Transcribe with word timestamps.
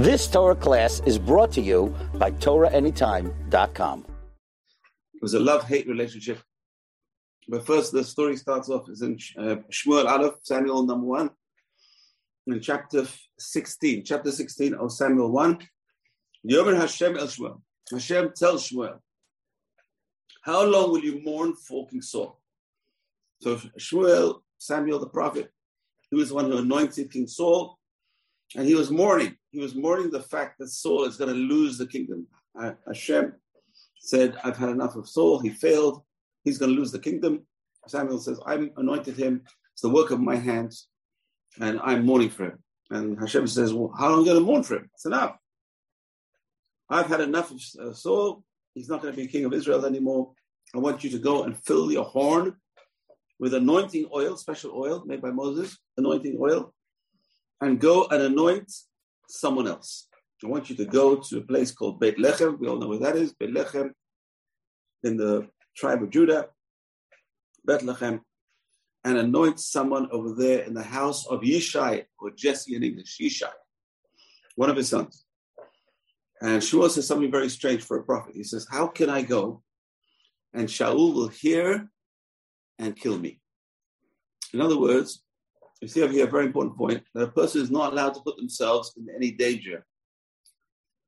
This 0.00 0.26
Torah 0.26 0.56
class 0.56 1.02
is 1.04 1.18
brought 1.18 1.52
to 1.52 1.60
you 1.60 1.94
by 2.14 2.30
TorahAnytime.com. 2.30 4.06
It 5.12 5.20
was 5.20 5.34
a 5.34 5.38
love-hate 5.38 5.86
relationship. 5.86 6.38
But 7.46 7.66
first, 7.66 7.92
the 7.92 8.02
story 8.02 8.38
starts 8.38 8.70
off 8.70 8.88
is 8.88 9.02
in 9.02 9.18
uh, 9.36 9.56
Shmuel 9.70 10.06
Aleph, 10.06 10.36
Samuel 10.42 10.86
number 10.86 11.06
one, 11.06 11.28
in 12.46 12.62
chapter 12.62 13.06
16, 13.38 14.02
chapter 14.06 14.32
16 14.32 14.72
of 14.72 14.90
Samuel 14.90 15.32
1. 15.32 15.58
Yomer 16.48 16.78
Hashem 16.78 17.18
El 17.18 17.26
Shmuel. 17.26 17.60
Hashem 17.92 18.32
tells 18.34 18.70
Shmuel, 18.70 19.00
how 20.40 20.64
long 20.64 20.92
will 20.92 21.04
you 21.04 21.20
mourn 21.22 21.54
for 21.54 21.86
King 21.88 22.00
Saul? 22.00 22.40
So 23.42 23.56
Shmuel, 23.78 24.40
Samuel 24.56 24.98
the 24.98 25.10
prophet, 25.10 25.50
he 26.10 26.16
was 26.16 26.30
the 26.30 26.36
one 26.36 26.46
who 26.46 26.56
anointed 26.56 27.12
King 27.12 27.26
Saul, 27.26 27.78
and 28.56 28.66
he 28.66 28.74
was 28.74 28.90
mourning. 28.90 29.36
He 29.50 29.58
was 29.58 29.74
mourning 29.74 30.10
the 30.10 30.22
fact 30.22 30.58
that 30.58 30.68
Saul 30.68 31.04
is 31.04 31.16
going 31.16 31.30
to 31.32 31.36
lose 31.36 31.76
the 31.76 31.86
kingdom. 31.86 32.26
Uh, 32.58 32.72
Hashem 32.86 33.34
said, 33.98 34.36
I've 34.44 34.56
had 34.56 34.68
enough 34.70 34.96
of 34.96 35.08
Saul. 35.08 35.40
He 35.40 35.50
failed. 35.50 36.02
He's 36.44 36.58
going 36.58 36.72
to 36.72 36.78
lose 36.78 36.92
the 36.92 36.98
kingdom. 36.98 37.42
Samuel 37.86 38.18
says, 38.18 38.38
I'm 38.46 38.70
anointed 38.76 39.16
him. 39.16 39.42
It's 39.72 39.82
the 39.82 39.88
work 39.88 40.10
of 40.10 40.20
my 40.20 40.36
hands, 40.36 40.88
and 41.60 41.80
I'm 41.82 42.04
mourning 42.04 42.30
for 42.30 42.44
him. 42.44 42.58
And 42.90 43.18
Hashem 43.18 43.46
says, 43.46 43.72
Well, 43.72 43.92
how 43.98 44.10
long 44.10 44.18
are 44.18 44.20
you 44.20 44.26
going 44.26 44.38
to 44.38 44.44
mourn 44.44 44.62
for 44.62 44.76
him? 44.76 44.90
It's 44.94 45.06
enough. 45.06 45.36
I've 46.88 47.06
had 47.06 47.20
enough 47.20 47.50
of 47.50 47.60
uh, 47.80 47.92
Saul. 47.92 48.42
He's 48.74 48.88
not 48.88 49.00
going 49.00 49.14
to 49.14 49.20
be 49.20 49.26
king 49.26 49.44
of 49.44 49.52
Israel 49.52 49.86
anymore. 49.86 50.32
I 50.74 50.78
want 50.78 51.02
you 51.02 51.10
to 51.10 51.18
go 51.18 51.44
and 51.44 51.56
fill 51.56 51.90
your 51.90 52.04
horn 52.04 52.56
with 53.38 53.54
anointing 53.54 54.08
oil, 54.14 54.36
special 54.36 54.72
oil 54.74 55.02
made 55.06 55.22
by 55.22 55.30
Moses, 55.30 55.78
anointing 55.96 56.36
oil, 56.40 56.74
and 57.60 57.80
go 57.80 58.06
and 58.10 58.22
anoint 58.22 58.70
someone 59.30 59.68
else. 59.68 60.08
I 60.42 60.48
want 60.48 60.70
you 60.70 60.76
to 60.76 60.86
go 60.86 61.16
to 61.16 61.38
a 61.38 61.42
place 61.42 61.70
called 61.70 62.00
Beit 62.00 62.16
Lechem. 62.16 62.58
We 62.58 62.66
all 62.66 62.78
know 62.78 62.88
where 62.88 62.98
that 62.98 63.16
is. 63.16 63.34
Beit 63.34 63.52
Lechem 63.52 63.90
in 65.02 65.16
the 65.16 65.48
tribe 65.76 66.02
of 66.02 66.10
Judah, 66.10 66.48
Bethlehem, 67.64 68.22
and 69.04 69.18
anoint 69.18 69.60
someone 69.60 70.08
over 70.10 70.34
there 70.34 70.60
in 70.60 70.74
the 70.74 70.82
house 70.82 71.26
of 71.26 71.40
Yishai, 71.40 72.04
or 72.18 72.30
Jesse 72.30 72.74
in 72.74 72.82
English, 72.82 73.18
Yishai, 73.20 73.52
one 74.56 74.70
of 74.70 74.76
his 74.76 74.88
sons. 74.88 75.24
And 76.42 76.62
Shmuel 76.62 76.90
says 76.90 77.06
something 77.06 77.30
very 77.30 77.50
strange 77.50 77.82
for 77.82 77.98
a 77.98 78.02
prophet. 78.02 78.34
He 78.34 78.44
says, 78.44 78.66
How 78.70 78.86
can 78.86 79.10
I 79.10 79.22
go 79.22 79.62
and 80.54 80.68
Shaul 80.68 81.14
will 81.14 81.28
hear 81.28 81.90
and 82.78 82.96
kill 82.96 83.18
me? 83.18 83.40
In 84.52 84.60
other 84.60 84.78
words, 84.78 85.22
you 85.80 85.88
see 85.88 86.02
over 86.02 86.12
here 86.12 86.26
a 86.26 86.30
very 86.30 86.46
important 86.46 86.76
point 86.76 87.02
that 87.14 87.22
a 87.22 87.28
person 87.28 87.62
is 87.62 87.70
not 87.70 87.92
allowed 87.92 88.14
to 88.14 88.20
put 88.20 88.36
themselves 88.36 88.92
in 88.96 89.08
any 89.14 89.30
danger. 89.30 89.84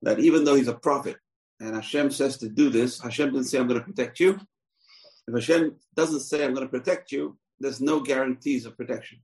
That 0.02 0.18
even 0.18 0.44
though 0.44 0.54
he's 0.54 0.68
a 0.68 0.74
prophet 0.74 1.16
and 1.60 1.74
Hashem 1.74 2.10
says 2.10 2.38
to 2.38 2.48
do 2.48 2.70
this, 2.70 3.00
Hashem 3.00 3.32
didn't 3.32 3.44
say, 3.44 3.58
I'm 3.58 3.68
going 3.68 3.80
to 3.80 3.86
protect 3.86 4.18
you. 4.18 4.40
If 5.28 5.34
Hashem 5.34 5.76
doesn't 5.94 6.20
say, 6.20 6.44
I'm 6.44 6.54
going 6.54 6.66
to 6.66 6.70
protect 6.70 7.12
you, 7.12 7.38
there's 7.60 7.80
no 7.80 8.00
guarantees 8.00 8.66
of 8.66 8.76
protection. 8.76 9.20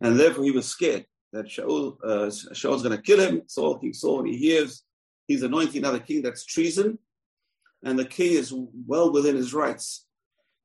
And 0.00 0.18
therefore 0.18 0.44
he 0.44 0.50
was 0.50 0.66
scared 0.66 1.06
that 1.32 1.46
Shaul, 1.46 1.98
uh, 2.02 2.30
Shaul's 2.54 2.82
going 2.82 2.96
to 2.96 3.02
kill 3.02 3.20
him. 3.20 3.42
Saul, 3.46 3.78
King 3.78 3.92
Saul, 3.92 4.24
he 4.24 4.36
hears 4.36 4.82
he's 5.28 5.42
anointing 5.42 5.78
another 5.78 6.00
king, 6.00 6.22
that's 6.22 6.44
treason. 6.44 6.98
And 7.84 7.98
the 7.98 8.04
king 8.04 8.32
is 8.32 8.52
well 8.86 9.12
within 9.12 9.36
his 9.36 9.54
rights 9.54 10.06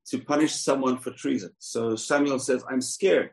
to 0.08 0.20
punish 0.20 0.56
someone 0.56 0.98
for 0.98 1.12
treason. 1.12 1.52
So 1.60 1.96
Samuel 1.96 2.40
says, 2.40 2.64
I'm 2.68 2.82
scared. 2.82 3.32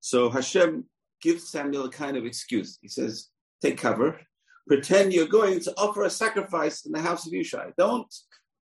So 0.00 0.30
Hashem 0.30 0.84
gives 1.20 1.48
Samuel 1.48 1.86
a 1.86 1.90
kind 1.90 2.16
of 2.16 2.24
excuse. 2.24 2.78
He 2.80 2.88
says, 2.88 3.28
Take 3.60 3.78
cover, 3.78 4.20
pretend 4.68 5.12
you're 5.12 5.26
going 5.26 5.60
to 5.60 5.74
offer 5.76 6.04
a 6.04 6.10
sacrifice 6.10 6.86
in 6.86 6.92
the 6.92 7.00
house 7.00 7.26
of 7.26 7.32
Yishai. 7.32 7.72
Don't 7.76 8.12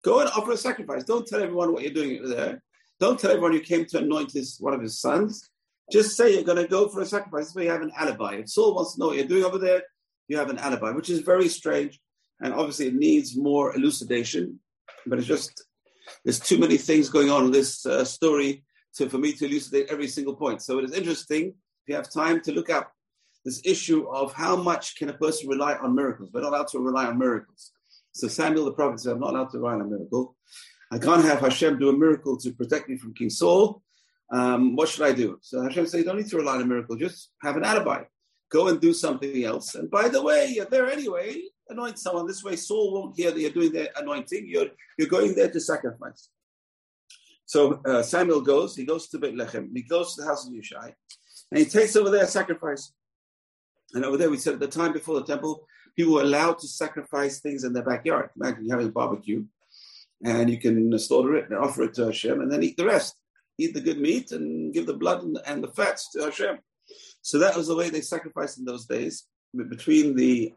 go 0.05 0.21
and 0.21 0.31
offer 0.31 0.53
a 0.53 0.57
sacrifice. 0.57 1.03
Don't 1.03 1.27
tell 1.27 1.43
everyone 1.43 1.73
what 1.73 1.83
you're 1.83 1.93
doing 1.93 2.19
over 2.19 2.29
there. 2.29 2.63
Don't 3.01 3.19
tell 3.19 3.33
everyone 3.33 3.53
you 3.53 3.61
came 3.61 3.85
to 3.87 3.99
anoint 3.99 4.33
his, 4.33 4.59
one 4.61 4.75
of 4.75 4.81
his 4.81 5.01
sons. 5.01 5.51
Just 5.91 6.17
say 6.17 6.35
you're 6.35 6.45
going 6.45 6.63
to 6.63 6.69
go 6.69 6.89
for 6.89 7.01
a 7.01 7.07
sacrifice 7.07 7.53
so 7.53 7.61
you 7.61 7.71
have 7.71 7.83
an 7.83 7.93
alibi. 7.97 8.35
If 8.35 8.51
Saul 8.51 8.75
wants 8.75 8.95
to 8.95 9.01
know 9.01 9.09
what 9.09 9.17
you're 9.17 9.27
doing 9.27 9.45
over 9.45 9.59
there, 9.59 9.83
you 10.29 10.37
have 10.37 10.51
an 10.51 10.59
alibi, 10.59 10.91
which 10.91 11.11
is 11.11 11.21
very 11.21 11.49
strange. 11.49 12.01
And 12.41 12.53
obviously, 12.53 12.89
it 12.89 12.95
needs 12.95 13.37
more 13.37 13.75
elucidation. 13.75 14.61
But 15.07 15.19
it's 15.19 15.29
just, 15.29 15.65
there's 16.25 16.41
too 16.41 16.59
many 16.59 16.77
things 16.77 17.09
going 17.09 17.31
on 17.31 17.47
in 17.47 17.51
this 17.51 17.87
uh, 17.87 18.05
story 18.05 18.65
to, 18.97 19.09
for 19.09 19.19
me 19.19 19.33
to 19.33 19.47
elucidate 19.47 19.87
every 19.91 20.09
single 20.09 20.35
point. 20.35 20.63
So 20.63 20.79
it 20.79 20.85
is 20.85 20.93
interesting, 20.93 21.49
if 21.49 21.89
you 21.89 21.95
have 21.95 22.11
time, 22.11 22.41
to 22.43 22.53
look 22.53 22.71
up 22.71 22.93
this 23.45 23.61
issue 23.65 24.09
of 24.09 24.33
how 24.33 24.57
much 24.57 24.97
can 24.97 25.09
a 25.09 25.13
person 25.13 25.49
rely 25.49 25.75
on 25.75 25.95
miracles. 25.95 26.31
We're 26.33 26.41
not 26.41 26.53
allowed 26.53 26.69
to 26.69 26.79
rely 26.79 27.07
on 27.07 27.19
miracles. 27.19 27.73
So 28.13 28.29
Samuel 28.29 28.65
the 28.65 28.73
prophet 28.73 29.01
said, 29.01 29.13
I'm 29.13 29.21
not 29.21 29.35
allowed 29.35 29.51
to 29.51 29.59
rely 29.59 29.75
on 29.75 29.83
a 29.83 29.85
miracle. 29.85 30.37
I 30.91 30.99
can't 30.99 31.25
have 31.25 31.41
Hashem 31.41 31.79
do 31.79 31.91
a 31.91 31.97
miracle 31.97 32.37
to 32.39 32.53
protect 32.53 32.89
me 32.89 32.97
from 32.97 33.15
King 33.15 33.31
Saul. 33.31 33.83
Um, 34.33 34.75
what 34.75 34.89
should 34.89 35.07
I 35.07 35.13
do? 35.13 35.39
So 35.43 35.63
Hashem 35.63 35.87
said, 35.87 35.99
you 35.99 36.05
don't 36.05 36.17
need 36.17 36.29
to 36.29 36.37
rely 36.37 36.55
on 36.55 36.63
a 36.63 36.67
miracle, 36.67 36.97
just 36.97 37.31
have 37.43 37.57
an 37.57 37.65
alibi. 37.65 38.03
Go 38.51 38.69
and 38.69 38.81
do 38.81 38.93
something 38.93 39.45
else. 39.45 39.75
And 39.75 39.91
by 39.91 40.09
the 40.09 40.23
way, 40.23 40.53
you're 40.55 40.67
there 40.67 40.89
anyway, 40.89 41.43
anoint 41.69 41.99
someone. 41.99 42.27
This 42.27 42.43
way 42.43 42.57
Saul 42.57 42.93
won't 42.93 43.17
hear 43.17 43.31
that 43.31 43.41
you're 43.41 43.51
doing 43.51 43.73
the 43.73 43.97
anointing. 43.99 44.47
You're, 44.49 44.69
you're 44.99 45.09
going 45.09 45.35
there 45.35 45.51
to 45.51 45.61
sacrifice. 45.61 46.29
So 47.47 47.81
uh, 47.87 48.03
Samuel 48.03 48.41
goes, 48.41 48.77
he 48.77 48.85
goes 48.85 49.09
to 49.09 49.19
Beit 49.19 49.35
Lechem, 49.35 49.71
he 49.73 49.83
goes 49.83 50.15
to 50.15 50.23
the 50.23 50.27
house 50.29 50.47
of 50.47 50.53
Yishai, 50.53 50.93
and 51.51 51.59
he 51.59 51.65
takes 51.65 51.95
over 51.97 52.11
there 52.11 52.25
a 52.25 52.29
sacrifice. 52.29 52.93
And 53.95 54.05
over 54.05 54.17
there, 54.17 54.31
we 54.31 54.37
said 54.37 54.55
at 54.55 54.61
the 54.61 54.67
time 54.67 54.93
before 54.93 55.15
the 55.15 55.25
temple, 55.25 55.65
people 55.97 56.15
were 56.15 56.23
allowed 56.23 56.59
to 56.59 56.67
sacrifice 56.67 57.41
things 57.41 57.63
in 57.63 57.73
their 57.73 57.85
backyard. 57.85 58.31
Imagine 58.39 58.69
having 58.69 58.89
a 58.89 58.93
barbecue, 58.93 59.45
and 60.25 60.51
you 60.51 60.59
can 60.59 60.99
slaughter 60.99 61.37
it 61.37 61.49
and 61.49 61.59
offer 61.59 61.85
it 61.85 61.95
to 61.95 62.07
Hashem, 62.07 62.41
and 62.41 62.51
then 62.51 62.65
eat 62.65 62.77
the 62.77 62.85
rest. 62.85 63.15
Eat 63.59 63.75
the 63.75 63.81
good 63.81 64.01
meat 64.01 64.33
and 64.33 64.75
give 64.75 64.87
the 64.87 64.95
blood 64.95 65.23
and, 65.23 65.39
and 65.47 65.63
the 65.63 65.69
fats 65.69 66.11
to 66.13 66.25
Hashem. 66.25 66.59
So 67.23 67.39
that 67.39 67.57
was 67.57 67.69
the 67.69 67.77
way 67.77 67.89
they 67.89 68.03
sacrificed 68.03 68.59
in 68.59 68.65
those 68.65 68.87
days. 68.87 69.25
Between 69.55 70.15
the 70.15 70.53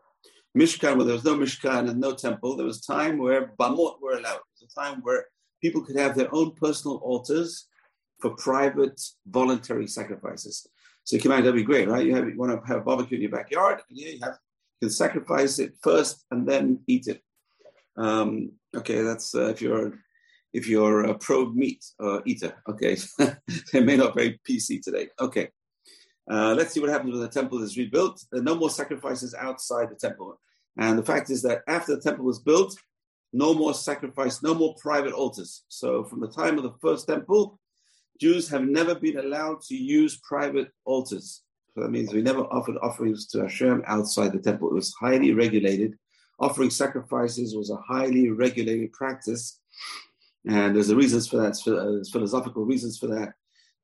Mishkan, 0.57 0.97
where 0.97 1.05
there 1.05 1.13
was 1.13 1.23
no 1.23 1.35
Mishkan 1.35 1.89
and 1.89 1.99
no 1.99 2.13
temple, 2.13 2.57
there 2.57 2.65
was 2.65 2.81
time 2.81 3.19
where 3.19 3.53
Bamot 3.59 4.01
were 4.01 4.17
allowed. 4.17 4.37
It 4.37 4.61
was 4.61 4.73
a 4.75 4.81
time 4.81 5.01
where 5.03 5.27
people 5.61 5.83
could 5.83 5.97
have 5.97 6.15
their 6.15 6.33
own 6.33 6.51
personal 6.53 6.97
altars 6.97 7.67
for 8.19 8.31
private 8.31 9.01
voluntary 9.27 9.87
sacrifices. 9.87 10.67
So 11.03 11.15
you 11.15 11.21
can 11.21 11.31
that'd 11.31 11.53
be 11.53 11.63
great, 11.63 11.87
right? 11.87 12.05
You 12.05 12.15
have 12.15 12.27
you 12.27 12.37
want 12.37 12.51
to 12.51 12.67
have 12.67 12.81
a 12.81 12.83
barbecue 12.83 13.15
in 13.15 13.23
your 13.23 13.31
backyard, 13.31 13.81
and 13.89 13.97
yeah, 13.97 14.09
you 14.09 14.19
have 14.21 14.37
you 14.79 14.87
can 14.87 14.93
sacrifice 14.93 15.59
it 15.59 15.73
first 15.81 16.25
and 16.31 16.47
then 16.47 16.81
eat 16.87 17.07
it. 17.07 17.21
Um, 17.97 18.51
okay, 18.75 19.01
that's 19.01 19.33
uh, 19.33 19.47
if 19.47 19.61
you're 19.61 19.99
if 20.53 20.67
you're 20.67 21.05
a 21.05 21.17
pro 21.17 21.49
meat 21.49 21.83
uh, 21.99 22.19
eater. 22.25 22.53
Okay, 22.67 22.97
they 23.73 23.81
may 23.81 23.97
not 23.97 24.13
very 24.13 24.39
PC 24.47 24.81
today. 24.81 25.07
Okay, 25.19 25.49
uh, 26.29 26.53
let's 26.55 26.73
see 26.73 26.79
what 26.79 26.89
happens 26.89 27.13
when 27.13 27.21
the 27.21 27.27
temple 27.27 27.63
is 27.63 27.77
rebuilt. 27.77 28.23
There 28.31 28.41
are 28.41 28.43
no 28.43 28.55
more 28.55 28.69
sacrifices 28.69 29.33
outside 29.33 29.89
the 29.89 29.95
temple, 29.95 30.39
and 30.77 30.99
the 30.99 31.03
fact 31.03 31.29
is 31.29 31.41
that 31.43 31.61
after 31.67 31.95
the 31.95 32.01
temple 32.01 32.25
was 32.25 32.39
built, 32.39 32.77
no 33.33 33.53
more 33.53 33.73
sacrifice, 33.73 34.41
no 34.41 34.53
more 34.53 34.75
private 34.81 35.13
altars. 35.13 35.63
So 35.67 36.03
from 36.03 36.19
the 36.19 36.27
time 36.27 36.57
of 36.57 36.63
the 36.63 36.73
first 36.81 37.07
temple, 37.07 37.59
Jews 38.19 38.49
have 38.49 38.63
never 38.63 38.95
been 38.95 39.17
allowed 39.17 39.61
to 39.63 39.75
use 39.75 40.19
private 40.27 40.69
altars. 40.85 41.43
So 41.73 41.81
that 41.81 41.91
means 41.91 42.11
we 42.11 42.21
never 42.21 42.41
offered 42.41 42.77
offerings 42.81 43.27
to 43.27 43.41
Hashem 43.41 43.83
outside 43.87 44.33
the 44.33 44.39
temple. 44.39 44.69
It 44.69 44.73
was 44.73 44.93
highly 44.99 45.33
regulated. 45.33 45.97
Offering 46.39 46.69
sacrifices 46.69 47.55
was 47.55 47.69
a 47.69 47.77
highly 47.77 48.29
regulated 48.29 48.91
practice. 48.93 49.59
And 50.47 50.75
there's 50.75 50.87
the 50.87 50.95
reasons 50.95 51.27
for 51.27 51.37
that, 51.37 51.57
there's 51.65 52.11
philosophical 52.11 52.65
reasons 52.65 52.97
for 52.97 53.07
that. 53.07 53.33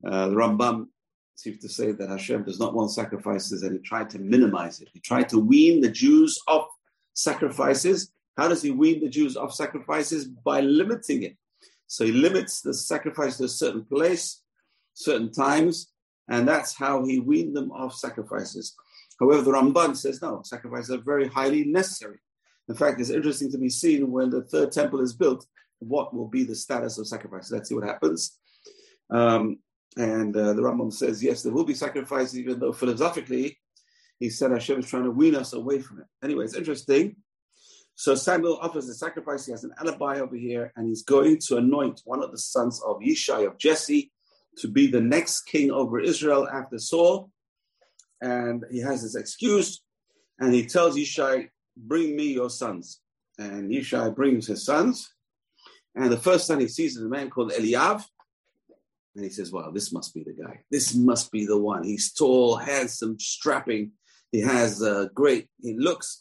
Uh, 0.06 0.30
the 0.30 0.36
Rambam 0.36 0.88
seems 1.36 1.60
to 1.60 1.70
say 1.70 1.92
that 1.92 2.10
Hashem 2.10 2.44
does 2.44 2.60
not 2.60 2.74
want 2.74 2.92
sacrifices 2.92 3.64
and 3.64 3.74
he 3.74 3.80
tried 3.80 4.10
to 4.12 4.20
minimize 4.20 4.80
it. 4.82 4.90
He 4.94 5.00
tried 5.00 5.30
to 5.30 5.40
wean 5.40 5.82
the 5.82 5.92
Jews 5.92 6.38
off 6.48 6.68
sacrifices 7.14 8.12
how 8.38 8.48
does 8.48 8.62
he 8.62 8.72
wean 8.72 9.02
the 9.02 9.10
Jews 9.10 9.38
off 9.38 9.54
sacrifices? 9.54 10.26
By 10.26 10.62
limiting 10.62 11.24
it. 11.24 11.38
So 11.88 12.06
he 12.06 12.12
limits 12.12 12.62
the 12.62 12.74
sacrifice 12.74 13.38
to 13.38 13.46
a 13.46 13.50
certain 13.50 13.86
place, 13.86 14.42
certain 14.94 15.32
times, 15.32 15.92
and 16.28 16.48
that's 16.48 16.76
how 16.76 17.06
he 17.06 17.20
weaned 17.20 17.56
them 17.56 17.72
off 17.72 17.94
sacrifices. 17.96 18.76
However, 19.20 19.44
the 19.44 19.52
Ramban 19.52 19.96
says 19.96 20.22
no, 20.22 20.42
sacrifices 20.44 20.92
are 20.92 21.04
very 21.04 21.28
highly 21.28 21.64
necessary. 21.66 22.18
In 22.68 22.76
fact, 22.76 23.00
it's 23.00 23.12
interesting 23.12 23.52
to 23.52 23.58
be 23.58 23.70
seen 23.70 24.12
when 24.12 24.30
the 24.30 24.44
third 24.44 24.72
temple 24.72 25.00
is 25.02 25.14
built, 25.14 25.46
what 25.80 26.14
will 26.14 26.28
be 26.28 26.44
the 26.44 26.56
status 26.56 26.98
of 26.98 27.08
sacrifices. 27.08 27.52
Let's 27.52 27.70
see 27.70 27.76
what 27.76 27.84
happens. 27.84 28.38
Um, 29.10 29.60
and 29.98 30.36
uh, 30.36 30.54
the 30.54 30.62
Rambam 30.62 30.92
says, 30.92 31.24
yes, 31.24 31.44
there 31.44 31.54
will 31.54 31.64
be 31.64 31.76
sacrifices, 31.76 32.38
even 32.38 32.60
though 32.60 32.74
philosophically, 32.74 33.60
he 34.20 34.30
said 34.30 34.52
Hashem 34.52 34.80
is 34.80 34.90
trying 34.90 35.04
to 35.04 35.12
wean 35.12 35.36
us 35.36 35.54
away 35.54 35.80
from 35.80 36.00
it. 36.00 36.06
Anyway, 36.24 36.44
it's 36.44 36.56
interesting 36.56 37.16
so 37.96 38.14
Samuel 38.14 38.58
offers 38.62 38.88
the 38.88 38.94
sacrifice. 38.94 39.46
He 39.46 39.52
has 39.54 39.64
an 39.64 39.74
alibi 39.80 40.20
over 40.20 40.36
here, 40.36 40.72
and 40.76 40.88
he's 40.88 41.04
going 41.04 41.40
to 41.48 41.58
anoint 41.58 42.02
one 42.04 42.22
of 42.22 42.32
the 42.32 42.38
sons 42.38 42.82
of 42.86 43.00
Yishai 43.00 43.48
of 43.48 43.58
Jesse 43.58 44.12
to 44.58 44.68
be 44.68 44.88
the 44.88 45.02
next 45.02 45.44
king 45.44 45.72
over 45.72 46.00
Israel 46.00 46.48
after 46.48 46.78
Saul. 46.78 47.30
And 48.22 48.66
he 48.70 48.80
has 48.80 49.02
his 49.02 49.16
excuse. 49.16 49.82
and 50.40 50.54
he 50.54 50.66
tells 50.66 50.98
Yishai, 50.98 51.50
Bring 51.78 52.16
me 52.16 52.34
your 52.34 52.50
sons. 52.50 53.02
And 53.38 53.72
Yishai 53.72 54.16
brings 54.16 54.48
his 54.48 54.66
sons. 54.66 55.10
And 55.96 56.12
the 56.12 56.18
first 56.18 56.48
son 56.48 56.60
he 56.60 56.68
sees 56.68 56.98
is 56.98 57.04
a 57.04 57.10
man 57.10 57.30
called 57.30 57.52
Eliav. 57.52 58.04
And 59.16 59.24
he 59.24 59.30
says, 59.30 59.52
Wow, 59.52 59.72
this 59.72 59.94
must 59.94 60.14
be 60.14 60.24
the 60.24 60.34
guy. 60.34 60.62
This 60.70 60.94
must 60.96 61.32
be 61.32 61.46
the 61.46 61.58
one. 61.58 61.84
He's 61.84 62.12
tall, 62.12 62.58
handsome, 62.58 63.18
strapping. 63.20 63.92
He 64.32 64.42
has 64.42 64.82
a 64.82 65.10
great, 65.14 65.48
he 65.62 65.78
looks. 65.78 66.20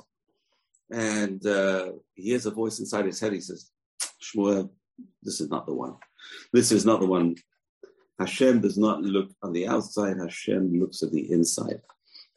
And 0.90 1.44
uh, 1.46 1.92
he 2.14 2.24
hears 2.24 2.46
a 2.46 2.50
voice 2.50 2.78
inside 2.78 3.06
his 3.06 3.20
head. 3.20 3.32
He 3.32 3.40
says, 3.40 3.70
Shmuel, 4.22 4.70
this 5.22 5.40
is 5.40 5.48
not 5.48 5.66
the 5.66 5.74
one. 5.74 5.96
This 6.52 6.72
is 6.72 6.84
not 6.84 7.00
the 7.00 7.06
one. 7.06 7.36
Hashem 8.18 8.60
does 8.60 8.78
not 8.78 9.02
look 9.02 9.30
on 9.42 9.52
the 9.52 9.66
outside, 9.66 10.18
Hashem 10.18 10.78
looks 10.78 11.02
at 11.02 11.10
the 11.10 11.30
inside. 11.32 11.80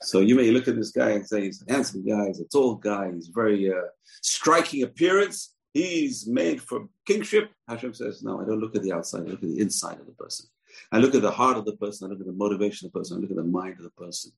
So 0.02 0.20
you 0.20 0.36
may 0.36 0.52
look 0.52 0.68
at 0.68 0.76
this 0.76 0.92
guy 0.92 1.12
and 1.12 1.28
say 1.28 1.44
he's 1.44 1.64
a 1.68 1.72
handsome 1.72 2.06
guy, 2.06 2.28
he's 2.28 2.42
a 2.42 2.46
tall 2.46 2.76
guy, 2.76 3.12
he's 3.14 3.28
very 3.28 3.72
uh, 3.72 3.88
striking 4.22 4.84
appearance. 4.84 5.54
He's 5.74 6.26
made 6.28 6.62
for 6.62 6.88
kingship. 7.06 7.52
Hashem 7.68 7.94
says, 7.94 8.24
no, 8.24 8.42
I 8.42 8.46
don't 8.46 8.60
look 8.60 8.76
at 8.76 8.82
the 8.82 8.94
outside, 8.94 9.22
I 9.22 9.26
look 9.26 9.44
at 9.44 9.50
the 9.50 9.60
inside 9.60 10.00
of 10.00 10.08
the 10.08 10.14
person. 10.14 10.48
I 10.92 10.98
look 10.98 11.16
at 11.16 11.22
the 11.22 11.32
heart 11.32 11.58
of 11.58 11.66
the 11.66 11.76
person, 11.78 12.08
I 12.08 12.10
look 12.12 12.22
at 12.22 12.26
the 12.26 12.34
motivation 12.34 12.88
of 12.88 12.94
the 12.94 13.00
person, 13.00 13.18
I 13.18 13.20
look 13.22 13.32
at 13.32 13.38
the 13.38 13.44
mind 13.44 13.76
of 13.78 13.84
the 13.84 13.92
person. 13.92 14.32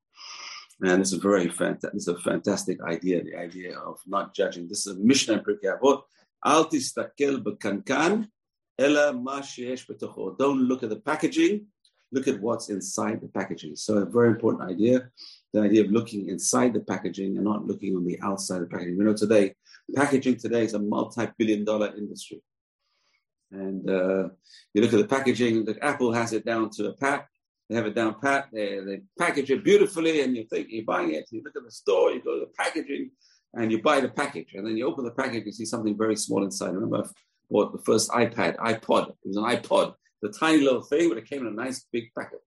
And 0.82 1.02
this 1.02 1.12
is 1.12 1.20
very 1.20 1.52
is 1.94 2.08
a 2.08 2.18
fantastic 2.20 2.82
idea, 2.82 3.24
the 3.24 3.36
idea 3.36 3.78
of 3.78 4.00
not 4.08 4.34
judging. 4.34 4.68
This 4.68 4.88
is 4.88 4.96
a 4.96 5.00
Mishnah 5.00 5.36
in 5.36 5.40
Pirkei 5.42 5.78
Avot. 5.78 6.04
Al 6.46 6.70
tistakel 6.70 7.44
b'kankan, 7.44 8.28
ela 8.78 9.14
ma 9.14 9.42
b'tocho. 9.42 10.38
Don't 10.38 10.62
look 10.62 10.84
at 10.84 10.90
the 10.90 10.96
packaging, 10.96 11.66
look 12.14 12.28
at 12.30 12.40
what's 12.40 12.70
inside 12.70 13.20
the 13.20 13.28
packaging. 13.28 13.76
So 13.76 13.98
a 13.98 14.06
very 14.06 14.30
important 14.30 14.70
idea 14.70 15.10
the 15.54 15.62
idea 15.62 15.84
of 15.84 15.92
looking 15.92 16.30
inside 16.30 16.74
the 16.74 16.80
packaging 16.80 17.36
and 17.38 17.44
not 17.44 17.66
looking 17.66 17.96
on 17.96 18.06
the 18.06 18.20
outside 18.22 18.62
of 18.62 18.70
the 18.70 18.76
packaging. 18.76 18.98
We 18.98 19.06
know 19.06 19.16
today, 19.16 19.56
packaging 19.96 20.38
today 20.38 20.64
is 20.64 20.74
a 20.74 20.80
multi-billion 20.80 21.66
dollar 21.66 21.94
industry. 21.98 22.42
And 23.52 23.90
uh, 23.90 24.30
you 24.74 24.82
look 24.82 24.94
at 24.94 25.00
the 25.00 25.08
packaging, 25.08 25.66
the 25.66 25.84
Apple 25.84 26.14
has 26.14 26.34
it 26.34 26.46
down 26.46 26.70
to 26.72 26.90
a 26.90 26.94
pat. 26.94 27.28
They 27.70 27.76
have 27.76 27.86
it 27.86 27.96
down 27.96 28.16
pat. 28.20 28.48
They, 28.52 28.80
they 28.80 29.02
package 29.18 29.52
it 29.52 29.64
beautifully, 29.64 30.22
and 30.22 30.36
you 30.36 30.46
think 30.46 30.68
you're 30.70 30.86
buying 30.86 31.14
it. 31.14 31.26
You 31.32 31.44
look 31.44 31.56
at 31.56 31.64
the 31.64 31.72
store, 31.72 32.12
you 32.12 32.22
go 32.22 32.34
to 32.34 32.42
the 32.42 32.52
packaging, 32.58 33.12
and 33.54 33.72
you 33.72 33.82
buy 33.82 34.00
the 34.00 34.10
package. 34.10 34.54
And 34.56 34.66
then 34.66 34.76
you 34.76 34.88
open 34.88 35.06
the 35.06 35.12
package, 35.12 35.46
you 35.46 35.52
see 35.52 35.66
something 35.66 35.98
very 35.98 36.16
small 36.16 36.44
inside. 36.44 36.70
I 36.70 36.74
remember 36.74 37.04
I 37.04 37.10
bought 37.52 37.72
the 37.72 37.84
first 37.84 38.10
iPad, 38.10 38.58
iPod. 38.58 39.10
It 39.10 39.16
was 39.26 39.38
an 39.38 39.44
iPod, 39.44 39.94
the 40.22 40.30
tiny 40.30 40.62
little 40.62 40.82
thing, 40.82 41.10
but 41.10 41.20
it 41.20 41.30
came 41.30 41.42
in 41.42 41.48
a 41.48 41.52
nice 41.52 41.86
big 41.92 42.06
packet. 42.18 42.40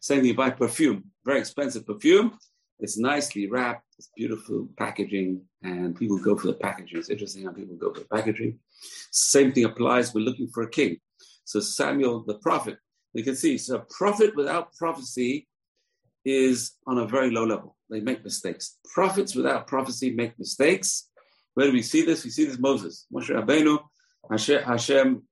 Same 0.00 0.18
thing, 0.18 0.28
you 0.28 0.36
buy 0.36 0.50
perfume, 0.50 1.04
very 1.24 1.40
expensive 1.40 1.86
perfume. 1.86 2.38
It's 2.80 2.96
nicely 2.96 3.50
wrapped, 3.50 3.84
it's 3.98 4.10
beautiful 4.16 4.68
packaging, 4.78 5.42
and 5.62 5.96
people 5.96 6.18
go 6.18 6.36
for 6.36 6.46
the 6.46 6.52
packaging. 6.54 6.98
It's 6.98 7.10
interesting 7.10 7.44
how 7.44 7.52
people 7.52 7.74
go 7.74 7.92
for 7.92 8.00
the 8.00 8.06
packaging. 8.06 8.60
Same 9.10 9.50
thing 9.50 9.64
applies, 9.64 10.14
we're 10.14 10.20
looking 10.20 10.48
for 10.48 10.62
a 10.62 10.70
king. 10.70 10.98
So 11.44 11.58
Samuel, 11.58 12.22
the 12.24 12.34
prophet, 12.34 12.78
you 13.14 13.24
can 13.24 13.36
see, 13.36 13.58
so 13.58 13.76
a 13.76 13.86
prophet 13.98 14.36
without 14.36 14.74
prophecy 14.74 15.48
is 16.24 16.72
on 16.86 16.98
a 16.98 17.06
very 17.06 17.30
low 17.30 17.44
level. 17.44 17.76
They 17.90 18.00
make 18.00 18.22
mistakes. 18.22 18.78
Prophets 18.92 19.34
without 19.34 19.66
prophecy 19.66 20.10
make 20.14 20.38
mistakes. 20.38 21.08
Where 21.54 21.66
do 21.66 21.72
we 21.72 21.82
see 21.82 22.02
this? 22.02 22.24
We 22.24 22.30
see 22.30 22.44
this 22.44 22.58
Moses. 22.58 23.06
Moshe 23.12 23.30
Rabbeinu, 23.30 23.78
Hashem, 24.30 24.62
Hashem 24.62 25.22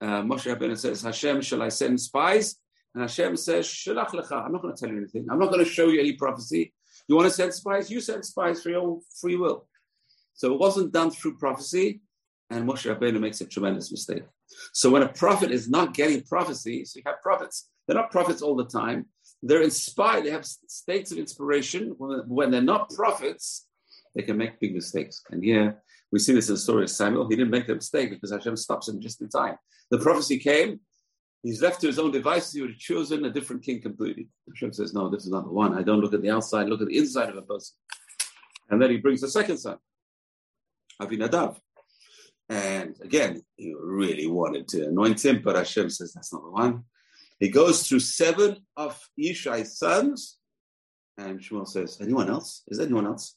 uh, 0.00 0.22
Moshe 0.22 0.54
Rabbeinu 0.54 0.76
says, 0.76 1.02
Hashem, 1.02 1.40
shall 1.42 1.62
I 1.62 1.68
send 1.68 2.00
spies? 2.00 2.56
And 2.94 3.02
Hashem 3.02 3.36
says, 3.36 3.66
Shalach 3.66 4.10
lecha. 4.10 4.44
I'm 4.44 4.52
not 4.52 4.62
going 4.62 4.74
to 4.74 4.80
tell 4.80 4.90
you 4.90 4.98
anything. 4.98 5.26
I'm 5.30 5.38
not 5.38 5.50
going 5.50 5.64
to 5.64 5.70
show 5.70 5.88
you 5.88 6.00
any 6.00 6.12
prophecy. 6.12 6.72
You 7.08 7.16
want 7.16 7.28
to 7.28 7.34
send 7.34 7.54
spies? 7.54 7.90
You 7.90 8.00
send 8.00 8.24
spies 8.24 8.62
for 8.62 8.70
your 8.70 9.00
free 9.20 9.36
will. 9.36 9.66
So 10.34 10.52
it 10.52 10.58
wasn't 10.58 10.92
done 10.92 11.10
through 11.10 11.38
prophecy, 11.38 12.00
and 12.50 12.68
Moshe 12.68 12.92
Rabbeinu 12.92 13.20
makes 13.20 13.40
a 13.40 13.46
tremendous 13.46 13.90
mistake. 13.90 14.24
So 14.72 14.90
when 14.90 15.02
a 15.02 15.08
prophet 15.08 15.50
is 15.50 15.68
not 15.68 15.94
getting 15.94 16.22
prophecy, 16.22 16.84
so 16.84 16.98
you 16.98 17.02
have 17.06 17.22
prophets. 17.22 17.68
They're 17.86 17.96
not 17.96 18.10
prophets 18.10 18.42
all 18.42 18.56
the 18.56 18.66
time. 18.66 19.06
They're 19.42 19.62
inspired. 19.62 20.24
They 20.24 20.30
have 20.30 20.44
states 20.44 21.12
of 21.12 21.18
inspiration. 21.18 21.94
When 21.98 22.50
they're 22.50 22.62
not 22.62 22.90
prophets, 22.90 23.66
they 24.14 24.22
can 24.22 24.36
make 24.36 24.60
big 24.60 24.74
mistakes. 24.74 25.22
And 25.30 25.42
here 25.42 25.82
we 26.10 26.18
see 26.18 26.32
this 26.32 26.48
in 26.48 26.54
the 26.54 26.60
story 26.60 26.84
of 26.84 26.90
Samuel. 26.90 27.28
He 27.28 27.36
didn't 27.36 27.50
make 27.50 27.66
the 27.66 27.74
mistake 27.74 28.10
because 28.10 28.32
Hashem 28.32 28.56
stops 28.56 28.88
him 28.88 29.00
just 29.00 29.20
in 29.20 29.28
time. 29.28 29.56
The 29.90 29.98
prophecy 29.98 30.38
came, 30.38 30.80
He's 31.46 31.62
left 31.62 31.80
to 31.82 31.86
his 31.86 32.00
own 32.00 32.10
devices. 32.10 32.54
He 32.54 32.60
would 32.60 32.70
have 32.70 32.78
chosen 32.78 33.24
a 33.24 33.30
different 33.30 33.62
king 33.62 33.80
completely. 33.80 34.26
Hashem 34.48 34.72
says, 34.72 34.92
No, 34.92 35.08
this 35.08 35.24
is 35.24 35.30
not 35.30 35.44
the 35.44 35.52
one. 35.52 35.78
I 35.78 35.82
don't 35.82 36.00
look 36.00 36.12
at 36.12 36.20
the 36.20 36.30
outside, 36.30 36.68
look 36.68 36.80
at 36.80 36.88
the 36.88 36.98
inside 36.98 37.28
of 37.28 37.36
a 37.36 37.42
person. 37.42 37.76
And 38.68 38.82
then 38.82 38.90
he 38.90 38.96
brings 38.96 39.20
the 39.20 39.28
second 39.28 39.58
son, 39.58 39.78
Avinadav. 41.00 41.58
And 42.48 42.96
again, 43.02 43.42
he 43.56 43.74
really 43.78 44.26
wanted 44.26 44.68
to 44.68 44.86
anoint 44.86 45.24
him, 45.24 45.42
but 45.42 45.56
Hashem 45.56 45.90
says, 45.90 46.12
That's 46.12 46.32
not 46.32 46.42
the 46.42 46.50
one. 46.50 46.84
He 47.40 47.48
goes 47.48 47.86
through 47.86 48.00
seven 48.00 48.58
of 48.76 48.98
Yishai's 49.18 49.78
sons, 49.78 50.38
and 51.18 51.40
Shmuel 51.40 51.66
says, 51.66 51.98
Anyone 52.00 52.30
else? 52.30 52.62
Is 52.68 52.78
there 52.78 52.86
anyone 52.86 53.06
else? 53.06 53.36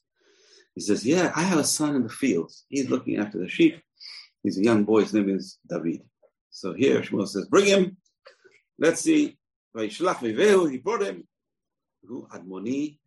He 0.75 0.81
says, 0.81 1.05
Yeah, 1.05 1.31
I 1.35 1.41
have 1.43 1.59
a 1.59 1.63
son 1.63 1.95
in 1.95 2.03
the 2.03 2.09
fields. 2.09 2.65
He's 2.69 2.89
looking 2.89 3.17
after 3.17 3.39
the 3.39 3.49
sheep. 3.49 3.81
He's 4.43 4.57
a 4.57 4.63
young 4.63 4.85
boy. 4.85 5.01
His 5.01 5.13
name 5.13 5.29
is 5.29 5.57
David. 5.67 6.01
So 6.51 6.73
here 6.73 7.01
Shmuel 7.01 7.27
says, 7.27 7.45
bring 7.45 7.65
him. 7.65 7.97
Let's 8.77 9.01
see. 9.01 9.37
He 9.75 9.87
brought 9.87 11.03
him. 11.03 11.27
Admoni, 12.09 12.97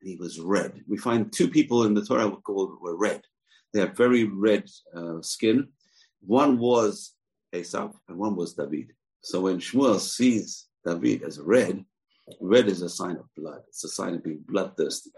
and 0.00 0.08
he 0.08 0.16
was 0.16 0.40
red. 0.40 0.82
We 0.88 0.96
find 0.96 1.32
two 1.32 1.48
people 1.48 1.84
in 1.84 1.94
the 1.94 2.04
Torah 2.04 2.30
called 2.30 2.80
were 2.80 2.96
red. 2.96 3.22
They 3.72 3.80
have 3.80 3.96
very 3.96 4.24
red 4.24 4.64
uh, 4.94 5.22
skin. 5.22 5.68
One 6.20 6.58
was 6.58 7.14
Esau 7.54 7.92
and 8.08 8.18
one 8.18 8.36
was 8.36 8.54
David. 8.54 8.92
So 9.22 9.42
when 9.42 9.58
Shmuel 9.58 10.00
sees 10.00 10.66
David 10.84 11.22
as 11.22 11.38
red, 11.38 11.84
red 12.40 12.68
is 12.68 12.82
a 12.82 12.88
sign 12.88 13.16
of 13.16 13.26
blood. 13.36 13.60
It's 13.68 13.84
a 13.84 13.88
sign 13.88 14.14
of 14.14 14.24
being 14.24 14.44
bloodthirsty. 14.46 15.10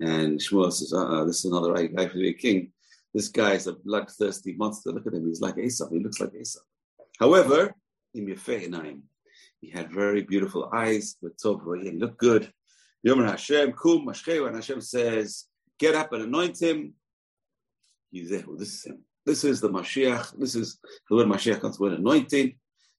And 0.00 0.38
Shmuel 0.38 0.72
says, 0.72 0.92
uh-uh, 0.92 1.24
this 1.24 1.44
is 1.44 1.50
another 1.50 1.72
guy 1.88 2.08
for 2.08 2.18
a 2.18 2.32
king. 2.32 2.72
This 3.14 3.28
guy 3.28 3.52
is 3.52 3.66
a 3.66 3.72
bloodthirsty 3.72 4.54
monster. 4.54 4.92
Look 4.92 5.06
at 5.06 5.14
him. 5.14 5.26
He's 5.26 5.40
like 5.40 5.58
Esau. 5.58 5.88
He 5.90 5.98
looks 5.98 6.20
like 6.20 6.34
Esau. 6.34 6.60
However, 7.18 7.74
he 8.12 9.70
had 9.70 9.92
very 9.92 10.22
beautiful 10.22 10.70
eyes, 10.72 11.16
he 11.20 11.90
looked 11.90 12.18
good. 12.18 12.52
Yomer 13.06 13.28
Hashem, 13.28 13.72
Kum 13.72 14.08
and 14.08 14.56
Hashem 14.56 14.80
says, 14.80 15.44
get 15.78 15.94
up 15.94 16.12
and 16.12 16.24
anoint 16.24 16.60
him. 16.60 16.94
This. 18.12 18.86
This 19.28 19.44
is 19.44 19.60
the 19.60 19.68
Mashiach. 19.68 20.38
This 20.38 20.54
is 20.54 20.78
the 21.08 21.16
word 21.16 21.26
Mashiach 21.26 21.60
comes 21.60 21.78
with 21.78 21.92
anointing. 21.92 22.56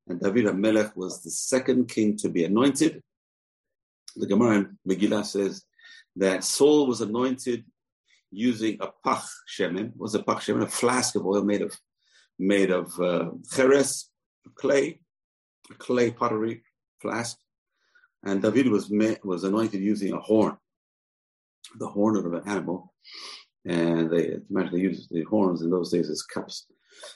And 0.07 0.19
David 0.19 0.45
HaMelech 0.45 0.95
was 0.95 1.23
the 1.23 1.31
second 1.31 1.87
king 1.87 2.17
to 2.17 2.29
be 2.29 2.43
anointed. 2.43 3.01
The 4.15 4.27
Gemara 4.27 4.57
in 4.57 4.77
Megillah 4.87 5.25
says 5.25 5.63
that 6.17 6.43
Saul 6.43 6.85
was 6.85 7.01
anointed 7.01 7.65
using 8.29 8.77
a 8.79 8.89
pach 9.03 9.27
shemen. 9.47 9.91
Was 9.97 10.13
a 10.13 10.21
pach 10.21 10.41
shemen? 10.41 10.61
A 10.61 10.67
flask 10.67 11.15
of 11.15 11.25
oil 11.25 11.43
made 11.43 11.63
of 11.63 11.75
made 12.37 12.69
of 12.69 12.99
uh, 12.99 13.31
cheres, 13.51 14.11
clay, 14.53 14.99
clay 15.79 16.11
pottery 16.11 16.61
flask. 17.01 17.37
And 18.23 18.41
David 18.41 18.67
was 18.67 18.91
was 19.23 19.43
anointed 19.43 19.81
using 19.81 20.13
a 20.13 20.19
horn, 20.19 20.57
the 21.79 21.87
horn 21.87 22.17
of 22.17 22.25
an 22.33 22.43
animal. 22.45 22.93
And 23.65 24.09
they 24.09 24.37
imagine 24.49 24.73
they 24.73 24.79
used 24.79 25.09
the 25.11 25.23
horns 25.23 25.61
in 25.61 25.69
those 25.69 25.91
days 25.91 26.09
as 26.09 26.23
cups. 26.23 26.65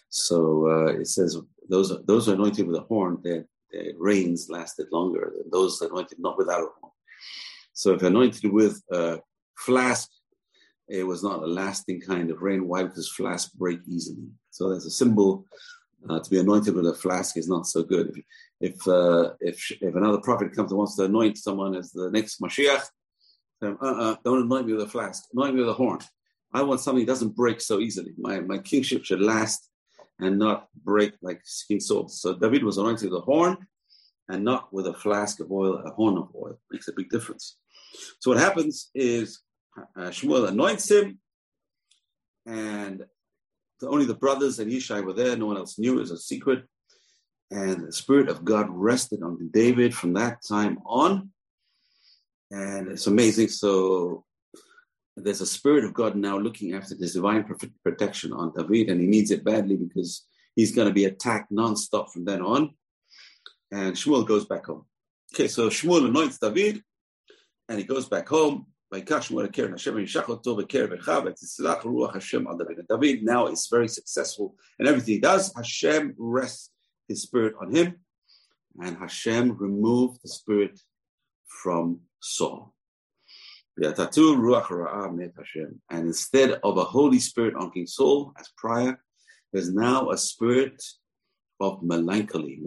So 0.10 0.68
uh, 0.68 1.00
it 1.00 1.08
says 1.08 1.38
those 1.70 1.94
those 2.06 2.28
anointed 2.28 2.68
with 2.68 2.78
a 2.78 2.82
horn, 2.82 3.20
their, 3.24 3.46
their 3.72 3.94
reigns 3.98 4.50
lasted 4.50 4.88
longer 4.92 5.34
than 5.36 5.50
those 5.50 5.82
anointed 5.82 6.20
not 6.20 6.38
without 6.38 6.62
a 6.62 6.68
horn. 6.80 6.92
So 7.74 7.94
if 7.94 8.04
anointed 8.04 8.52
with 8.52 8.82
a 8.92 9.20
flask, 9.58 10.10
it 10.88 11.04
was 11.04 11.24
not 11.24 11.42
a 11.42 11.48
lasting 11.48 12.02
kind 12.02 12.30
of 12.30 12.42
reign. 12.42 12.68
Why? 12.68 12.84
Because 12.84 13.10
flasks 13.10 13.52
break 13.54 13.80
easily. 13.88 14.28
So 14.52 14.70
there's 14.70 14.86
a 14.86 14.92
symbol 14.92 15.46
uh, 16.10 16.20
to 16.20 16.30
be 16.30 16.40
anointed 16.40 16.76
with 16.76 16.88
a 16.88 16.94
flask 16.94 17.38
is 17.38 17.48
not 17.48 17.66
so 17.66 17.84
good. 17.84 18.10
If 18.10 18.24
if, 18.60 18.88
uh, 18.88 19.34
if 19.40 19.72
if 19.82 19.96
another 19.96 20.20
prophet 20.20 20.56
comes 20.56 20.72
and 20.72 20.78
wants 20.78 20.96
to 20.98 21.06
anoint 21.06 21.38
someone 21.38 21.76
as 21.76 21.92
the 21.92 22.10
next 22.12 22.42
Mashiach, 22.42 22.86
uh-uh, 23.62 24.16
don't 24.24 24.44
anoint 24.44 24.68
me 24.68 24.74
with 24.74 24.84
a 24.84 24.90
flask. 24.90 25.24
Anoint 25.34 25.56
me 25.56 25.62
with 25.62 25.70
a 25.70 25.74
horn. 25.74 26.00
I 26.54 26.62
want 26.62 26.82
something 26.82 27.06
that 27.06 27.12
doesn't 27.12 27.36
break 27.36 27.62
so 27.62 27.80
easily. 27.80 28.14
My 28.18 28.40
my 28.40 28.60
kingship 28.60 29.06
should 29.06 29.22
last 29.22 29.70
and 30.20 30.38
not 30.38 30.68
break 30.84 31.14
like 31.22 31.42
skin 31.44 31.80
Saul. 31.80 32.08
So 32.08 32.36
David 32.36 32.64
was 32.64 32.78
anointed 32.78 33.10
with 33.10 33.20
a 33.20 33.26
horn 33.26 33.58
and 34.30 34.44
not 34.44 34.72
with 34.72 34.88
a 34.88 34.94
flask 34.94 35.40
of 35.40 35.52
oil, 35.52 35.82
a 35.86 35.92
horn 35.92 36.18
of 36.18 36.30
oil. 36.36 36.60
Makes 36.72 36.88
a 36.88 36.94
big 36.94 37.10
difference. 37.10 37.58
So 38.20 38.32
what 38.32 38.40
happens 38.40 38.90
is 38.94 39.42
uh, 39.78 40.10
Shmuel 40.10 40.48
anoints 40.48 40.90
him, 40.90 41.20
and 42.46 43.04
only 43.82 44.06
the 44.06 44.14
brothers 44.14 44.60
and 44.60 44.72
Yishai 44.72 45.04
were 45.04 45.14
there. 45.14 45.36
No 45.36 45.48
one 45.48 45.58
else 45.58 45.78
knew. 45.80 45.98
It 45.98 46.02
was 46.02 46.12
a 46.12 46.18
secret. 46.18 46.64
And 47.52 47.88
the 47.88 47.92
Spirit 47.92 48.30
of 48.30 48.46
God 48.46 48.68
rested 48.70 49.22
on 49.22 49.50
David 49.52 49.94
from 49.94 50.14
that 50.14 50.40
time 50.48 50.80
on. 50.86 51.30
And 52.52 52.88
it's 52.88 53.08
amazing. 53.08 53.50
So 53.50 54.26
there's 55.16 55.42
a 55.42 55.46
spirit 55.46 55.86
of 55.86 55.94
God 55.94 56.16
now 56.16 56.38
looking 56.38 56.74
after 56.74 56.96
this 56.96 57.14
divine 57.14 57.46
protection 57.84 58.34
on 58.34 58.52
David, 58.56 58.90
and 58.90 59.00
he 59.00 59.08
needs 59.08 59.32
it 59.32 59.44
badly 59.44 59.76
because 59.76 60.26
he's 60.56 60.74
going 60.76 60.88
to 60.88 60.94
be 60.94 61.06
attacked 61.06 61.52
non-stop 61.52 62.12
from 62.12 62.26
then 62.26 62.42
on. 62.42 62.74
And 63.72 63.96
Shmuel 63.96 64.28
goes 64.28 64.46
back 64.46 64.66
home. 64.66 64.86
Okay, 65.34 65.48
so 65.48 65.70
Shmuel 65.70 66.08
anoints 66.08 66.40
David, 66.40 66.84
and 67.70 67.78
he 67.78 67.84
goes 67.86 68.08
back 68.08 68.28
home. 68.28 68.68
David 72.90 73.24
now 73.24 73.48
is 73.48 73.68
very 73.72 73.88
successful 73.88 74.56
in 74.78 74.88
everything 74.88 75.14
he 75.16 75.20
does. 75.20 75.52
Hashem 75.56 76.14
rests 76.18 76.70
his 77.08 77.24
spirit 77.24 77.56
on 77.60 77.74
him, 77.76 78.00
and 78.80 78.98
Hashem 78.98 79.58
removed 79.58 80.22
the 80.24 80.30
spirit 80.30 80.80
from 81.48 82.02
Saul. 82.20 82.74
And 83.76 83.92
instead 85.92 86.52
of 86.64 86.78
a 86.78 86.84
Holy 86.84 87.20
Spirit 87.20 87.56
on 87.56 87.72
King 87.72 87.88
Saul 87.88 88.34
as 88.40 88.50
prior, 88.56 89.00
there's 89.52 89.74
now 89.74 90.12
a 90.12 90.18
spirit 90.18 90.84
of 91.60 91.82
melancholy. 91.82 92.62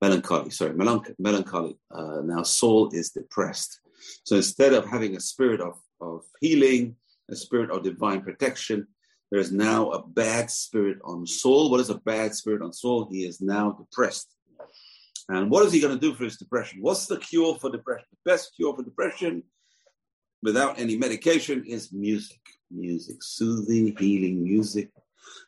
Melancholy, 0.00 0.50
sorry, 0.50 0.74
melancholy. 0.74 1.78
Uh, 1.90 2.20
now 2.24 2.42
Saul 2.42 2.90
is 2.92 3.10
depressed. 3.10 3.80
So 4.24 4.36
instead 4.36 4.72
of 4.72 4.86
having 4.86 5.16
a 5.16 5.20
spirit 5.20 5.60
of, 5.60 5.78
of 6.00 6.22
healing, 6.40 6.96
a 7.30 7.36
spirit 7.36 7.70
of 7.70 7.82
divine 7.82 8.20
protection, 8.20 8.86
there 9.30 9.40
is 9.40 9.50
now 9.50 9.90
a 9.90 10.06
bad 10.06 10.50
spirit 10.50 10.98
on 11.04 11.26
Saul. 11.26 11.70
What 11.70 11.80
is 11.80 11.90
a 11.90 11.98
bad 11.98 12.34
spirit 12.34 12.62
on 12.62 12.72
Saul? 12.72 13.08
He 13.10 13.24
is 13.24 13.40
now 13.40 13.72
depressed. 13.72 14.28
And 15.28 15.50
what 15.50 15.66
is 15.66 15.72
he 15.72 15.80
going 15.80 15.94
to 15.94 16.00
do 16.00 16.14
for 16.14 16.22
his 16.22 16.36
depression? 16.36 16.78
What's 16.82 17.06
the 17.06 17.16
cure 17.16 17.56
for 17.56 17.70
depression? 17.70 18.06
The 18.12 18.30
best 18.30 18.54
cure 18.54 18.76
for 18.76 18.84
depression 18.84 19.42
without 20.46 20.78
any 20.78 20.96
medication 20.96 21.64
is 21.66 21.92
music. 21.92 22.38
Music, 22.70 23.16
soothing, 23.20 23.96
healing 23.98 24.44
music. 24.44 24.90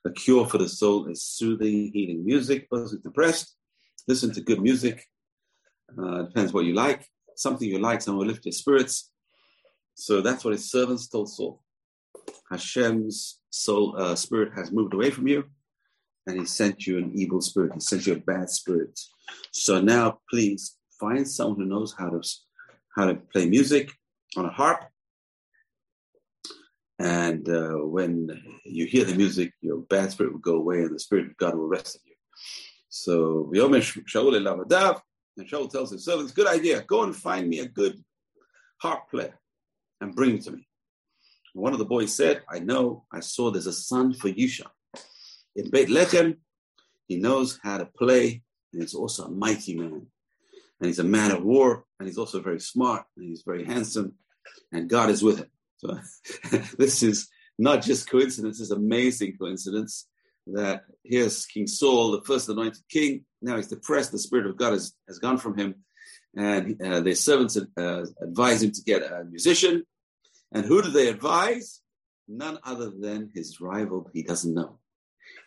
The 0.02 0.10
cure 0.10 0.44
for 0.44 0.58
the 0.58 0.68
soul 0.68 1.06
is 1.06 1.22
soothing, 1.22 1.92
healing 1.94 2.24
music. 2.24 2.68
Person 2.68 3.00
depressed, 3.02 3.56
listen 4.08 4.32
to 4.32 4.40
good 4.40 4.60
music. 4.60 4.96
Uh, 5.96 6.22
depends 6.22 6.52
what 6.52 6.64
you 6.64 6.74
like. 6.74 7.06
Something 7.36 7.68
you 7.68 7.78
like, 7.78 8.02
someone 8.02 8.26
will 8.26 8.32
lift 8.32 8.44
your 8.44 8.58
spirits. 8.62 9.12
So 9.94 10.20
that's 10.20 10.44
what 10.44 10.54
his 10.54 10.68
servants 10.68 11.06
told 11.08 11.28
Saul. 11.30 11.62
Hashem's 12.50 13.40
soul 13.50 13.94
uh, 13.96 14.16
spirit 14.16 14.52
has 14.56 14.72
moved 14.72 14.94
away 14.94 15.10
from 15.10 15.28
you, 15.28 15.44
and 16.26 16.40
he 16.40 16.44
sent 16.44 16.88
you 16.88 16.98
an 16.98 17.12
evil 17.14 17.40
spirit. 17.40 17.72
He 17.74 17.80
sent 17.80 18.06
you 18.08 18.14
a 18.14 18.26
bad 18.32 18.50
spirit. 18.50 18.98
So 19.52 19.80
now, 19.80 20.18
please 20.28 20.76
find 20.98 21.26
someone 21.26 21.58
who 21.60 21.66
knows 21.66 21.94
how 21.96 22.10
to 22.10 22.20
how 22.96 23.06
to 23.06 23.14
play 23.32 23.48
music 23.48 23.92
on 24.36 24.46
a 24.46 24.50
harp. 24.50 24.84
And 26.98 27.48
uh, 27.48 27.76
when 27.76 28.28
you 28.64 28.86
hear 28.86 29.04
the 29.04 29.14
music, 29.14 29.52
your 29.60 29.78
bad 29.78 30.10
spirit 30.10 30.32
will 30.32 30.40
go 30.40 30.56
away 30.56 30.82
and 30.82 30.94
the 30.94 30.98
spirit 30.98 31.26
of 31.26 31.36
God 31.36 31.54
will 31.54 31.68
rest 31.68 31.96
in 31.96 32.00
you. 32.06 32.16
So 32.88 33.50
Shaul 33.54 34.32
Lavadav, 34.32 35.00
and 35.36 35.48
Shaul 35.48 35.70
tells 35.70 35.92
his 35.92 36.04
servants, 36.04 36.32
good 36.32 36.48
idea, 36.48 36.82
go 36.82 37.04
and 37.04 37.14
find 37.14 37.48
me 37.48 37.60
a 37.60 37.68
good 37.68 38.02
harp 38.78 39.08
player 39.10 39.38
and 40.00 40.14
bring 40.14 40.30
him 40.30 40.38
to 40.40 40.52
me. 40.52 40.66
one 41.54 41.72
of 41.72 41.78
the 41.78 41.84
boys 41.84 42.14
said, 42.14 42.42
I 42.48 42.58
know, 42.58 43.04
I 43.12 43.20
saw 43.20 43.50
there's 43.50 43.66
a 43.66 43.72
son 43.72 44.14
for 44.14 44.28
Yishai. 44.28 44.66
In 45.54 45.70
Beit 45.70 45.88
Lechem, 45.88 46.36
he 47.06 47.16
knows 47.16 47.58
how 47.62 47.78
to 47.78 47.86
play, 47.86 48.42
and 48.72 48.82
he's 48.82 48.94
also 48.94 49.24
a 49.24 49.30
mighty 49.30 49.76
man 49.76 50.06
and 50.80 50.86
he's 50.86 50.98
a 50.98 51.04
man 51.04 51.30
of 51.32 51.42
war, 51.42 51.84
and 51.98 52.08
he's 52.08 52.18
also 52.18 52.40
very 52.40 52.60
smart, 52.60 53.04
and 53.16 53.26
he's 53.28 53.42
very 53.44 53.64
handsome, 53.64 54.14
and 54.72 54.88
God 54.88 55.10
is 55.10 55.22
with 55.22 55.38
him. 55.38 55.50
So 55.78 55.98
this 56.78 57.02
is 57.02 57.28
not 57.58 57.82
just 57.82 58.10
coincidence, 58.10 58.60
it's 58.60 58.70
amazing 58.70 59.36
coincidence 59.36 60.06
that 60.46 60.84
here's 61.04 61.46
King 61.46 61.66
Saul, 61.66 62.12
the 62.12 62.22
first 62.22 62.48
anointed 62.48 62.82
king. 62.88 63.24
Now 63.42 63.56
he's 63.56 63.68
depressed, 63.68 64.12
the 64.12 64.18
Spirit 64.18 64.46
of 64.46 64.56
God 64.56 64.72
has, 64.72 64.94
has 65.06 65.18
gone 65.18 65.38
from 65.38 65.58
him, 65.58 65.74
and 66.36 66.80
uh, 66.80 67.00
their 67.00 67.14
servants 67.14 67.56
uh, 67.56 68.06
advise 68.22 68.62
him 68.62 68.70
to 68.72 68.82
get 68.82 69.02
a 69.02 69.24
musician. 69.24 69.84
And 70.52 70.64
who 70.64 70.80
do 70.82 70.90
they 70.90 71.08
advise? 71.08 71.80
None 72.26 72.58
other 72.64 72.90
than 72.90 73.30
his 73.34 73.60
rival 73.60 74.10
he 74.12 74.22
doesn't 74.22 74.54
know. 74.54 74.78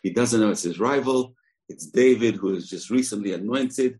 He 0.02 0.10
doesn't 0.10 0.40
know 0.40 0.50
it's 0.50 0.62
his 0.62 0.78
rival. 0.78 1.34
It's 1.68 1.86
David, 1.86 2.36
who 2.36 2.54
is 2.54 2.68
just 2.68 2.90
recently 2.90 3.32
anointed 3.32 3.98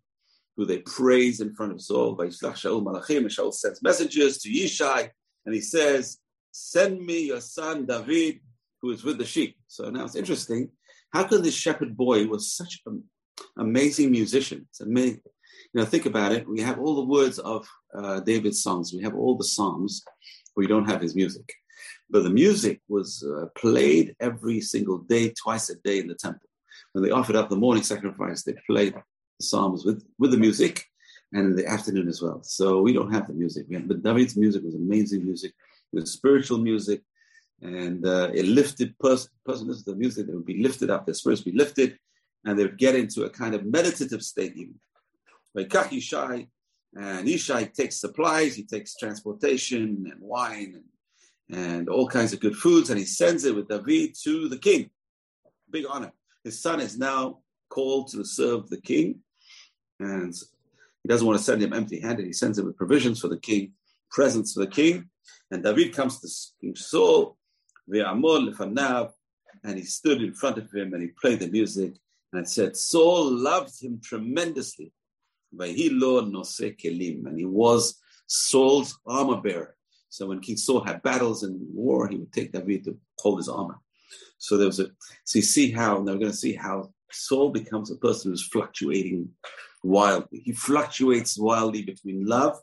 who 0.56 0.64
they 0.64 0.78
praise 0.78 1.40
in 1.40 1.54
front 1.54 1.72
of 1.72 1.80
Saul. 1.80 2.16
Shaul 2.16 2.84
Malachim, 2.84 3.18
and 3.18 3.26
Shaul 3.26 3.52
sends 3.52 3.82
messengers 3.82 4.38
to 4.38 4.50
Yishai, 4.50 5.10
and 5.46 5.54
he 5.54 5.60
says, 5.60 6.18
Send 6.50 7.00
me 7.00 7.26
your 7.26 7.40
son 7.40 7.86
David, 7.86 8.40
who 8.80 8.90
is 8.90 9.04
with 9.04 9.18
the 9.18 9.24
sheep. 9.24 9.56
So 9.68 9.88
now 9.88 10.04
it's 10.04 10.16
interesting. 10.16 10.70
How 11.12 11.24
can 11.24 11.42
this 11.42 11.54
shepherd 11.54 11.96
boy 11.96 12.26
was 12.26 12.52
such 12.52 12.80
an 12.86 13.04
amazing 13.58 14.10
musician? 14.10 14.66
It's 14.70 14.80
amazing. 14.80 15.22
You 15.72 15.80
know, 15.80 15.86
think 15.86 16.06
about 16.06 16.32
it. 16.32 16.48
We 16.48 16.60
have 16.60 16.78
all 16.78 16.96
the 16.96 17.04
words 17.04 17.38
of 17.38 17.66
uh, 17.94 18.20
David's 18.20 18.62
songs. 18.62 18.92
We 18.92 19.02
have 19.02 19.14
all 19.14 19.36
the 19.36 19.44
psalms. 19.44 20.02
We 20.56 20.66
don't 20.66 20.88
have 20.88 21.00
his 21.00 21.14
music, 21.14 21.50
but 22.10 22.24
the 22.24 22.30
music 22.30 22.82
was 22.88 23.26
uh, 23.26 23.46
played 23.56 24.14
every 24.20 24.60
single 24.60 24.98
day, 24.98 25.30
twice 25.30 25.70
a 25.70 25.76
day 25.76 25.98
in 25.98 26.08
the 26.08 26.14
temple. 26.14 26.48
When 26.92 27.02
they 27.02 27.10
offered 27.10 27.36
up 27.36 27.48
the 27.48 27.56
morning 27.56 27.82
sacrifice, 27.82 28.42
they 28.42 28.54
played 28.66 28.94
psalms 29.42 29.84
with, 29.84 30.04
with 30.18 30.30
the 30.30 30.36
music 30.36 30.84
and 31.32 31.46
in 31.46 31.56
the 31.56 31.66
afternoon 31.66 32.08
as 32.08 32.20
well. 32.22 32.42
So 32.42 32.80
we 32.82 32.92
don't 32.92 33.12
have 33.12 33.26
the 33.26 33.34
music. 33.34 33.66
Have, 33.72 33.88
but 33.88 34.02
David's 34.02 34.36
music 34.36 34.62
was 34.64 34.74
amazing 34.74 35.24
music. 35.24 35.52
It 35.92 36.00
was 36.00 36.12
spiritual 36.12 36.58
music. 36.58 37.02
And 37.62 38.04
uh, 38.04 38.30
it 38.34 38.46
lifted 38.46 38.98
person, 38.98 39.30
person 39.44 39.68
to 39.68 39.74
the 39.84 39.94
music, 39.94 40.26
they 40.26 40.34
would 40.34 40.46
be 40.46 40.62
lifted 40.62 40.90
up, 40.90 41.06
their 41.06 41.14
spirits 41.14 41.44
would 41.44 41.52
be 41.52 41.58
lifted, 41.58 41.96
and 42.44 42.58
they 42.58 42.64
would 42.64 42.76
get 42.76 42.96
into 42.96 43.22
a 43.22 43.30
kind 43.30 43.54
of 43.54 43.64
meditative 43.64 44.22
state 44.22 44.54
even. 44.56 44.74
Like 45.54 45.72
and 46.94 47.26
Ishai 47.26 47.72
takes 47.72 48.00
supplies, 48.00 48.54
he 48.54 48.64
takes 48.64 48.96
transportation 48.96 50.10
and 50.10 50.20
wine 50.20 50.82
and, 51.48 51.58
and 51.58 51.88
all 51.88 52.08
kinds 52.08 52.32
of 52.32 52.40
good 52.40 52.56
foods, 52.56 52.90
and 52.90 52.98
he 52.98 53.04
sends 53.04 53.44
it 53.44 53.54
with 53.54 53.68
David 53.68 54.14
to 54.24 54.48
the 54.48 54.58
king. 54.58 54.90
Big 55.70 55.86
honor. 55.88 56.12
His 56.44 56.60
son 56.60 56.80
is 56.80 56.98
now 56.98 57.38
called 57.70 58.08
to 58.08 58.24
serve 58.24 58.68
the 58.68 58.80
king, 58.80 59.20
and 60.02 60.34
he 61.02 61.08
doesn't 61.08 61.26
want 61.26 61.38
to 61.38 61.44
send 61.44 61.62
him 61.62 61.72
empty-handed. 61.72 62.26
He 62.26 62.32
sends 62.32 62.58
him 62.58 62.66
with 62.66 62.76
provisions 62.76 63.20
for 63.20 63.28
the 63.28 63.38
king, 63.38 63.72
presents 64.10 64.52
for 64.52 64.60
the 64.60 64.70
king, 64.70 65.08
and 65.50 65.62
David 65.62 65.94
comes 65.94 66.20
to 66.20 66.28
King 66.60 66.76
Saul, 66.76 67.36
and 69.64 69.78
he 69.78 69.84
stood 69.84 70.22
in 70.22 70.34
front 70.34 70.58
of 70.58 70.72
him 70.72 70.92
and 70.94 71.02
he 71.02 71.08
played 71.08 71.40
the 71.40 71.48
music 71.48 71.94
and 72.32 72.48
said, 72.48 72.76
Saul 72.76 73.30
loved 73.30 73.82
him 73.82 74.00
tremendously. 74.02 74.92
And 75.58 75.76
he 75.76 77.44
was 77.44 78.00
Saul's 78.26 78.98
armor 79.06 79.40
bearer. 79.40 79.76
So 80.08 80.26
when 80.26 80.40
King 80.40 80.56
Saul 80.56 80.82
had 80.82 81.02
battles 81.02 81.42
and 81.42 81.60
war, 81.74 82.08
he 82.08 82.16
would 82.16 82.32
take 82.32 82.52
David 82.52 82.84
to 82.84 82.98
hold 83.18 83.38
his 83.38 83.48
armor. 83.48 83.78
So 84.38 84.56
there 84.56 84.66
was 84.66 84.80
a 84.80 84.86
so 85.24 85.38
you 85.38 85.42
see 85.42 85.70
how 85.70 85.98
now 85.98 86.12
we're 86.12 86.18
going 86.18 86.30
to 86.30 86.36
see 86.36 86.54
how 86.54 86.92
Saul 87.10 87.50
becomes 87.50 87.90
a 87.90 87.96
person 87.96 88.30
who's 88.30 88.46
fluctuating 88.46 89.28
wildly. 89.82 90.40
He 90.44 90.52
fluctuates 90.52 91.38
wildly 91.38 91.82
between 91.82 92.26
love 92.26 92.58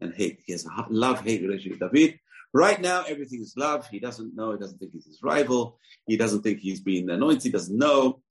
and 0.00 0.14
hate. 0.14 0.40
He 0.46 0.52
has 0.52 0.64
a 0.64 0.86
love 0.88 1.20
hate 1.22 1.42
relationship 1.42 1.80
with 1.80 1.92
David. 1.92 2.18
Right 2.52 2.80
now, 2.80 3.04
everything 3.06 3.40
is 3.40 3.54
love. 3.56 3.86
He 3.88 4.00
doesn't 4.00 4.34
know. 4.34 4.52
He 4.52 4.58
doesn't 4.58 4.78
think 4.78 4.92
he's 4.92 5.06
his 5.06 5.22
rival. 5.22 5.78
He 6.06 6.16
doesn't 6.16 6.42
think 6.42 6.58
he's 6.58 6.80
being 6.80 7.08
anointed. 7.08 7.44
He 7.44 7.50
doesn't 7.50 7.76
know. 7.76 8.22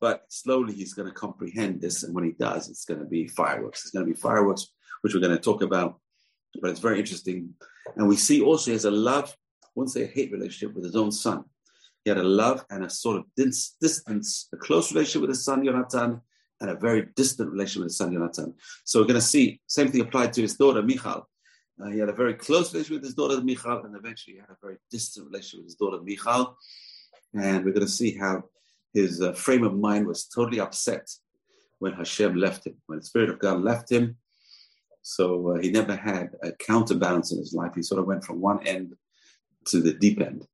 But 0.00 0.24
slowly 0.28 0.72
he's 0.72 0.94
going 0.94 1.08
to 1.08 1.14
comprehend 1.14 1.80
this. 1.80 2.02
And 2.02 2.14
when 2.14 2.24
he 2.24 2.32
does, 2.32 2.68
it's 2.68 2.84
going 2.84 3.00
to 3.00 3.06
be 3.06 3.28
fireworks. 3.28 3.82
It's 3.82 3.90
going 3.90 4.06
to 4.06 4.12
be 4.12 4.18
fireworks, 4.18 4.72
which 5.02 5.14
we're 5.14 5.20
going 5.20 5.36
to 5.36 5.42
talk 5.42 5.62
about. 5.62 6.00
But 6.60 6.70
it's 6.70 6.80
very 6.80 6.98
interesting. 6.98 7.54
And 7.96 8.08
we 8.08 8.16
see 8.16 8.40
also 8.40 8.70
he 8.70 8.72
has 8.72 8.86
a 8.86 8.90
love, 8.90 9.36
I 9.62 9.68
wouldn't 9.74 9.92
say 9.92 10.04
a 10.04 10.06
hate 10.06 10.32
relationship 10.32 10.74
with 10.74 10.84
his 10.84 10.96
own 10.96 11.12
son. 11.12 11.44
He 12.04 12.10
had 12.10 12.18
a 12.18 12.24
love 12.24 12.64
and 12.70 12.84
a 12.84 12.90
sort 12.90 13.18
of 13.18 13.24
distance, 13.36 14.48
a 14.52 14.56
close 14.56 14.90
relationship 14.90 15.20
with 15.20 15.30
his 15.30 15.44
son 15.44 15.64
Jonathan, 15.64 16.22
and 16.60 16.70
a 16.70 16.74
very 16.74 17.08
distant 17.16 17.50
relationship 17.50 17.84
with 17.84 17.90
his 17.90 17.96
son. 17.96 18.54
So 18.84 19.00
we're 19.00 19.06
going 19.06 19.14
to 19.14 19.26
see 19.26 19.60
same 19.66 19.88
thing 19.88 20.02
applied 20.02 20.32
to 20.34 20.42
his 20.42 20.56
daughter 20.56 20.82
Michal. 20.82 21.26
Uh, 21.82 21.88
he 21.88 21.98
had 21.98 22.10
a 22.10 22.14
very 22.14 22.34
close 22.34 22.72
relationship 22.72 23.02
with 23.02 23.04
his 23.04 23.14
daughter 23.14 23.40
Michal, 23.42 23.84
and 23.84 23.96
eventually 23.96 24.34
he 24.34 24.40
had 24.40 24.50
a 24.50 24.56
very 24.60 24.76
distant 24.90 25.26
relationship 25.26 25.60
with 25.60 25.66
his 25.66 25.76
daughter 25.76 26.02
Michal. 26.02 26.56
And 27.34 27.64
we're 27.64 27.72
going 27.72 27.86
to 27.86 27.88
see 27.88 28.16
how 28.16 28.44
his 28.92 29.22
uh, 29.22 29.32
frame 29.32 29.64
of 29.64 29.74
mind 29.74 30.06
was 30.06 30.26
totally 30.26 30.60
upset 30.60 31.08
when 31.78 31.94
Hashem 31.94 32.34
left 32.36 32.66
him, 32.66 32.74
when 32.86 32.98
the 32.98 33.04
Spirit 33.04 33.30
of 33.30 33.38
God 33.38 33.62
left 33.62 33.90
him. 33.90 34.16
So 35.02 35.52
uh, 35.52 35.60
he 35.60 35.70
never 35.70 35.96
had 35.96 36.30
a 36.42 36.52
counterbalance 36.52 37.32
in 37.32 37.38
his 37.38 37.54
life. 37.54 37.72
He 37.74 37.82
sort 37.82 38.00
of 38.00 38.06
went 38.06 38.24
from 38.24 38.40
one 38.40 38.66
end 38.66 38.94
to 39.66 39.80
the 39.80 39.94
deep 39.94 40.20
end. 40.20 40.46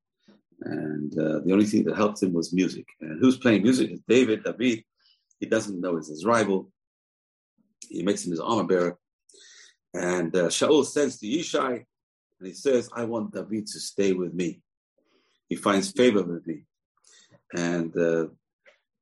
And 0.63 1.13
uh, 1.19 1.41
the 1.45 1.53
only 1.53 1.65
thing 1.67 1.85
that 1.85 1.97
helped 1.97 2.23
him 2.23 2.33
was 2.33 2.53
music. 2.53 2.87
And 3.01 3.21
who's 3.21 3.39
playing 3.39 3.63
music 3.63 3.99
David, 4.07 4.45
David. 4.45 4.85
He 5.41 5.47
doesn't 5.47 5.81
know 5.81 5.97
it's 5.97 6.09
his 6.09 6.25
rival. 6.25 6.71
He 7.89 8.03
makes 8.03 8.25
him 8.25 8.31
his 8.31 8.41
armor 8.41 8.65
bearer. 8.65 8.99
And 9.95 10.35
uh, 10.37 10.49
Shaul 10.49 10.85
sends 10.85 11.19
to 11.19 11.27
Yishai, 11.27 11.85
and 12.39 12.47
he 12.47 12.53
says, 12.53 12.91
I 12.95 13.05
want 13.05 13.33
David 13.33 13.67
to 13.69 13.81
stay 13.81 14.13
with 14.13 14.35
me. 14.35 14.61
He 15.49 15.57
finds 15.57 15.93
favor 15.93 16.23
with 16.23 16.47
me. 16.47 16.65
And 17.55 17.97
uh, 17.97 18.27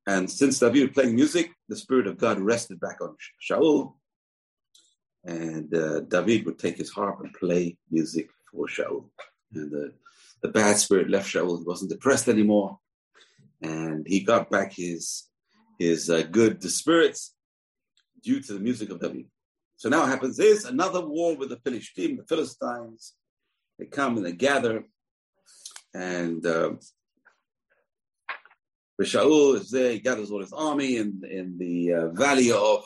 and 0.07 0.31
since 0.31 0.59
David 0.59 0.93
playing 0.93 1.15
music, 1.15 1.51
the 1.69 1.77
Spirit 1.77 2.07
of 2.07 2.19
God 2.19 2.39
rested 2.39 2.79
back 2.79 3.01
on 3.01 3.17
Shaul. 3.43 3.95
And 5.25 5.75
uh, 5.75 6.01
David 6.01 6.45
would 6.45 6.59
take 6.59 6.77
his 6.77 6.91
harp 6.91 7.21
and 7.21 7.33
play 7.33 7.79
music 7.91 8.29
for 8.51 8.67
Shaul. 8.67 9.07
And 9.55 9.93
the 10.43 10.49
bad 10.49 10.77
spirit 10.77 11.09
left 11.09 11.33
Shaul. 11.33 11.59
He 11.59 11.65
wasn't 11.65 11.91
depressed 11.91 12.29
anymore. 12.29 12.79
And 13.63 14.07
he 14.07 14.21
got 14.21 14.51
back 14.51 14.75
his, 14.75 15.25
his 15.79 16.11
uh, 16.11 16.23
good 16.23 16.63
spirits 16.63 17.35
due 18.23 18.41
to 18.41 18.55
the 18.55 18.61
music 18.61 18.91
of 18.91 19.01
David. 19.01 19.27
So 19.77 19.89
now 19.89 20.07
happens 20.07 20.39
is 20.39 20.65
another 20.65 21.05
war 21.05 21.37
with 21.37 21.51
the 21.51 21.59
Philistines, 21.59 22.19
the 22.19 22.27
Philistines. 22.27 23.15
They 23.79 23.87
come 23.87 24.17
and 24.17 24.25
they 24.25 24.33
gather. 24.33 24.85
And 25.93 26.45
uh, 26.47 26.73
Shaul 29.03 29.57
is 29.57 29.71
there, 29.71 29.93
he 29.93 29.99
gathers 29.99 30.31
all 30.31 30.41
his 30.41 30.53
army 30.53 30.97
in, 30.97 31.23
in 31.29 31.59
the 31.59 31.93
uh, 31.93 32.09
valley 32.09 32.53
of 32.53 32.85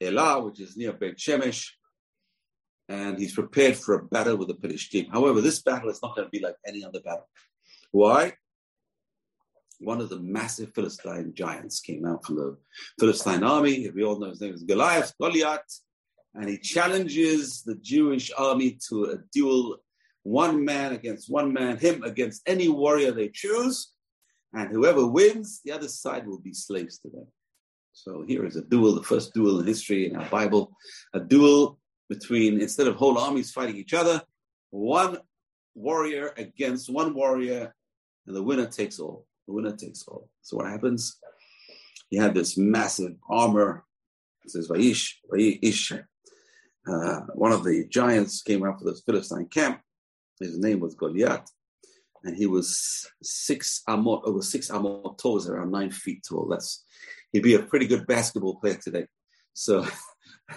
Elah, 0.00 0.44
which 0.44 0.60
is 0.60 0.76
near 0.76 0.92
Beit 0.92 1.16
Shemesh, 1.16 1.70
and 2.88 3.18
he's 3.18 3.34
prepared 3.34 3.76
for 3.76 3.94
a 3.94 4.04
battle 4.04 4.36
with 4.36 4.48
the 4.48 4.54
Philistine. 4.54 5.10
However, 5.10 5.40
this 5.40 5.60
battle 5.60 5.90
is 5.90 6.00
not 6.02 6.14
going 6.14 6.26
to 6.26 6.30
be 6.30 6.40
like 6.40 6.54
any 6.66 6.84
other 6.84 7.00
battle. 7.00 7.28
Why? 7.90 8.34
One 9.80 10.00
of 10.00 10.08
the 10.08 10.18
massive 10.20 10.74
Philistine 10.74 11.32
giants 11.34 11.80
came 11.80 12.04
out 12.04 12.24
from 12.24 12.36
the 12.36 12.56
Philistine 12.98 13.44
army. 13.44 13.88
We 13.94 14.04
all 14.04 14.18
know 14.18 14.30
his 14.30 14.40
name 14.40 14.54
is 14.54 14.64
Goliath, 14.64 15.12
Goliath, 15.20 15.80
and 16.34 16.48
he 16.48 16.58
challenges 16.58 17.62
the 17.62 17.76
Jewish 17.76 18.30
army 18.36 18.78
to 18.88 19.04
a 19.04 19.16
duel, 19.32 19.78
one 20.24 20.64
man 20.64 20.92
against 20.92 21.30
one 21.30 21.52
man, 21.52 21.78
him 21.78 22.02
against 22.02 22.42
any 22.46 22.68
warrior 22.68 23.12
they 23.12 23.28
choose. 23.28 23.92
And 24.52 24.70
whoever 24.70 25.06
wins, 25.06 25.60
the 25.64 25.72
other 25.72 25.88
side 25.88 26.26
will 26.26 26.40
be 26.40 26.54
slaves 26.54 26.98
to 27.00 27.10
them. 27.10 27.26
So 27.92 28.24
here 28.26 28.44
is 28.46 28.56
a 28.56 28.62
duel, 28.62 28.94
the 28.94 29.02
first 29.02 29.32
duel 29.32 29.60
in 29.60 29.66
history 29.66 30.08
in 30.08 30.16
our 30.16 30.28
Bible, 30.28 30.72
a 31.12 31.20
duel 31.20 31.78
between, 32.08 32.60
instead 32.60 32.88
of 32.88 32.96
whole 32.96 33.18
armies 33.18 33.52
fighting 33.52 33.76
each 33.76 33.94
other, 33.94 34.22
one 34.70 35.18
warrior 35.74 36.32
against 36.36 36.90
one 36.90 37.14
warrior, 37.14 37.74
and 38.26 38.34
the 38.34 38.42
winner 38.42 38.66
takes 38.66 38.98
all. 38.98 39.26
The 39.48 39.54
winner 39.54 39.74
takes 39.74 40.06
all. 40.06 40.28
So 40.42 40.58
what 40.58 40.66
happens? 40.66 41.18
You 42.10 42.20
have 42.20 42.34
this 42.34 42.56
massive 42.56 43.14
armor. 43.28 43.84
It 44.44 44.50
says 44.50 44.68
Vaish, 44.68 45.14
Vaish. 45.32 45.98
Uh, 46.86 47.20
one 47.34 47.52
of 47.52 47.64
the 47.64 47.86
giants 47.88 48.42
came 48.42 48.64
out 48.64 48.78
for 48.78 48.84
the 48.84 49.00
Philistine 49.04 49.48
camp. 49.48 49.80
His 50.38 50.58
name 50.58 50.80
was 50.80 50.94
Goliath 50.94 51.50
and 52.24 52.36
he 52.36 52.46
was 52.46 53.08
six 53.22 53.82
amot 53.88 54.22
over 54.24 54.42
six 54.42 54.70
amot 54.70 55.18
tall, 55.18 55.46
around 55.48 55.72
nine 55.72 55.90
feet 55.90 56.24
tall. 56.28 56.46
That's 56.48 56.84
he'd 57.32 57.42
be 57.42 57.54
a 57.54 57.62
pretty 57.62 57.86
good 57.86 58.06
basketball 58.06 58.56
player 58.56 58.76
today. 58.76 59.06
So 59.54 59.86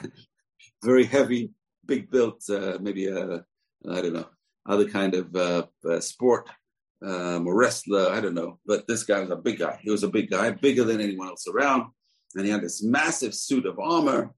very 0.83 1.05
heavy, 1.05 1.51
big 1.86 2.12
built, 2.12 2.43
uh, 2.50 2.77
maybe 2.81 3.07
a 3.07 3.45
I 3.89 4.01
don't 4.01 4.13
know 4.13 4.27
other 4.67 4.88
kind 4.88 5.15
of 5.15 5.36
uh, 5.36 5.65
uh, 5.89 6.00
sport 6.00 6.50
um, 7.03 7.48
a 7.48 7.53
wrestler. 7.53 8.10
I 8.10 8.22
don't 8.22 8.36
know, 8.36 8.60
but 8.65 8.88
this 8.88 9.03
guy 9.03 9.20
was 9.20 9.31
a 9.31 9.36
big 9.36 9.60
guy. 9.60 9.79
He 9.81 9.91
was 9.91 10.03
a 10.03 10.10
big 10.10 10.29
guy, 10.29 10.51
bigger 10.51 10.84
than 10.84 11.01
anyone 11.01 11.27
else 11.27 11.48
around, 11.48 11.91
and 12.36 12.46
he 12.46 12.51
had 12.51 12.62
this 12.62 12.84
massive 12.84 13.34
suit 13.34 13.65
of 13.65 13.79
armor. 13.79 14.34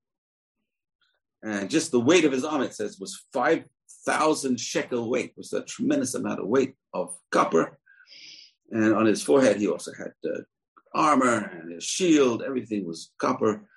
And 1.43 1.70
just 1.70 1.91
the 1.91 2.00
weight 2.00 2.24
of 2.25 2.32
his 2.32 2.46
armor, 2.46 2.65
it 2.65 2.74
says, 2.74 3.00
was 3.00 3.25
five 3.34 3.65
thousand 4.05 4.60
shekel 4.60 5.10
weight, 5.10 5.34
was 5.36 5.53
a 5.53 5.63
tremendous 5.63 6.13
amount 6.13 6.39
of 6.39 6.48
weight 6.48 6.75
of 6.93 7.15
copper. 7.32 7.79
And 8.72 8.93
on 8.93 9.05
his 9.05 9.22
forehead, 9.22 9.58
he 9.58 9.67
also 9.67 9.91
had 9.98 10.13
uh, 10.25 10.39
armor 10.93 11.51
and 11.53 11.73
his 11.73 11.84
shield. 11.84 12.43
Everything 12.43 12.86
was 12.88 13.12
copper. 13.17 13.67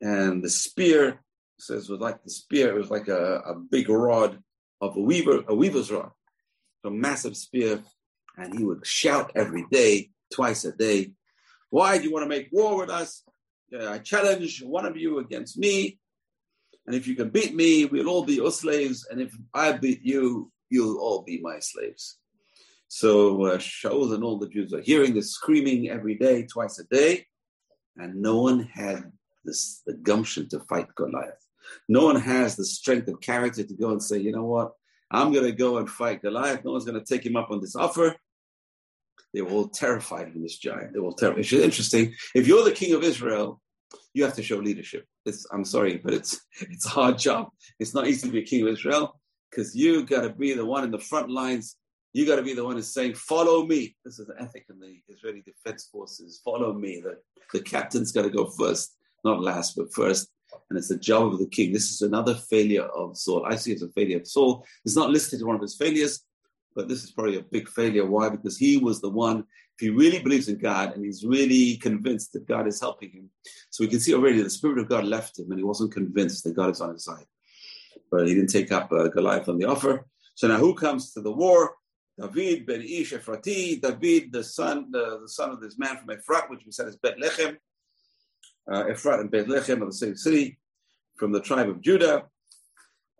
And 0.00 0.42
the 0.42 0.48
spear 0.48 1.20
says 1.58 1.88
was 1.88 2.00
like 2.00 2.22
the 2.22 2.30
spear. 2.30 2.68
It 2.68 2.78
was 2.78 2.90
like 2.90 3.08
a, 3.08 3.36
a 3.46 3.54
big 3.54 3.88
rod 3.88 4.38
of 4.80 4.96
a 4.96 5.00
weaver, 5.00 5.44
a 5.46 5.54
weaver's 5.54 5.90
rod, 5.90 6.10
a 6.84 6.90
massive 6.90 7.36
spear. 7.36 7.82
And 8.36 8.58
he 8.58 8.64
would 8.64 8.86
shout 8.86 9.32
every 9.34 9.66
day, 9.70 10.10
twice 10.32 10.64
a 10.64 10.72
day, 10.72 11.12
"Why 11.70 11.98
do 11.98 12.04
you 12.04 12.12
want 12.12 12.24
to 12.24 12.28
make 12.28 12.48
war 12.52 12.78
with 12.78 12.90
us? 12.90 13.24
I 13.78 13.98
challenge 13.98 14.62
one 14.62 14.86
of 14.86 14.96
you 14.96 15.18
against 15.18 15.58
me." 15.58 15.98
And 16.86 16.96
if 16.96 17.06
you 17.06 17.14
can 17.14 17.30
beat 17.30 17.54
me, 17.54 17.84
we'll 17.84 18.08
all 18.08 18.24
be 18.24 18.34
your 18.34 18.50
slaves. 18.50 19.06
And 19.08 19.20
if 19.20 19.32
I 19.54 19.72
beat 19.72 20.02
you, 20.02 20.50
you'll 20.68 20.98
all 20.98 21.22
be 21.22 21.40
my 21.40 21.58
slaves. 21.60 22.18
So 22.88 23.46
uh, 23.46 23.58
Shaul 23.58 24.14
and 24.14 24.24
all 24.24 24.38
the 24.38 24.48
Jews 24.48 24.74
are 24.74 24.80
hearing 24.80 25.14
this 25.14 25.32
screaming 25.32 25.88
every 25.88 26.16
day, 26.16 26.44
twice 26.44 26.78
a 26.78 26.84
day. 26.84 27.26
And 27.96 28.20
no 28.20 28.40
one 28.40 28.60
had 28.64 29.12
this, 29.44 29.82
the 29.86 29.94
gumption 29.94 30.48
to 30.48 30.60
fight 30.60 30.94
Goliath. 30.94 31.46
No 31.88 32.04
one 32.04 32.20
has 32.20 32.56
the 32.56 32.64
strength 32.64 33.08
of 33.08 33.20
character 33.20 33.62
to 33.62 33.74
go 33.74 33.90
and 33.90 34.02
say, 34.02 34.18
you 34.18 34.32
know 34.32 34.44
what? 34.44 34.72
I'm 35.12 35.32
going 35.32 35.44
to 35.44 35.52
go 35.52 35.78
and 35.78 35.88
fight 35.88 36.22
Goliath. 36.22 36.64
No 36.64 36.72
one's 36.72 36.84
going 36.84 36.98
to 36.98 37.04
take 37.04 37.24
him 37.24 37.36
up 37.36 37.50
on 37.50 37.60
this 37.60 37.76
offer. 37.76 38.16
They 39.34 39.42
were 39.42 39.50
all 39.50 39.68
terrified 39.68 40.28
of 40.28 40.42
this 40.42 40.58
giant. 40.58 40.92
They 40.92 40.98
were 40.98 41.06
all 41.06 41.14
terrified. 41.14 41.40
It's 41.40 41.52
interesting. 41.52 42.14
If 42.34 42.46
you're 42.46 42.64
the 42.64 42.72
king 42.72 42.94
of 42.94 43.02
Israel, 43.02 43.60
you 44.14 44.24
have 44.24 44.34
to 44.34 44.42
show 44.42 44.56
leadership. 44.56 45.06
It's, 45.24 45.46
I'm 45.52 45.64
sorry, 45.64 45.98
but 46.02 46.14
it's 46.14 46.40
it's 46.60 46.86
a 46.86 46.90
hard 46.90 47.18
job. 47.18 47.48
It's 47.78 47.94
not 47.94 48.06
easy 48.08 48.26
to 48.26 48.32
be 48.32 48.40
a 48.40 48.44
king 48.44 48.62
of 48.62 48.68
Israel 48.68 49.20
because 49.50 49.74
you 49.74 50.04
got 50.04 50.22
to 50.22 50.30
be 50.30 50.54
the 50.54 50.64
one 50.64 50.84
in 50.84 50.90
the 50.90 50.98
front 50.98 51.30
lines. 51.30 51.76
You 52.12 52.26
got 52.26 52.36
to 52.36 52.42
be 52.42 52.54
the 52.54 52.64
one 52.64 52.76
who's 52.76 52.92
saying, 52.92 53.14
"Follow 53.14 53.66
me." 53.66 53.96
This 54.04 54.18
is 54.18 54.26
the 54.26 54.34
ethic 54.40 54.66
in 54.68 54.78
the 54.78 54.96
Israeli 55.08 55.42
Defense 55.42 55.88
Forces. 55.90 56.40
Follow 56.44 56.74
me. 56.74 57.02
The 57.02 57.18
the 57.52 57.64
captain's 57.64 58.12
got 58.12 58.22
to 58.22 58.30
go 58.30 58.46
first, 58.46 58.96
not 59.24 59.40
last, 59.40 59.76
but 59.76 59.92
first. 59.94 60.28
And 60.68 60.78
it's 60.78 60.88
the 60.88 60.98
job 60.98 61.32
of 61.32 61.38
the 61.38 61.46
king. 61.46 61.72
This 61.72 61.90
is 61.90 62.02
another 62.02 62.34
failure 62.34 62.84
of 62.84 63.16
Saul. 63.16 63.44
I 63.46 63.56
see 63.56 63.72
it 63.72 63.76
as 63.76 63.82
a 63.82 63.88
failure 63.88 64.18
of 64.18 64.26
Saul. 64.26 64.64
It's 64.84 64.96
not 64.96 65.10
listed 65.10 65.38
as 65.38 65.44
one 65.44 65.56
of 65.56 65.62
his 65.62 65.76
failures, 65.76 66.24
but 66.74 66.88
this 66.88 67.04
is 67.04 67.10
probably 67.10 67.38
a 67.38 67.42
big 67.42 67.68
failure. 67.68 68.06
Why? 68.06 68.28
Because 68.28 68.56
he 68.58 68.78
was 68.78 69.00
the 69.00 69.10
one 69.10 69.44
if 69.74 69.80
he 69.80 69.90
really 69.90 70.22
believes 70.22 70.48
in 70.48 70.58
God 70.58 70.94
and 70.94 71.04
he's 71.04 71.24
really 71.24 71.76
convinced 71.76 72.32
that 72.32 72.46
God 72.46 72.66
is 72.66 72.80
helping 72.80 73.10
him. 73.10 73.30
So 73.70 73.84
we 73.84 73.88
can 73.88 74.00
see 74.00 74.14
already 74.14 74.42
the 74.42 74.50
Spirit 74.50 74.78
of 74.78 74.88
God 74.88 75.04
left 75.04 75.38
him 75.38 75.50
and 75.50 75.58
he 75.58 75.64
wasn't 75.64 75.92
convinced 75.92 76.44
that 76.44 76.56
God 76.56 76.70
is 76.70 76.80
on 76.80 76.92
his 76.92 77.04
side. 77.04 77.26
But 78.10 78.28
he 78.28 78.34
didn't 78.34 78.50
take 78.50 78.72
up 78.72 78.92
uh, 78.92 79.08
Goliath 79.08 79.48
on 79.48 79.58
the 79.58 79.64
offer. 79.64 80.06
So 80.34 80.48
now 80.48 80.56
who 80.56 80.74
comes 80.74 81.12
to 81.12 81.20
the 81.20 81.32
war? 81.32 81.74
David 82.18 82.66
ben 82.66 82.82
Ish 82.82 83.14
Ephrati, 83.14 83.80
David, 83.80 84.32
the 84.32 84.44
son, 84.44 84.90
the, 84.90 85.22
son 85.26 85.50
of 85.50 85.60
this 85.60 85.78
man 85.78 85.96
from 85.96 86.08
Ephrat, 86.08 86.50
which 86.50 86.64
we 86.66 86.72
said 86.72 86.88
is 86.88 86.96
Bethlehem. 86.96 87.56
Uh, 88.70 88.84
Ephrat 88.84 89.20
and 89.20 89.30
Bethlehem 89.30 89.82
are 89.82 89.86
the 89.86 89.92
same 89.92 90.16
city 90.16 90.58
from 91.16 91.32
the 91.32 91.40
tribe 91.40 91.68
of 91.68 91.80
Judah. 91.80 92.24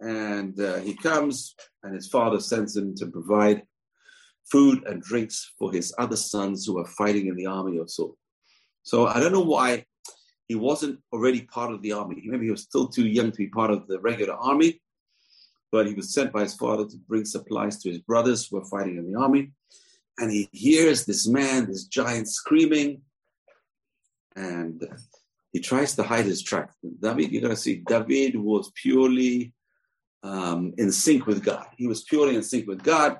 And 0.01 0.59
uh, 0.61 0.79
he 0.79 0.95
comes, 0.95 1.55
and 1.83 1.95
his 1.95 2.09
father 2.09 2.41
sends 2.41 2.77
him 2.77 2.95
to 2.97 3.07
provide 3.07 3.63
food 4.51 4.85
and 4.87 5.03
drinks 5.03 5.53
for 5.59 5.73
his 5.73 5.95
other 5.99 6.17
sons 6.17 6.67
who 6.67 6.79
are 6.79 6.87
fighting 6.87 7.29
in 7.29 7.37
the 7.37 7.47
army 7.47 7.79
of 7.79 7.91
Saul. 7.91 8.17
So 8.83 9.07
I 9.07 9.21
don't 9.21 9.33
know 9.33 9.41
why 9.41 9.87
he 10.49 10.57
wasn't 10.57 11.01
already 11.13 11.43
part 11.43 11.73
of 11.73 11.83
the 11.83 11.93
army. 11.93 12.23
Maybe 12.25 12.47
he 12.47 12.51
was 12.51 12.63
still 12.63 12.89
too 12.89 13.07
young 13.07 13.31
to 13.31 13.39
be 13.39 13.47
part 13.47 13.71
of 13.71 13.87
the 13.87 14.01
regular 14.01 14.35
army, 14.35 14.83
but 15.71 15.87
he 15.87 15.95
was 15.95 16.13
sent 16.13 16.33
by 16.33 16.43
his 16.43 16.55
father 16.55 16.85
to 16.85 16.97
bring 17.09 17.25
supplies 17.25 17.79
to 17.79 17.91
his 17.91 18.01
brothers 18.01 18.47
who 18.47 18.59
were 18.59 18.65
fighting 18.65 18.97
in 18.99 19.11
the 19.11 19.19
army. 19.19 19.53
And 20.19 20.31
he 20.31 20.49
hears 20.53 21.07
this 21.07 21.27
man, 21.27 21.67
this 21.67 21.85
giant, 21.85 22.29
screaming, 22.29 23.03
and 24.37 24.87
he 25.53 25.61
tries 25.61 25.95
to 25.97 26.03
hide 26.03 26.25
his 26.25 26.43
tracks. 26.43 26.75
David, 27.01 27.31
you're 27.31 27.43
going 27.43 27.55
to 27.55 27.61
see, 27.61 27.83
David 27.87 28.37
was 28.37 28.73
purely 28.75 29.53
um, 30.23 30.73
in 30.79 30.91
sync 30.93 31.27
with 31.27 31.45
God. 31.45 31.67
He 31.77 31.87
was 31.87 32.03
purely 32.03 32.37
in 32.37 32.43
sync 32.43 32.67
with 32.67 32.83
God 32.83 33.19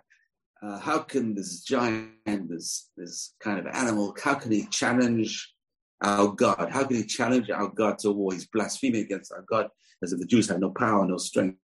uh, 0.63 0.79
how 0.79 0.99
can 0.99 1.35
this 1.35 1.61
giant, 1.61 2.49
this 2.49 2.91
this 2.97 3.35
kind 3.41 3.59
of 3.59 3.67
animal, 3.67 4.15
how 4.23 4.35
can 4.35 4.53
he 4.53 4.67
challenge 4.67 5.53
our 6.01 6.29
God? 6.29 6.71
How 6.71 6.85
can 6.85 6.97
he 6.97 7.05
challenge 7.05 7.51
our 7.51 7.69
God 7.69 7.99
to 8.01 8.13
war? 8.13 8.33
He's 8.33 8.47
blaspheming 8.47 9.03
against 9.03 9.33
our 9.33 9.43
God 9.43 9.69
as 10.03 10.13
if 10.13 10.21
the 10.21 10.27
Jews 10.27 10.49
had 10.49 10.61
no 10.61 10.71
power, 10.71 11.07
no 11.07 11.17
strength. 11.17 11.59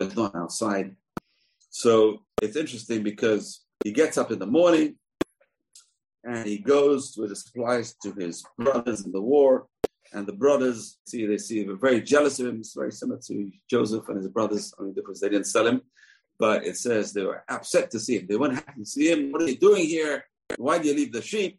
That's 0.00 0.16
not 0.16 0.34
outside. 0.34 0.96
So 1.70 2.22
it's 2.42 2.56
interesting 2.56 3.04
because 3.04 3.64
he 3.84 3.92
gets 3.92 4.18
up 4.18 4.32
in 4.32 4.40
the 4.40 4.46
morning 4.46 4.96
and 6.24 6.46
he 6.46 6.58
goes 6.58 7.16
with 7.16 7.30
the 7.30 7.36
supplies 7.36 7.94
to 8.02 8.12
his 8.12 8.44
brothers 8.58 9.04
in 9.04 9.12
the 9.12 9.20
war. 9.20 9.66
And 10.12 10.26
the 10.26 10.32
brothers 10.32 10.98
see 11.06 11.26
they 11.26 11.38
see 11.38 11.64
they're 11.64 11.76
very 11.76 12.00
jealous 12.00 12.38
of 12.38 12.46
him. 12.46 12.58
It's 12.58 12.74
very 12.74 12.92
similar 12.92 13.20
to 13.26 13.50
Joseph 13.68 14.08
and 14.08 14.18
his 14.18 14.28
brothers. 14.28 14.72
I 14.78 14.82
Only 14.82 14.94
difference 14.94 15.20
they 15.20 15.28
didn't 15.28 15.48
sell 15.48 15.66
him, 15.66 15.82
but 16.38 16.64
it 16.64 16.76
says 16.76 17.12
they 17.12 17.24
were 17.24 17.42
upset 17.48 17.90
to 17.90 18.00
see 18.00 18.18
him. 18.18 18.26
They 18.28 18.36
weren't 18.36 18.54
happy 18.54 18.80
to 18.80 18.86
see 18.86 19.10
him. 19.10 19.32
What 19.32 19.42
are 19.42 19.50
you 19.50 19.58
doing 19.58 19.84
here? 19.86 20.24
Why 20.56 20.78
do 20.78 20.88
you 20.88 20.94
leave 20.94 21.12
the 21.12 21.22
sheep? 21.22 21.58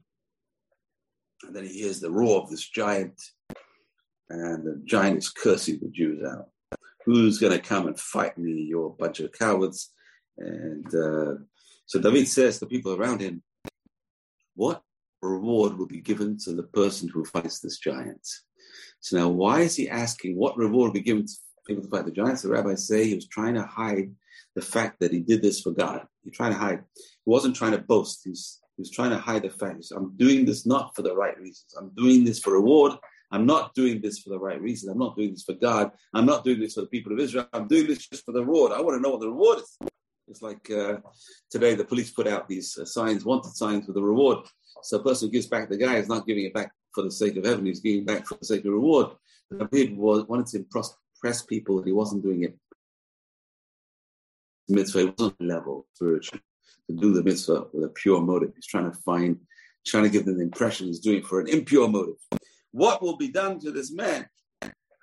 And 1.43 1.55
then 1.55 1.65
he 1.65 1.81
hears 1.81 1.99
the 1.99 2.11
roar 2.11 2.41
of 2.41 2.49
this 2.49 2.67
giant, 2.67 3.21
and 4.29 4.65
the 4.65 4.81
giant 4.85 5.17
is 5.17 5.29
cursing 5.29 5.79
the 5.81 5.89
Jews 5.89 6.23
out. 6.25 6.49
Who's 7.05 7.39
going 7.39 7.53
to 7.53 7.59
come 7.59 7.87
and 7.87 7.99
fight 7.99 8.37
me? 8.37 8.65
You're 8.69 8.87
a 8.87 8.89
bunch 8.89 9.19
of 9.19 9.31
cowards. 9.33 9.91
And 10.37 10.87
uh, 10.87 11.35
so 11.85 11.99
David 11.99 12.27
says 12.27 12.57
to 12.59 12.65
people 12.65 12.95
around 12.95 13.21
him, 13.21 13.43
What 14.55 14.81
reward 15.21 15.77
will 15.77 15.87
be 15.87 16.01
given 16.01 16.37
to 16.39 16.53
the 16.53 16.63
person 16.63 17.09
who 17.09 17.25
fights 17.25 17.59
this 17.59 17.77
giant? 17.77 18.27
So 18.99 19.17
now, 19.17 19.29
why 19.29 19.61
is 19.61 19.75
he 19.75 19.89
asking 19.89 20.35
what 20.35 20.57
reward 20.57 20.89
will 20.89 20.93
be 20.93 21.01
given 21.01 21.25
to 21.25 21.33
people 21.67 21.83
to 21.83 21.89
fight 21.89 22.05
the 22.05 22.11
giants? 22.11 22.41
The 22.41 22.49
rabbis 22.49 22.87
say 22.87 23.05
he 23.05 23.15
was 23.15 23.27
trying 23.27 23.55
to 23.55 23.63
hide 23.63 24.11
the 24.55 24.61
fact 24.61 24.99
that 24.99 25.11
he 25.11 25.19
did 25.19 25.41
this 25.41 25.61
for 25.61 25.71
God. 25.71 26.05
He 26.23 26.31
trying 26.31 26.53
to 26.53 26.57
hide. 26.57 26.83
He 26.95 27.29
wasn't 27.29 27.55
trying 27.55 27.73
to 27.73 27.79
boast. 27.79 28.21
He's 28.23 28.61
he 28.75 28.81
was 28.81 28.91
trying 28.91 29.11
to 29.11 29.17
hide 29.17 29.43
the 29.43 29.49
fact. 29.49 29.85
I'm 29.95 30.15
doing 30.17 30.45
this 30.45 30.65
not 30.65 30.95
for 30.95 31.01
the 31.01 31.15
right 31.15 31.37
reasons. 31.39 31.73
I'm 31.77 31.91
doing 31.95 32.25
this 32.25 32.39
for 32.39 32.53
reward. 32.53 32.93
I'm 33.31 33.45
not 33.45 33.73
doing 33.73 34.01
this 34.01 34.19
for 34.19 34.29
the 34.29 34.39
right 34.39 34.61
reasons. 34.61 34.91
I'm 34.91 34.99
not 34.99 35.15
doing 35.15 35.31
this 35.31 35.43
for 35.43 35.53
God. 35.53 35.91
I'm 36.13 36.25
not 36.25 36.43
doing 36.43 36.59
this 36.59 36.73
for 36.73 36.81
the 36.81 36.87
people 36.87 37.13
of 37.13 37.19
Israel. 37.19 37.47
I'm 37.53 37.67
doing 37.67 37.87
this 37.87 38.07
just 38.07 38.25
for 38.25 38.33
the 38.33 38.43
reward. 38.43 38.73
I 38.73 38.81
want 38.81 38.97
to 38.97 39.01
know 39.01 39.11
what 39.11 39.21
the 39.21 39.29
reward 39.29 39.59
is. 39.59 39.77
It's 40.27 40.41
like 40.41 40.69
uh, 40.71 40.97
today 41.51 41.75
the 41.75 41.85
police 41.85 42.11
put 42.11 42.27
out 42.27 42.47
these 42.47 42.77
uh, 42.77 42.85
signs, 42.85 43.25
wanted 43.25 43.53
signs 43.55 43.87
with 43.87 43.97
a 43.97 44.01
reward. 44.01 44.39
So 44.81 44.97
a 44.97 45.03
person 45.03 45.27
who 45.27 45.31
gives 45.31 45.47
back 45.47 45.69
the 45.69 45.77
guy 45.77 45.97
is 45.97 46.09
not 46.09 46.25
giving 46.25 46.45
it 46.45 46.53
back 46.53 46.71
for 46.93 47.03
the 47.03 47.11
sake 47.11 47.37
of 47.37 47.45
heaven. 47.45 47.65
He's 47.65 47.79
giving 47.79 48.05
back 48.05 48.25
for 48.25 48.35
the 48.35 48.45
sake 48.45 48.65
of 48.65 48.73
reward. 48.73 49.07
The 49.51 49.67
David 49.71 49.97
wanted 49.97 50.47
to 50.47 50.57
impress 50.57 51.41
people 51.43 51.77
that 51.77 51.85
he 51.85 51.93
wasn't 51.93 52.23
doing 52.23 52.43
it 52.43 52.57
mitzvah. 54.67 54.99
He 54.99 55.13
wasn't 55.17 55.41
level 55.41 55.87
spiritually 55.93 56.41
to 56.89 56.95
do 56.95 57.13
the 57.13 57.23
mitzvah 57.23 57.65
with 57.73 57.83
a 57.83 57.89
pure 57.89 58.21
motive. 58.21 58.51
He's 58.55 58.67
trying 58.67 58.91
to 58.91 58.97
find, 58.99 59.37
trying 59.85 60.03
to 60.03 60.09
give 60.09 60.25
them 60.25 60.37
the 60.37 60.43
impression 60.43 60.87
he's 60.87 60.99
doing 60.99 61.23
for 61.23 61.39
an 61.39 61.47
impure 61.47 61.87
motive. 61.87 62.15
What 62.71 63.01
will 63.01 63.17
be 63.17 63.29
done 63.29 63.59
to 63.59 63.71
this 63.71 63.91
man 63.91 64.27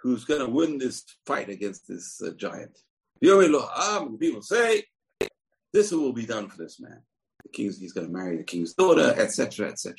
who's 0.03 0.25
going 0.25 0.41
to 0.41 0.51
win 0.51 0.79
this 0.79 1.05
fight 1.27 1.49
against 1.49 1.89
this 1.89 2.21
uh, 2.21 2.33
giant? 2.37 2.77
People 3.21 4.43
say, 4.43 4.85
this 5.73 5.93
will 5.93 6.13
be 6.13 6.27
done 6.27 6.49
for 6.49 6.59
this 6.59 6.81
man. 6.81 7.03
The 7.43 7.51
king's, 7.51 7.79
he's 7.79 7.93
going 7.93 8.07
to 8.07 8.13
marry 8.13 8.37
the 8.37 8.45
king's 8.45 8.75
daughter, 8.75 9.15
etc., 9.17 9.69
etc. 9.69 9.95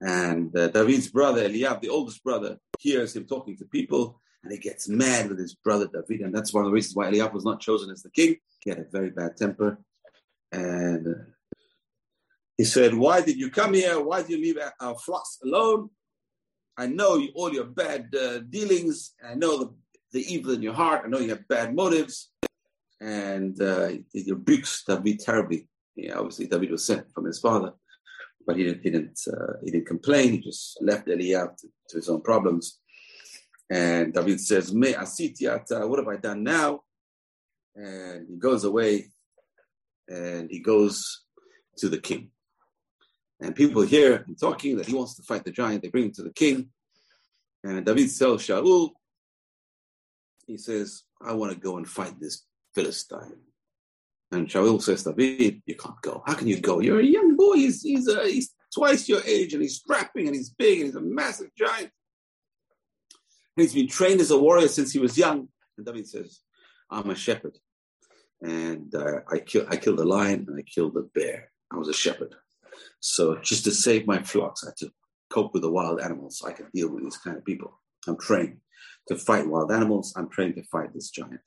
And 0.00 0.56
uh, 0.56 0.68
David's 0.68 1.08
brother, 1.08 1.44
Eliab, 1.44 1.80
the 1.80 1.88
oldest 1.88 2.24
brother, 2.24 2.58
hears 2.78 3.14
him 3.14 3.26
talking 3.26 3.56
to 3.58 3.64
people 3.66 4.20
and 4.42 4.52
he 4.52 4.58
gets 4.58 4.88
mad 4.88 5.28
with 5.28 5.38
his 5.38 5.54
brother 5.54 5.86
David. 5.86 6.24
And 6.24 6.34
that's 6.34 6.52
one 6.52 6.64
of 6.64 6.70
the 6.70 6.74
reasons 6.74 6.96
why 6.96 7.08
Eliab 7.08 7.32
was 7.32 7.44
not 7.44 7.60
chosen 7.60 7.90
as 7.90 8.02
the 8.02 8.10
king. 8.10 8.36
He 8.60 8.70
had 8.70 8.80
a 8.80 8.86
very 8.90 9.10
bad 9.10 9.36
temper. 9.36 9.78
And 10.50 11.06
uh, 11.06 11.20
he 12.56 12.64
said, 12.64 12.94
Why 12.94 13.20
did 13.20 13.36
you 13.36 13.50
come 13.50 13.74
here? 13.74 14.00
Why 14.00 14.22
did 14.22 14.30
you 14.30 14.38
leave 14.38 14.58
our 14.80 14.98
flocks 14.98 15.38
alone? 15.44 15.90
I 16.76 16.86
know 16.86 17.16
you, 17.16 17.28
all 17.34 17.52
your 17.52 17.64
bad 17.64 18.14
uh, 18.14 18.38
dealings. 18.40 19.14
I 19.24 19.34
know 19.34 19.58
the, 19.58 19.74
the 20.12 20.34
evil 20.34 20.54
in 20.54 20.62
your 20.62 20.74
heart. 20.74 21.02
I 21.04 21.08
know 21.08 21.18
you 21.18 21.30
have 21.30 21.46
bad 21.48 21.74
motives. 21.74 22.30
And 23.02 23.60
uh, 23.60 23.88
he 24.12 24.30
rebukes 24.30 24.84
David 24.84 25.18
terribly. 25.18 25.68
Obviously, 26.14 26.46
David 26.46 26.70
was 26.70 26.84
sent 26.84 27.12
from 27.12 27.24
his 27.24 27.40
father, 27.40 27.72
but 28.46 28.56
he 28.56 28.62
didn't, 28.62 28.82
he 28.82 28.90
didn't, 28.90 29.20
uh, 29.26 29.54
he 29.64 29.72
didn't 29.72 29.88
complain. 29.88 30.30
He 30.32 30.38
just 30.38 30.78
left 30.80 31.08
Eliab 31.08 31.56
to, 31.58 31.68
to 31.88 31.96
his 31.96 32.08
own 32.08 32.22
problems. 32.22 32.78
And 33.68 34.14
David 34.14 34.40
says, 34.40 34.72
Me 34.72 34.92
asiti 34.92 35.48
what 35.88 35.98
have 35.98 36.08
I 36.08 36.16
done 36.16 36.44
now? 36.44 36.82
And 37.74 38.28
he 38.28 38.36
goes 38.36 38.62
away 38.64 39.10
and 40.08 40.48
he 40.48 40.60
goes 40.60 41.24
to 41.78 41.88
the 41.88 41.98
king. 41.98 42.30
And 43.40 43.56
people 43.56 43.82
hear 43.82 44.18
him 44.18 44.36
talking 44.40 44.76
that 44.76 44.86
he 44.86 44.94
wants 44.94 45.16
to 45.16 45.22
fight 45.24 45.44
the 45.44 45.50
giant. 45.50 45.82
They 45.82 45.88
bring 45.88 46.04
him 46.04 46.12
to 46.12 46.22
the 46.22 46.32
king. 46.32 46.68
And 47.64 47.84
David 47.84 48.16
tells 48.16 48.46
Shaul, 48.46 48.90
he 50.46 50.56
says, 50.56 51.02
I 51.20 51.32
want 51.32 51.52
to 51.52 51.58
go 51.58 51.78
and 51.78 51.88
fight 51.88 52.14
this 52.20 52.44
Philistine. 52.74 53.40
And 54.30 54.48
Shaul 54.48 54.80
says, 54.80 55.04
David, 55.04 55.62
you 55.66 55.76
can't 55.76 56.00
go. 56.00 56.22
How 56.26 56.34
can 56.34 56.48
you 56.48 56.60
go? 56.60 56.80
You're 56.80 57.00
a 57.00 57.04
young 57.04 57.36
boy. 57.36 57.54
He's, 57.54 57.82
he's, 57.82 58.08
uh, 58.08 58.24
he's 58.24 58.54
twice 58.74 59.08
your 59.08 59.20
age 59.26 59.52
and 59.52 59.62
he's 59.62 59.76
strapping 59.76 60.26
and 60.26 60.34
he's 60.34 60.50
big 60.50 60.78
and 60.78 60.86
he's 60.86 60.96
a 60.96 61.00
massive 61.00 61.50
giant. 61.54 61.90
And 63.56 63.62
he's 63.62 63.74
been 63.74 63.88
trained 63.88 64.20
as 64.20 64.30
a 64.30 64.38
warrior 64.38 64.68
since 64.68 64.92
he 64.92 64.98
was 64.98 65.18
young. 65.18 65.48
And 65.76 65.86
David 65.86 66.08
says, 66.08 66.40
I'm 66.90 67.10
a 67.10 67.14
shepherd 67.14 67.58
and 68.42 68.94
uh, 68.94 69.20
I, 69.30 69.38
kill, 69.38 69.66
I 69.68 69.76
killed 69.76 70.00
a 70.00 70.04
lion 70.04 70.46
and 70.48 70.58
I 70.58 70.62
killed 70.62 70.96
a 70.96 71.02
bear. 71.02 71.50
I 71.70 71.76
was 71.76 71.88
a 71.88 71.94
shepherd. 71.94 72.34
So 73.00 73.36
just 73.36 73.64
to 73.64 73.70
save 73.70 74.06
my 74.06 74.22
flocks, 74.22 74.64
I 74.64 74.68
had 74.68 74.76
to 74.78 74.92
cope 75.30 75.52
with 75.52 75.62
the 75.62 75.70
wild 75.70 76.00
animals 76.00 76.38
so 76.38 76.48
I 76.48 76.52
could 76.52 76.70
deal 76.72 76.90
with 76.90 77.04
these 77.04 77.16
kind 77.16 77.36
of 77.36 77.44
people. 77.44 77.80
I'm 78.06 78.18
trained 78.18 78.58
to 79.08 79.16
fight 79.16 79.46
wild 79.46 79.72
animals. 79.72 80.12
I'm 80.16 80.28
trained 80.28 80.56
to 80.56 80.62
fight 80.64 80.92
this 80.92 81.10
giant. 81.10 81.40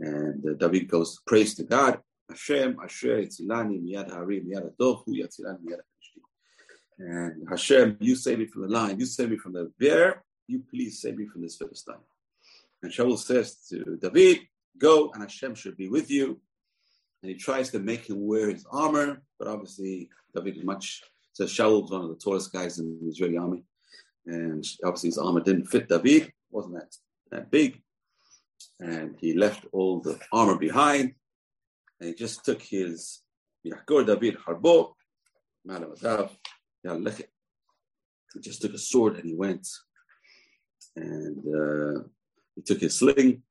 And 0.00 0.44
uh, 0.46 0.54
David 0.54 0.88
goes, 0.88 1.20
praise 1.26 1.54
to 1.56 1.64
God. 1.64 2.00
Hashem, 2.28 2.78
Asher, 2.82 3.18
Yitzilani, 3.18 3.82
Miyad 3.82 4.10
Hari, 4.10 4.40
Miyad 4.40 4.72
Adov, 4.72 5.04
Hu 5.04 5.12
Yatzilani, 5.12 5.58
Miyad 5.62 5.80
And 6.98 7.48
Hashem, 7.48 7.98
you 8.00 8.16
save 8.16 8.38
me 8.38 8.46
from 8.46 8.62
the 8.62 8.68
lion, 8.68 8.98
you 8.98 9.06
save 9.06 9.30
me 9.30 9.36
from 9.36 9.52
the 9.52 9.70
bear, 9.78 10.24
you 10.46 10.62
please 10.70 11.00
save 11.00 11.18
me 11.18 11.26
from 11.26 11.42
this 11.42 11.56
Philistine. 11.56 11.96
And 12.82 12.90
Shaul 12.90 13.18
says 13.18 13.56
to 13.68 13.98
David, 14.00 14.40
Go 14.78 15.10
and 15.12 15.22
Hashem 15.22 15.54
should 15.54 15.76
be 15.76 15.88
with 15.88 16.10
you. 16.10 16.40
And 17.22 17.30
he 17.30 17.36
tries 17.36 17.70
to 17.70 17.78
make 17.78 18.08
him 18.08 18.26
wear 18.26 18.48
his 18.48 18.64
armor, 18.70 19.22
but 19.38 19.48
obviously 19.48 20.08
David 20.34 20.56
is 20.56 20.64
much. 20.64 21.02
So 21.32 21.44
Shaul 21.44 21.82
was 21.82 21.90
one 21.90 22.02
of 22.02 22.08
the 22.08 22.16
tallest 22.16 22.52
guys 22.52 22.78
in 22.78 22.98
the 23.02 23.08
Israeli 23.08 23.36
army, 23.36 23.64
and 24.26 24.64
obviously 24.84 25.10
his 25.10 25.18
armor 25.18 25.40
didn't 25.40 25.66
fit 25.66 25.88
David, 25.88 26.32
wasn't 26.50 26.76
that 26.76 26.96
that 27.30 27.50
big, 27.50 27.80
and 28.78 29.16
he 29.18 29.34
left 29.34 29.66
all 29.72 30.00
the 30.00 30.18
armor 30.32 30.56
behind, 30.56 31.14
and 31.98 32.08
he 32.08 32.14
just 32.14 32.44
took 32.44 32.62
his 32.62 33.22
Yakor 33.66 34.06
David 34.06 34.36
Harbo, 34.38 34.94
He 38.34 38.40
just 38.40 38.62
took 38.62 38.74
a 38.74 38.78
sword 38.78 39.16
and 39.16 39.24
he 39.24 39.34
went, 39.34 39.68
and 40.96 41.38
uh, 41.38 42.02
he 42.54 42.62
took 42.62 42.80
his 42.80 42.98
sling. 42.98 43.42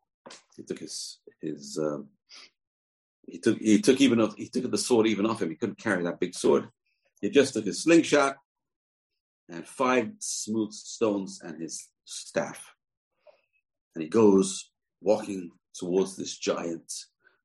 He 0.55 0.63
took 0.63 0.79
his 0.79 1.19
his 1.41 1.77
um, 1.81 2.09
he 3.27 3.37
took 3.39 3.57
he 3.59 3.81
took 3.81 4.01
even 4.01 4.21
off, 4.21 4.35
he 4.35 4.49
took 4.49 4.69
the 4.69 4.77
sword 4.77 5.07
even 5.07 5.25
off 5.25 5.41
him. 5.41 5.49
He 5.49 5.55
couldn't 5.55 5.77
carry 5.77 6.03
that 6.03 6.19
big 6.19 6.33
sword. 6.33 6.69
He 7.21 7.29
just 7.29 7.53
took 7.53 7.65
his 7.65 7.83
slingshot 7.83 8.37
and 9.49 9.67
five 9.67 10.11
smooth 10.19 10.71
stones 10.71 11.41
and 11.43 11.61
his 11.61 11.89
staff, 12.05 12.73
and 13.93 14.03
he 14.03 14.09
goes 14.09 14.68
walking 15.01 15.51
towards 15.73 16.15
this 16.15 16.37
giant 16.37 16.91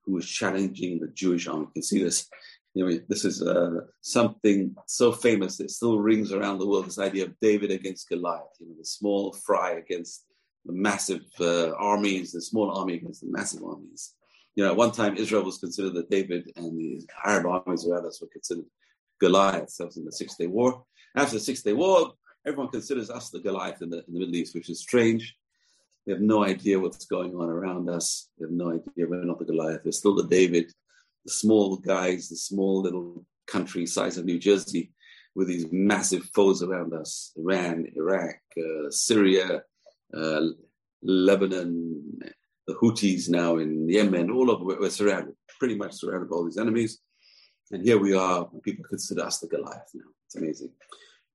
who 0.04 0.18
is 0.18 0.28
challenging 0.28 0.98
the 0.98 1.08
Jewish 1.08 1.46
army. 1.46 1.66
You 1.66 1.72
can 1.74 1.82
see 1.82 2.02
this. 2.02 2.28
You 2.74 2.84
know, 2.84 2.98
this 3.08 3.24
is 3.24 3.40
uh, 3.40 3.82
something 4.00 4.74
so 4.86 5.12
famous 5.12 5.56
that 5.58 5.70
still 5.70 6.00
rings 6.00 6.32
around 6.32 6.58
the 6.58 6.66
world. 6.66 6.86
This 6.86 6.98
idea 6.98 7.24
of 7.24 7.38
David 7.40 7.70
against 7.70 8.08
Goliath. 8.08 8.56
You 8.58 8.66
know, 8.66 8.74
the 8.78 8.84
small 8.84 9.32
fry 9.32 9.72
against 9.72 10.26
the 10.64 10.72
massive 10.72 11.22
uh, 11.40 11.70
armies, 11.76 12.32
the 12.32 12.40
small 12.40 12.76
army 12.76 12.94
against 12.94 13.20
the 13.20 13.30
massive 13.30 13.62
armies. 13.62 14.14
You 14.56 14.64
know, 14.64 14.70
at 14.70 14.76
one 14.76 14.92
time 14.92 15.16
Israel 15.16 15.44
was 15.44 15.58
considered 15.58 15.94
that 15.94 16.10
David 16.10 16.50
and 16.56 16.76
the 16.76 17.06
Arab 17.24 17.46
armies 17.46 17.86
around 17.86 18.06
us 18.06 18.20
were 18.20 18.28
considered 18.28 18.64
Goliath. 19.20 19.76
That 19.78 19.86
was 19.86 19.96
in 19.96 20.04
the 20.04 20.12
Six 20.12 20.36
Day 20.36 20.46
War. 20.48 20.84
After 21.16 21.34
the 21.34 21.40
Six 21.40 21.62
Day 21.62 21.74
War, 21.74 22.14
everyone 22.46 22.70
considers 22.70 23.10
us 23.10 23.30
the 23.30 23.40
Goliath 23.40 23.82
in 23.82 23.90
the, 23.90 23.98
in 24.08 24.14
the 24.14 24.20
Middle 24.20 24.34
East, 24.34 24.54
which 24.54 24.70
is 24.70 24.80
strange. 24.80 25.36
We 26.06 26.12
have 26.12 26.22
no 26.22 26.44
idea 26.44 26.78
what's 26.78 27.06
going 27.06 27.34
on 27.34 27.48
around 27.48 27.88
us. 27.88 28.28
We 28.38 28.44
have 28.44 28.52
no 28.52 28.70
idea 28.70 29.06
we're 29.08 29.24
not 29.24 29.38
the 29.38 29.46
Goliath. 29.46 29.80
We're 29.84 29.92
still 29.92 30.14
the 30.14 30.26
David, 30.26 30.70
the 31.24 31.32
small 31.32 31.76
guys, 31.76 32.28
the 32.28 32.36
small 32.36 32.82
little 32.82 33.24
country 33.46 33.86
size 33.86 34.18
of 34.18 34.24
New 34.24 34.38
Jersey 34.38 34.92
with 35.34 35.48
these 35.48 35.66
massive 35.72 36.24
foes 36.34 36.62
around 36.62 36.92
us 36.92 37.32
Iran, 37.36 37.86
Iraq, 37.96 38.36
uh, 38.58 38.90
Syria, 38.90 39.62
uh, 40.14 40.40
Lebanon, 41.02 42.20
the 42.66 42.74
Houthis 42.74 43.28
now 43.28 43.56
in 43.56 43.88
Yemen, 43.88 44.30
all 44.30 44.50
over, 44.50 44.64
we're 44.64 44.90
surrounded, 44.90 45.34
pretty 45.58 45.74
much 45.74 45.94
surrounded 45.94 46.30
by 46.30 46.36
all 46.36 46.44
these 46.44 46.58
enemies. 46.58 47.00
And 47.70 47.82
here 47.82 47.98
we 47.98 48.14
are, 48.14 48.48
people 48.62 48.84
consider 48.88 49.22
us 49.22 49.40
the 49.40 49.48
Goliath 49.48 49.90
now. 49.94 50.04
It's 50.26 50.36
amazing. 50.36 50.70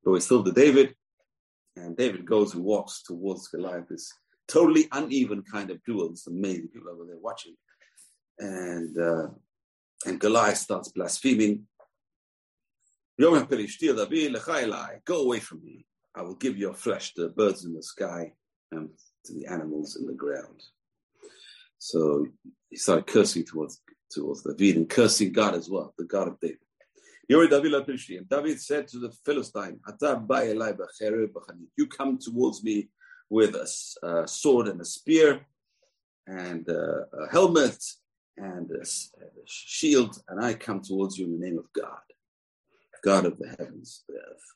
But 0.03 0.12
we're 0.12 0.19
still 0.21 0.43
the 0.43 0.51
David, 0.51 0.95
and 1.75 1.97
David 1.97 2.25
goes 2.25 2.55
and 2.55 2.63
walks 2.63 3.03
towards 3.03 3.47
Goliath, 3.47 3.91
totally 4.49 4.88
uneven 4.91 5.43
kind 5.43 5.69
of 5.69 5.83
duel. 5.83 6.09
It's 6.12 6.27
amazing. 6.27 6.69
People 6.69 6.89
over 6.89 7.05
there 7.05 7.17
watching. 7.19 7.55
And, 8.39 8.97
uh, 8.97 9.27
and 10.05 10.19
Goliath 10.19 10.57
starts 10.57 10.89
blaspheming. 10.89 11.67
Go 13.19 13.35
away 15.21 15.39
from 15.39 15.63
me. 15.63 15.85
I 16.15 16.21
will 16.21 16.35
give 16.35 16.57
your 16.57 16.73
flesh 16.73 17.13
to 17.13 17.23
the 17.23 17.29
birds 17.29 17.65
in 17.65 17.73
the 17.73 17.83
sky 17.83 18.33
and 18.71 18.89
to 19.25 19.33
the 19.33 19.45
animals 19.47 19.97
in 19.97 20.07
the 20.07 20.13
ground. 20.13 20.63
So 21.77 22.27
he 22.69 22.77
started 22.77 23.07
cursing 23.07 23.45
towards 23.45 23.81
towards 24.12 24.43
David 24.43 24.77
and 24.77 24.89
cursing 24.89 25.31
God 25.31 25.53
as 25.53 25.69
well, 25.69 25.93
the 25.97 26.05
God 26.05 26.27
of 26.27 26.39
David. 26.39 26.57
And 27.29 28.29
David 28.29 28.59
said 28.59 28.88
to 28.88 28.99
the 28.99 29.12
Philistine, 29.23 29.79
You 31.77 31.88
come 31.88 32.17
towards 32.17 32.63
me 32.63 32.89
with 33.30 33.56
a, 33.56 34.08
a 34.08 34.28
sword 34.28 34.68
and 34.68 34.82
a 34.82 34.86
spear. 34.86 35.42
and 36.28 36.70
uh, 36.70 37.06
a 37.13 37.30
helmet 37.32 37.84
and 38.38 38.70
a, 38.72 38.82
a 38.82 39.28
shield, 39.46 40.22
and 40.30 40.44
I 40.44 40.54
come 40.54 40.82
towards 40.82 41.18
you 41.18 41.26
in 41.26 41.39
the 41.39 41.46
name 41.46 41.58
of 41.58 41.65
God, 41.74 42.00
God 43.04 43.26
of 43.26 43.38
the 43.38 43.50
heavens, 43.50 44.04
the 44.08 44.15
earth. 44.15 44.48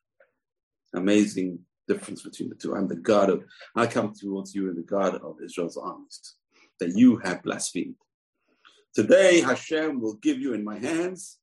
Amazing 0.94 1.60
difference 1.88 2.22
between 2.22 2.50
the 2.50 2.56
two. 2.56 2.76
I'm 2.76 2.88
the 2.88 2.96
God 2.96 3.30
of, 3.30 3.44
I 3.76 3.88
come 3.88 4.14
towards 4.14 4.54
you 4.56 4.70
in 4.70 4.76
the 4.76 4.84
God 4.84 5.16
of 5.16 5.38
Israel's 5.44 5.78
armies 5.78 6.36
that 6.80 6.96
you 6.96 7.18
have 7.18 7.44
blasphemed. 7.44 7.96
Today, 8.94 9.42
Hashem 9.42 10.00
will 10.00 10.16
give 10.16 10.40
you 10.40 10.54
in 10.54 10.64
my 10.64 10.78
hands, 10.78 11.40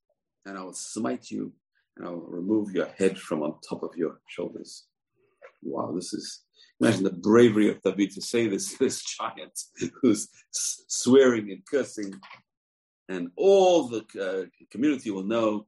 and 0.46 0.56
I 0.56 0.62
will 0.62 0.72
smite 0.72 1.30
you, 1.30 1.52
and 1.96 2.06
I 2.06 2.10
will 2.10 2.28
remove 2.28 2.72
your 2.72 2.86
head 2.98 3.18
from 3.18 3.42
on 3.42 3.56
top 3.68 3.82
of 3.82 3.90
your 3.96 4.20
shoulders. 4.28 4.86
Wow, 5.62 5.92
this 5.94 6.12
is 6.14 6.42
imagine 6.80 7.04
the 7.04 7.10
bravery 7.10 7.68
of 7.70 7.82
David 7.82 8.10
to 8.12 8.22
say 8.22 8.46
this 8.46 8.76
this 8.78 9.02
giant 9.18 9.58
who's 10.00 10.28
swearing 10.50 11.50
and 11.50 11.62
cursing, 11.70 12.14
and 13.08 13.30
all 13.36 13.88
the 13.88 14.04
uh, 14.20 14.46
community 14.70 15.10
will 15.10 15.24
know 15.24 15.66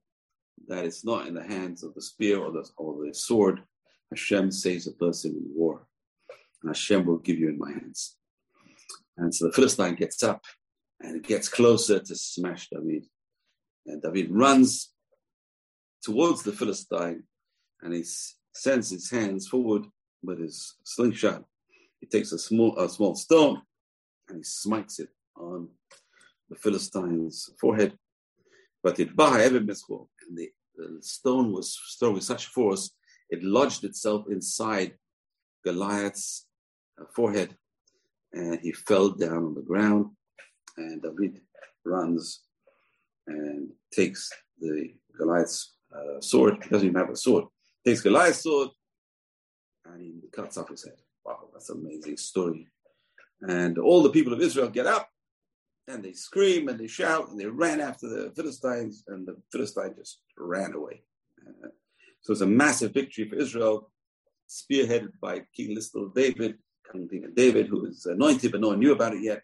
that 0.68 0.85
it's 0.85 1.05
not 1.05 1.27
in 1.27 1.35
the 1.35 1.42
hands 1.42 1.83
of 1.83 1.94
the 1.94 2.03
spear 2.03 2.38
or 2.38 2.53
the, 2.53 2.68
or 2.77 3.05
the 3.05 3.14
sword. 3.14 3.62
Hashem 4.11 4.51
saves 4.51 4.87
a 4.87 4.92
person 4.92 5.33
in 5.33 5.51
war, 5.55 5.87
and 6.62 6.70
Hashem 6.70 7.07
will 7.07 7.18
give 7.18 7.38
you 7.38 7.48
in 7.48 7.59
my 7.59 7.72
hands. 7.72 8.16
And 9.16 9.35
so 9.35 9.46
the 9.46 9.53
Philistine 9.53 9.94
gets 9.94 10.22
up 10.22 10.44
and 11.01 11.22
gets 11.22 11.48
closer 11.48 11.98
to 11.98 12.14
smash 12.14 12.68
David. 12.68 13.07
And 13.87 14.01
David 14.01 14.31
runs 14.31 14.92
towards 16.03 16.42
the 16.42 16.53
Philistine 16.53 17.25
and 17.81 17.94
he 17.94 18.05
sends 18.55 18.90
his 18.90 19.11
hands 19.11 19.48
forward 19.48 19.87
with 20.22 20.40
his 20.40 20.74
slingshot. 20.85 21.44
He 22.00 22.06
takes 22.06 22.32
a 22.32 22.38
small, 22.38 22.78
a 22.78 22.88
small 22.88 23.14
stone 23.14 23.62
and 24.28 24.38
he 24.38 24.44
smites 24.44 24.98
it 24.98 25.08
on 25.37 25.68
the 26.48 26.56
Philistine's 26.56 27.50
forehead. 27.61 27.96
But 28.82 28.98
it 28.98 29.16
and 30.28 30.38
the, 30.38 30.50
the 30.76 30.98
stone 31.00 31.52
was 31.52 31.78
thrown 31.98 32.14
with 32.14 32.24
such 32.24 32.46
force, 32.46 32.94
it 33.30 33.42
lodged 33.42 33.85
itself 33.85 34.26
inside 34.28 34.94
Goliath's 35.64 36.46
uh, 37.00 37.04
forehead 37.14 37.56
and 38.32 38.61
he 38.61 38.72
fell 38.72 39.11
down 39.11 39.44
on 39.44 39.54
the 39.54 39.62
ground. 39.62 40.06
And 40.76 41.02
David 41.02 41.40
runs 41.85 42.40
and 43.26 43.70
takes 43.92 44.30
the 44.58 44.94
Goliath's 45.16 45.74
uh, 45.94 46.20
sword. 46.20 46.58
He 46.62 46.70
doesn't 46.70 46.88
even 46.88 47.00
have 47.00 47.11
a 47.11 47.16
sword. 47.16 47.44
Takes 47.85 48.00
Goliath's 48.00 48.42
sword 48.42 48.70
and 49.86 50.00
he 50.00 50.28
cuts 50.32 50.56
off 50.56 50.68
his 50.68 50.84
head. 50.84 50.96
Wow, 51.24 51.48
that's 51.52 51.70
an 51.70 51.78
amazing 51.78 52.16
story. 52.16 52.66
And 53.42 53.78
all 53.78 54.02
the 54.02 54.10
people 54.10 54.32
of 54.32 54.40
Israel 54.40 54.68
get 54.68 54.86
up 54.86 55.08
and 55.88 56.02
they 56.02 56.12
scream 56.12 56.68
and 56.68 56.78
they 56.78 56.86
shout 56.86 57.28
and 57.28 57.38
they 57.38 57.46
ran 57.46 57.80
after 57.80 58.08
the 58.08 58.32
Philistines, 58.36 59.04
and 59.08 59.26
the 59.26 59.36
Philistines 59.50 59.96
just 59.96 60.20
ran 60.38 60.74
away. 60.74 61.02
Uh, 61.46 61.68
so 62.22 62.32
it's 62.32 62.40
a 62.40 62.46
massive 62.46 62.94
victory 62.94 63.28
for 63.28 63.36
Israel, 63.36 63.90
spearheaded 64.48 65.12
by 65.20 65.42
King 65.56 65.74
Little 65.74 66.08
David, 66.08 66.58
King 66.90 67.32
David, 67.34 67.66
who 67.66 67.82
was 67.82 68.06
anointed, 68.06 68.52
but 68.52 68.60
no 68.60 68.68
one 68.68 68.78
knew 68.78 68.92
about 68.92 69.14
it 69.14 69.22
yet. 69.22 69.42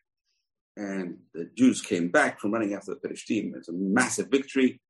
And 0.77 1.19
the 1.35 1.51
Jews 1.57 1.83
came 1.83 2.09
back 2.09 2.39
from 2.39 2.53
running 2.53 2.75
after 2.75 2.95
the 2.95 3.01
Philistines. 3.01 3.57
It's 3.57 3.69
a 3.69 3.73
massive 3.73 4.29
victory. 4.29 4.81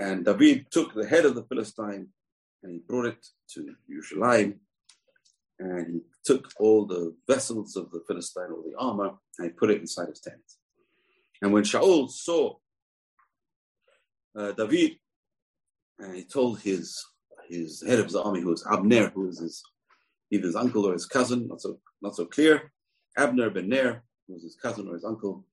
And 0.00 0.24
David 0.24 0.66
took 0.72 0.94
the 0.94 1.06
head 1.06 1.24
of 1.24 1.36
the 1.36 1.44
Philistine 1.44 2.08
and 2.62 2.72
he 2.72 2.78
brought 2.78 3.06
it 3.06 3.26
to 3.54 3.74
Yerushalayim. 3.90 4.58
And 5.58 5.86
he 5.94 6.00
took 6.24 6.52
all 6.58 6.86
the 6.86 7.14
vessels 7.28 7.76
of 7.76 7.90
the 7.90 8.02
Philistine, 8.06 8.50
all 8.50 8.62
the 8.62 8.76
armor, 8.78 9.12
and 9.38 9.46
he 9.46 9.50
put 9.50 9.70
it 9.70 9.80
inside 9.80 10.08
his 10.08 10.20
tent. 10.20 10.42
And 11.40 11.52
when 11.52 11.62
Shaul 11.62 12.10
saw 12.10 12.56
uh, 14.36 14.52
David, 14.52 14.98
and 15.98 16.16
he 16.16 16.24
told 16.24 16.60
his 16.60 17.04
his 17.48 17.82
head 17.86 17.98
of 17.98 18.06
his 18.06 18.16
army, 18.16 18.40
who 18.40 18.50
was 18.50 18.66
Abner, 18.70 19.10
who 19.10 19.26
was 19.26 19.38
his 19.38 19.62
either 20.30 20.46
his 20.46 20.56
uncle 20.56 20.86
or 20.86 20.94
his 20.94 21.06
cousin, 21.06 21.48
not 21.48 21.60
so 21.60 21.78
not 22.00 22.16
so 22.16 22.24
clear. 22.24 22.72
Abner 23.16 23.50
ben 23.50 23.68
Ner, 23.68 24.02
who 24.26 24.34
was 24.34 24.42
his 24.42 24.56
cousin 24.56 24.88
or 24.88 24.94
his 24.94 25.04
uncle, 25.04 25.44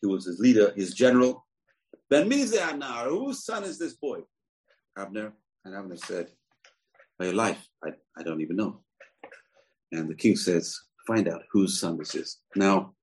who 0.00 0.08
was 0.08 0.24
his 0.24 0.38
leader, 0.38 0.72
his 0.74 0.94
general. 0.94 1.46
Ben 2.08 2.28
Anar, 2.28 3.08
whose 3.08 3.44
son 3.44 3.64
is 3.64 3.78
this 3.78 3.94
boy? 3.94 4.20
Abner. 4.96 5.32
And 5.64 5.74
Abner 5.74 5.96
said, 5.96 6.30
By 7.22 7.26
your 7.26 7.36
life, 7.36 7.68
I, 7.84 7.90
I 8.18 8.24
don't 8.24 8.40
even 8.40 8.56
know. 8.56 8.80
And 9.92 10.10
the 10.10 10.14
king 10.16 10.34
says, 10.34 10.76
Find 11.06 11.28
out 11.28 11.42
whose 11.52 11.78
son 11.78 11.96
this 11.96 12.16
is. 12.16 12.40
Now, 12.56 12.94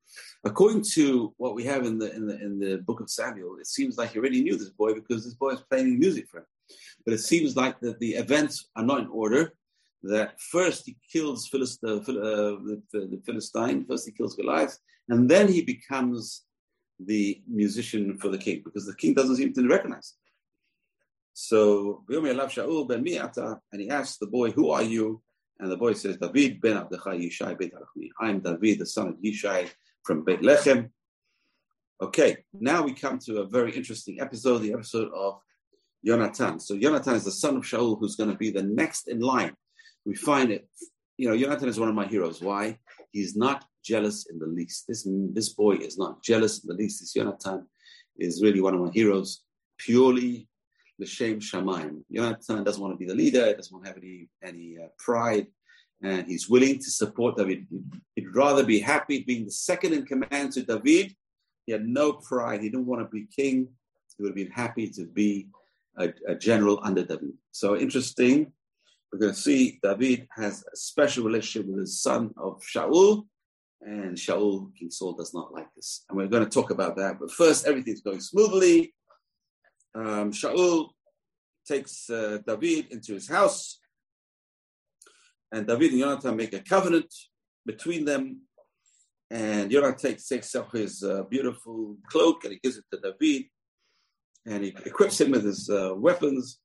according 0.43 0.83
to 0.95 1.33
what 1.37 1.55
we 1.55 1.63
have 1.63 1.85
in 1.85 1.97
the 1.97 2.13
in 2.13 2.27
the 2.27 2.37
in 2.41 2.59
the 2.59 2.79
book 2.79 2.99
of 2.99 3.09
Samuel, 3.09 3.55
it 3.61 3.67
seems 3.67 3.97
like 3.97 4.11
he 4.11 4.19
already 4.19 4.43
knew 4.43 4.57
this 4.57 4.71
boy 4.71 4.93
because 4.93 5.23
this 5.23 5.35
boy 5.35 5.51
is 5.51 5.61
playing 5.61 5.97
music 5.97 6.27
for 6.29 6.39
him. 6.39 6.47
But 7.05 7.13
it 7.13 7.19
seems 7.19 7.55
like 7.55 7.79
that 7.79 7.97
the 8.01 8.15
events 8.15 8.67
are 8.75 8.83
not 8.83 8.99
in 8.99 9.07
order 9.07 9.53
that 10.03 10.37
first 10.51 10.85
he 10.85 10.97
kills 11.13 11.47
Philist- 11.47 11.85
uh, 11.85 11.99
uh, 11.99 12.01
the, 12.67 12.81
the, 12.91 13.21
Philistine, 13.25 13.85
first 13.85 14.05
he 14.05 14.11
kills 14.11 14.35
Goliath, 14.35 14.77
and 15.07 15.29
then 15.29 15.47
he 15.47 15.61
becomes 15.61 16.43
the 16.99 17.41
musician 17.47 18.17
for 18.17 18.27
the 18.27 18.37
king 18.37 18.63
because 18.65 18.85
the 18.85 18.95
king 18.95 19.13
doesn't 19.13 19.37
seem 19.37 19.53
to 19.53 19.65
recognize 19.65 20.11
him. 20.11 20.28
So, 21.41 22.03
and 22.09 23.05
he 23.05 23.89
asks 23.89 24.17
the 24.17 24.27
boy, 24.27 24.51
Who 24.51 24.71
are 24.71 24.83
you? 24.83 25.21
And 25.59 25.71
the 25.71 25.77
boy 25.77 25.93
says, 25.93 26.17
David 26.17 26.61
ben 26.61 26.77
Abdechai 26.77 27.29
Yishai 27.29 27.57
Bet 27.57 27.71
I'm 28.19 28.39
David, 28.39 28.79
the 28.79 28.85
son 28.85 29.09
of 29.09 29.15
Yishai 29.15 29.69
from 30.03 30.23
Beit 30.23 30.41
Lechem. 30.41 30.89
Okay, 32.01 32.37
now 32.53 32.83
we 32.83 32.93
come 32.93 33.19
to 33.19 33.39
a 33.39 33.45
very 33.45 33.75
interesting 33.75 34.21
episode, 34.21 34.59
the 34.59 34.73
episode 34.73 35.11
of 35.13 35.41
Yonatan. 36.07 36.61
So 36.61 36.75
Yonatan 36.75 37.15
is 37.15 37.25
the 37.25 37.31
son 37.31 37.57
of 37.57 37.63
Shaul, 37.63 37.99
who's 37.99 38.15
going 38.15 38.29
to 38.29 38.37
be 38.37 38.51
the 38.51 38.63
next 38.63 39.09
in 39.09 39.19
line 39.19 39.53
we 40.05 40.15
find 40.15 40.51
it, 40.51 40.67
you 41.17 41.29
know, 41.29 41.37
Jonathan 41.37 41.69
is 41.69 41.79
one 41.79 41.87
of 41.87 41.95
my 41.95 42.07
heroes. 42.07 42.41
Why? 42.41 42.79
He's 43.11 43.35
not 43.35 43.63
jealous 43.83 44.27
in 44.29 44.39
the 44.39 44.47
least. 44.47 44.85
This, 44.87 45.07
this 45.33 45.49
boy 45.49 45.75
is 45.75 45.97
not 45.97 46.23
jealous 46.23 46.63
in 46.63 46.67
the 46.67 46.73
least. 46.73 46.99
This 46.99 47.13
Jonathan 47.13 47.67
is 48.17 48.41
really 48.41 48.59
one 48.59 48.73
of 48.73 48.81
my 48.81 48.91
heroes, 48.91 49.43
purely 49.77 50.48
shame 51.05 51.39
shamayim. 51.39 52.01
Jonathan 52.11 52.63
doesn't 52.63 52.81
want 52.81 52.93
to 52.93 52.97
be 52.97 53.05
the 53.05 53.15
leader, 53.15 53.53
doesn't 53.53 53.73
want 53.73 53.85
to 53.85 53.91
have 53.91 53.97
any, 53.97 54.29
any 54.43 54.77
uh, 54.77 54.87
pride, 54.97 55.47
and 56.01 56.27
he's 56.27 56.49
willing 56.49 56.79
to 56.79 56.89
support 56.89 57.37
David. 57.37 57.67
He'd 58.15 58.35
rather 58.35 58.63
be 58.63 58.79
happy 58.79 59.23
being 59.23 59.45
the 59.45 59.51
second 59.51 59.93
in 59.93 60.05
command 60.05 60.53
to 60.53 60.63
David. 60.63 61.15
He 61.65 61.71
had 61.71 61.85
no 61.85 62.13
pride. 62.13 62.61
He 62.61 62.69
didn't 62.69 62.87
want 62.87 63.01
to 63.01 63.07
be 63.09 63.27
king. 63.35 63.67
He 64.17 64.23
would 64.23 64.29
have 64.29 64.35
been 64.35 64.51
happy 64.51 64.89
to 64.89 65.05
be 65.05 65.47
a, 65.97 66.11
a 66.27 66.35
general 66.35 66.79
under 66.83 67.03
David. 67.03 67.33
So 67.51 67.77
interesting 67.77 68.51
we're 69.11 69.19
going 69.19 69.33
to 69.33 69.39
see 69.39 69.79
David 69.81 70.27
has 70.35 70.63
a 70.71 70.75
special 70.75 71.23
relationship 71.23 71.69
with 71.69 71.79
his 71.79 72.01
son 72.01 72.31
of 72.37 72.61
Shaul, 72.61 73.25
and 73.81 74.15
Shaul, 74.15 74.75
King 74.77 74.91
Saul, 74.91 75.13
does 75.13 75.33
not 75.33 75.53
like 75.53 75.67
this. 75.75 76.03
And 76.09 76.17
we're 76.17 76.27
going 76.27 76.43
to 76.43 76.49
talk 76.49 76.69
about 76.69 76.95
that. 76.97 77.19
But 77.19 77.31
first, 77.31 77.65
everything's 77.65 78.01
going 78.01 78.19
smoothly. 78.19 78.93
Um, 79.95 80.31
Shaul 80.31 80.89
takes 81.67 82.09
uh, 82.09 82.39
David 82.45 82.87
into 82.91 83.13
his 83.13 83.27
house, 83.27 83.79
and 85.51 85.67
David 85.67 85.91
and 85.91 86.01
Jonathan 86.01 86.35
make 86.35 86.53
a 86.53 86.59
covenant 86.59 87.13
between 87.65 88.05
them. 88.05 88.41
And 89.31 89.69
Jonathan 89.69 89.97
takes, 89.97 90.27
takes 90.27 90.55
off 90.55 90.71
his 90.71 91.03
uh, 91.03 91.23
beautiful 91.29 91.97
cloak 92.09 92.43
and 92.43 92.53
he 92.53 92.59
gives 92.63 92.77
it 92.77 92.85
to 92.91 92.99
David, 92.99 93.45
and 94.47 94.63
he 94.63 94.69
equips 94.85 95.21
him 95.21 95.31
with 95.31 95.45
his 95.45 95.69
uh, 95.69 95.93
weapons 95.95 96.59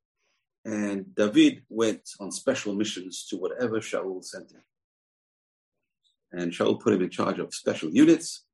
and 0.64 1.14
David 1.14 1.62
went 1.68 2.08
on 2.20 2.30
special 2.30 2.74
missions 2.74 3.26
to 3.28 3.36
whatever 3.36 3.80
Shaul 3.80 4.24
sent 4.24 4.50
him. 4.52 4.62
And 6.32 6.52
Shaul 6.52 6.80
put 6.80 6.94
him 6.94 7.02
in 7.02 7.10
charge 7.10 7.38
of 7.38 7.54
special 7.54 7.90
units, 7.90 8.44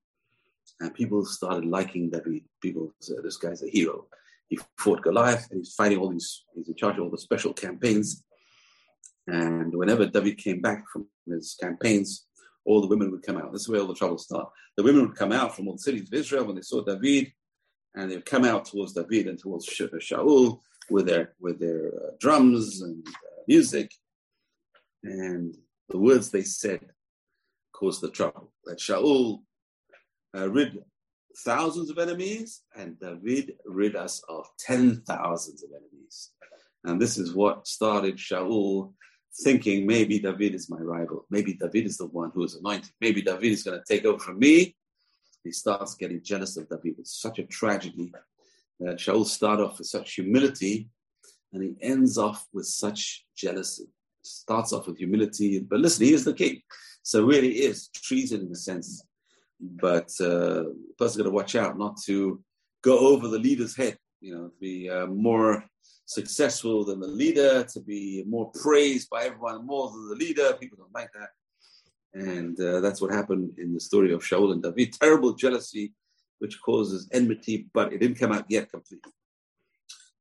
and 0.80 0.92
people 0.92 1.24
started 1.24 1.64
liking 1.64 2.10
David. 2.10 2.42
People 2.60 2.92
said, 3.00 3.18
This 3.22 3.36
guy's 3.36 3.62
a 3.62 3.70
hero. 3.70 4.06
He 4.50 4.58
fought 4.76 5.02
Goliath, 5.02 5.48
and 5.50 5.60
he's 5.60 5.74
fighting 5.74 5.98
all 5.98 6.10
these, 6.10 6.44
he's 6.54 6.68
in 6.68 6.74
charge 6.74 6.98
of 6.98 7.04
all 7.04 7.10
the 7.10 7.18
special 7.18 7.54
campaigns. 7.54 8.22
And 9.28 9.72
whenever 9.74 10.06
David 10.06 10.38
came 10.38 10.60
back 10.60 10.84
from 10.92 11.06
his 11.26 11.56
campaigns, 11.58 12.26
all 12.64 12.80
the 12.80 12.88
women 12.88 13.12
would 13.12 13.22
come 13.22 13.38
out. 13.38 13.52
This 13.52 13.62
is 13.62 13.68
where 13.68 13.80
all 13.80 13.86
the 13.86 13.94
trouble 13.94 14.18
started. 14.18 14.50
The 14.76 14.82
women 14.82 15.06
would 15.06 15.16
come 15.16 15.32
out 15.32 15.54
from 15.54 15.68
all 15.68 15.74
the 15.74 15.78
cities 15.78 16.08
of 16.08 16.14
Israel 16.14 16.44
when 16.44 16.56
they 16.56 16.62
saw 16.62 16.82
David, 16.82 17.32
and 17.94 18.10
they 18.10 18.16
would 18.16 18.26
come 18.26 18.44
out 18.44 18.64
towards 18.64 18.92
David 18.92 19.28
and 19.28 19.38
towards 19.38 19.68
Shaul 19.68 20.60
with 20.90 21.06
their 21.06 21.34
with 21.40 21.60
their 21.60 21.88
uh, 21.88 22.10
drums 22.18 22.82
and 22.82 23.06
uh, 23.06 23.42
music, 23.46 23.92
and 25.04 25.56
the 25.88 25.98
words 25.98 26.30
they 26.30 26.42
said 26.42 26.80
caused 27.72 28.00
the 28.00 28.10
trouble. 28.10 28.52
That 28.64 28.78
Shaul 28.78 29.42
uh, 30.36 30.48
rid 30.48 30.78
thousands 31.38 31.90
of 31.90 31.98
enemies, 31.98 32.62
and 32.76 32.98
David 33.00 33.54
rid 33.64 33.96
us 33.96 34.22
of 34.28 34.46
ten 34.58 35.02
thousands 35.06 35.62
of 35.62 35.70
enemies. 35.70 36.30
And 36.84 37.00
this 37.00 37.18
is 37.18 37.34
what 37.34 37.66
started 37.66 38.16
Shaul 38.16 38.92
thinking 39.42 39.86
maybe 39.86 40.18
David 40.18 40.54
is 40.54 40.70
my 40.70 40.78
rival. 40.78 41.26
Maybe 41.30 41.54
David 41.54 41.86
is 41.86 41.96
the 41.96 42.06
one 42.06 42.30
who 42.34 42.44
is 42.44 42.56
anointed. 42.56 42.90
Maybe 43.00 43.22
David 43.22 43.52
is 43.52 43.62
going 43.62 43.78
to 43.78 43.84
take 43.86 44.04
over 44.04 44.18
from 44.18 44.38
me. 44.38 44.76
He 45.44 45.52
starts 45.52 45.94
getting 45.94 46.22
jealous 46.22 46.56
of 46.56 46.68
David. 46.68 46.98
It's 46.98 47.20
such 47.20 47.38
a 47.38 47.44
tragedy 47.44 48.12
that 48.80 48.98
Shaul 48.98 49.24
start 49.24 49.60
off 49.60 49.78
with 49.78 49.86
such 49.86 50.14
humility 50.14 50.88
and 51.52 51.62
he 51.62 51.74
ends 51.80 52.18
off 52.18 52.46
with 52.52 52.66
such 52.66 53.24
jealousy. 53.36 53.88
Starts 54.22 54.72
off 54.72 54.86
with 54.86 54.98
humility, 54.98 55.60
but 55.60 55.80
listen, 55.80 56.06
he 56.06 56.12
is 56.12 56.24
the 56.24 56.34
king. 56.34 56.60
So 57.02 57.24
really 57.24 57.52
is 57.52 57.88
treason 57.88 58.42
in 58.42 58.52
a 58.52 58.56
sense. 58.56 59.02
But 59.60 60.10
uh, 60.20 60.64
the 60.64 60.94
person's 60.98 61.18
got 61.18 61.24
to 61.24 61.30
watch 61.30 61.54
out 61.54 61.78
not 61.78 62.00
to 62.06 62.42
go 62.82 62.98
over 62.98 63.28
the 63.28 63.38
leader's 63.38 63.76
head, 63.76 63.98
you 64.20 64.34
know, 64.34 64.48
to 64.48 64.54
be 64.60 64.88
uh, 64.88 65.06
more 65.06 65.64
successful 66.06 66.84
than 66.84 67.00
the 67.00 67.06
leader, 67.06 67.64
to 67.64 67.80
be 67.80 68.24
more 68.26 68.50
praised 68.52 69.08
by 69.10 69.24
everyone 69.24 69.66
more 69.66 69.90
than 69.90 70.08
the 70.08 70.16
leader. 70.16 70.54
People 70.54 70.78
don't 70.78 70.94
like 70.94 71.10
that. 71.12 71.28
And 72.14 72.58
uh, 72.60 72.80
that's 72.80 73.00
what 73.00 73.12
happened 73.12 73.58
in 73.58 73.72
the 73.74 73.80
story 73.80 74.12
of 74.12 74.22
Shaul 74.22 74.52
and 74.52 74.62
David. 74.62 74.94
Terrible 74.94 75.34
jealousy, 75.34 75.94
which 76.38 76.60
causes 76.62 77.08
enmity, 77.12 77.68
but 77.72 77.92
it 77.92 77.98
didn't 77.98 78.18
come 78.18 78.32
out 78.32 78.46
yet 78.48 78.70
completely. 78.70 79.12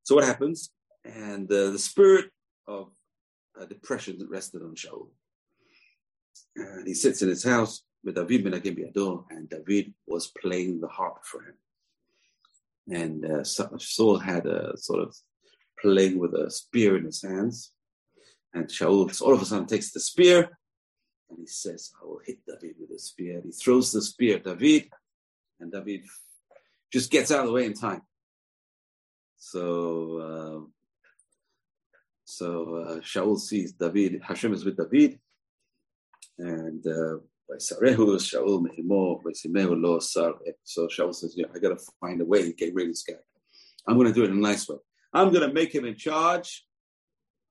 So 0.04 0.14
what 0.14 0.24
happens? 0.24 0.70
And 1.04 1.50
uh, 1.50 1.70
the 1.70 1.78
spirit 1.78 2.26
of 2.68 2.90
uh, 3.60 3.64
depression 3.64 4.18
rested 4.28 4.62
on 4.62 4.74
Shaul. 4.74 5.08
And 6.56 6.86
he 6.86 6.94
sits 6.94 7.22
in 7.22 7.28
his 7.28 7.42
house 7.42 7.82
with 8.04 8.14
David 8.14 8.44
ben 8.44 8.60
Biador, 8.60 9.24
and 9.30 9.48
David 9.48 9.94
was 10.06 10.28
playing 10.28 10.80
the 10.80 10.88
harp 10.88 11.24
for 11.24 11.42
him. 11.42 11.54
And 12.88 13.24
uh, 13.24 13.44
Saul 13.44 14.18
had 14.18 14.46
a 14.46 14.76
sort 14.76 15.00
of 15.00 15.14
playing 15.80 16.18
with 16.18 16.34
a 16.34 16.50
spear 16.50 16.96
in 16.96 17.04
his 17.04 17.22
hands. 17.22 17.72
And 18.52 18.66
Shaul 18.66 19.22
all 19.22 19.34
of 19.34 19.42
a 19.42 19.44
sudden 19.44 19.66
takes 19.66 19.92
the 19.92 20.00
spear 20.00 20.58
and 21.30 21.38
he 21.38 21.46
says, 21.46 21.92
I 22.00 22.04
will 22.04 22.20
hit 22.24 22.38
David 22.46 22.76
with 22.80 22.90
a 22.90 22.98
spear. 22.98 23.40
He 23.44 23.52
throws 23.52 23.92
the 23.92 24.02
spear 24.02 24.36
at 24.36 24.44
David, 24.44 24.90
and 25.60 25.70
David 25.70 26.02
just 26.92 27.10
gets 27.10 27.30
out 27.30 27.40
of 27.40 27.46
the 27.46 27.52
way 27.52 27.66
in 27.66 27.74
time. 27.74 28.02
So, 29.36 30.18
uh, 30.18 30.70
so 32.24 32.74
uh, 32.74 33.00
Shaul 33.00 33.38
sees 33.38 33.72
David, 33.72 34.20
Hashem 34.22 34.52
is 34.52 34.64
with 34.64 34.76
David, 34.76 35.18
and 36.38 36.84
uh, 36.86 37.18
Shaul 37.58 38.66
So 40.64 40.88
Shaul 40.88 41.14
says, 41.14 41.34
yeah, 41.36 41.46
I 41.54 41.58
got 41.58 41.70
to 41.70 41.84
find 42.00 42.20
a 42.20 42.24
way 42.24 42.42
to 42.42 42.52
get 42.52 42.74
rid 42.74 42.86
of 42.86 42.92
this 42.92 43.02
guy. 43.02 43.14
I'm 43.86 43.96
going 43.96 44.08
to 44.08 44.14
do 44.14 44.24
it 44.24 44.30
in 44.30 44.36
a 44.36 44.40
nice 44.40 44.68
way. 44.68 44.76
I'm 45.12 45.32
going 45.32 45.46
to 45.46 45.52
make 45.52 45.74
him 45.74 45.84
in 45.84 45.96
charge 45.96 46.64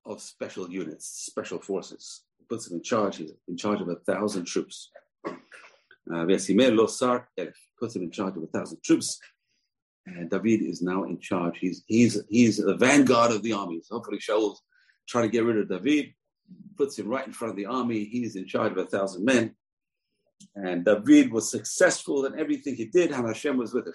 of 0.06 0.22
special 0.22 0.70
units, 0.70 1.06
special 1.06 1.58
forces. 1.58 2.22
He 2.38 2.44
puts 2.44 2.70
him 2.70 2.78
in 2.78 2.82
charge. 2.82 3.16
He's 3.16 3.32
in 3.48 3.56
charge 3.56 3.80
of 3.80 3.88
a 3.88 3.96
thousand 3.96 4.46
troops. 4.46 4.90
Uh, 5.26 6.26
puts 6.26 6.48
him 6.48 6.60
in 8.02 8.10
charge 8.10 8.36
of 8.36 8.42
a 8.42 8.46
thousand 8.46 8.82
troops. 8.82 9.18
And 10.06 10.30
David 10.30 10.62
is 10.62 10.82
now 10.82 11.04
in 11.04 11.20
charge. 11.20 11.58
He's 11.58 11.84
he's 11.86 12.20
he's 12.28 12.56
the 12.56 12.74
vanguard 12.74 13.32
of 13.32 13.42
the 13.42 13.52
army. 13.52 13.80
So 13.84 13.96
hopefully 13.96 14.18
Shaul's 14.18 14.62
trying 15.06 15.24
to 15.24 15.30
get 15.30 15.44
rid 15.44 15.58
of 15.58 15.68
David, 15.68 16.14
puts 16.76 16.98
him 16.98 17.08
right 17.08 17.26
in 17.26 17.32
front 17.32 17.50
of 17.50 17.56
the 17.56 17.66
army. 17.66 18.04
He's 18.04 18.36
in 18.36 18.46
charge 18.46 18.72
of 18.72 18.78
a 18.78 18.86
thousand 18.86 19.24
men. 19.24 19.54
And 20.54 20.84
David 20.84 21.32
was 21.32 21.50
successful 21.50 22.24
in 22.26 22.38
everything 22.38 22.74
he 22.76 22.86
did, 22.86 23.12
and 23.12 23.26
Hashem 23.26 23.56
was 23.56 23.72
with 23.74 23.86
him. 23.86 23.94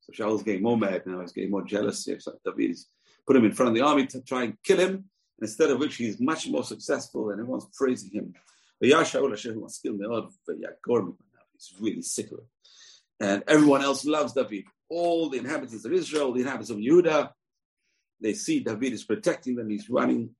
So 0.00 0.12
Shaul's 0.12 0.42
getting 0.42 0.62
more 0.62 0.76
mad 0.76 1.06
now, 1.06 1.20
he's 1.20 1.32
getting 1.32 1.50
more 1.50 1.64
jealous. 1.64 2.04
So 2.04 2.32
David's 2.44 2.88
put 3.26 3.36
him 3.36 3.44
in 3.44 3.52
front 3.52 3.68
of 3.70 3.74
the 3.74 3.82
army 3.82 4.06
to 4.06 4.20
try 4.22 4.44
and 4.44 4.56
kill 4.64 4.78
him, 4.78 5.04
instead 5.40 5.70
of 5.70 5.78
which 5.78 5.96
he's 5.96 6.20
much 6.20 6.48
more 6.48 6.64
successful 6.64 7.30
and 7.30 7.40
everyone's 7.40 7.68
praising 7.74 8.10
him. 8.10 8.34
He's 8.80 8.94
really 11.80 12.02
sick 12.02 12.32
of 12.32 12.38
it. 12.38 12.46
And 13.20 13.44
everyone 13.46 13.82
else 13.82 14.04
loves 14.04 14.32
David. 14.32 14.64
All 14.88 15.28
the 15.28 15.38
inhabitants 15.38 15.84
of 15.84 15.92
Israel, 15.92 16.32
the 16.32 16.40
inhabitants 16.40 16.70
of 16.70 16.80
Judah, 16.80 17.32
they 18.20 18.34
see 18.34 18.60
David 18.60 18.92
is 18.92 19.04
protecting 19.04 19.54
them. 19.54 19.70
He's 19.70 19.88
running 19.88 20.30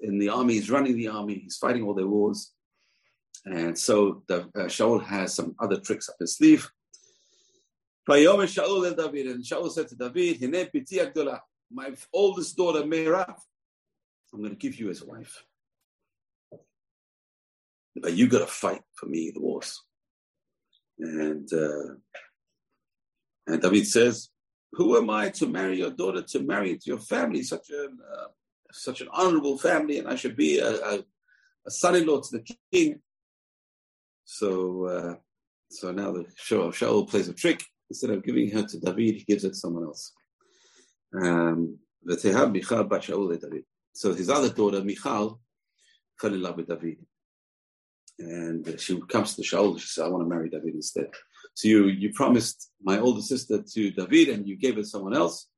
in 0.00 0.18
the 0.18 0.28
army. 0.28 0.54
He's 0.54 0.70
running 0.70 0.96
the 0.96 1.08
army. 1.08 1.38
He's 1.38 1.56
fighting 1.56 1.82
all 1.82 1.94
their 1.94 2.06
wars. 2.06 2.52
And 3.44 3.76
so 3.78 4.22
the, 4.28 4.42
uh, 4.54 4.68
Shaul 4.68 5.02
has 5.04 5.34
some 5.34 5.54
other 5.58 5.78
tricks 5.80 6.08
up 6.08 6.16
his 6.20 6.36
sleeve. 6.36 6.70
And 8.08 8.16
Shaul 8.16 9.70
said 9.70 9.88
to 9.88 9.96
David, 9.96 10.40
my 11.70 11.94
oldest 12.12 12.56
daughter 12.56 12.82
Meirav, 12.82 13.34
I'm 14.32 14.40
going 14.40 14.50
to 14.50 14.56
give 14.56 14.78
you 14.78 14.90
as 14.90 15.02
a 15.02 15.06
wife. 15.06 15.44
But 17.96 18.14
you 18.14 18.28
got 18.28 18.38
to 18.38 18.46
fight 18.46 18.82
for 18.94 19.06
me 19.06 19.30
the 19.30 19.40
wars. 19.40 19.82
And 20.98 21.52
uh, 21.52 21.94
and 23.46 23.60
David 23.60 23.86
says, 23.86 24.28
"Who 24.72 24.96
am 24.96 25.10
I 25.10 25.30
to 25.30 25.46
marry 25.46 25.78
your 25.78 25.90
daughter? 25.90 26.22
To 26.22 26.40
marry 26.40 26.72
into 26.72 26.84
your 26.86 26.98
family, 26.98 27.42
such 27.42 27.70
a 27.70 27.84
uh, 27.84 28.28
such 28.70 29.00
an 29.00 29.08
honorable 29.12 29.58
family, 29.58 29.98
and 29.98 30.08
I 30.08 30.16
should 30.16 30.36
be 30.36 30.58
a, 30.58 30.70
a, 30.70 31.04
a 31.66 31.70
son-in-law 31.70 32.20
to 32.20 32.38
the 32.38 32.56
king." 32.72 33.00
So 34.24 34.86
uh, 34.86 35.14
so 35.70 35.90
now 35.92 36.12
the 36.12 36.26
show 36.36 36.62
of 36.62 36.74
Shaul 36.74 37.08
plays 37.08 37.28
a 37.28 37.34
trick 37.34 37.64
instead 37.88 38.10
of 38.10 38.24
giving 38.24 38.50
her 38.50 38.62
to 38.62 38.80
David, 38.80 39.16
he 39.16 39.24
gives 39.26 39.44
it 39.44 39.50
to 39.50 39.54
someone 39.54 39.84
else. 39.84 40.12
Um, 41.14 41.78
so 43.94 44.14
his 44.14 44.30
other 44.30 44.48
daughter, 44.48 44.82
Michal, 44.82 45.40
fell 46.18 46.34
in 46.34 46.42
love 46.42 46.56
with 46.56 46.68
David. 46.68 46.98
And 48.18 48.80
she 48.80 49.00
comes 49.08 49.34
to 49.36 49.42
Shaul, 49.42 49.78
she 49.78 49.86
says, 49.86 50.04
I 50.04 50.08
want 50.08 50.24
to 50.24 50.28
marry 50.28 50.48
David 50.48 50.74
instead. 50.74 51.08
So 51.54 51.68
you, 51.68 51.86
you 51.88 52.12
promised 52.14 52.70
my 52.82 52.98
older 52.98 53.20
sister 53.20 53.62
to 53.62 53.90
David 53.90 54.28
and 54.30 54.48
you 54.48 54.56
gave 54.56 54.78
it 54.78 54.82
to 54.82 54.88
someone 54.88 55.14
else, 55.14 55.48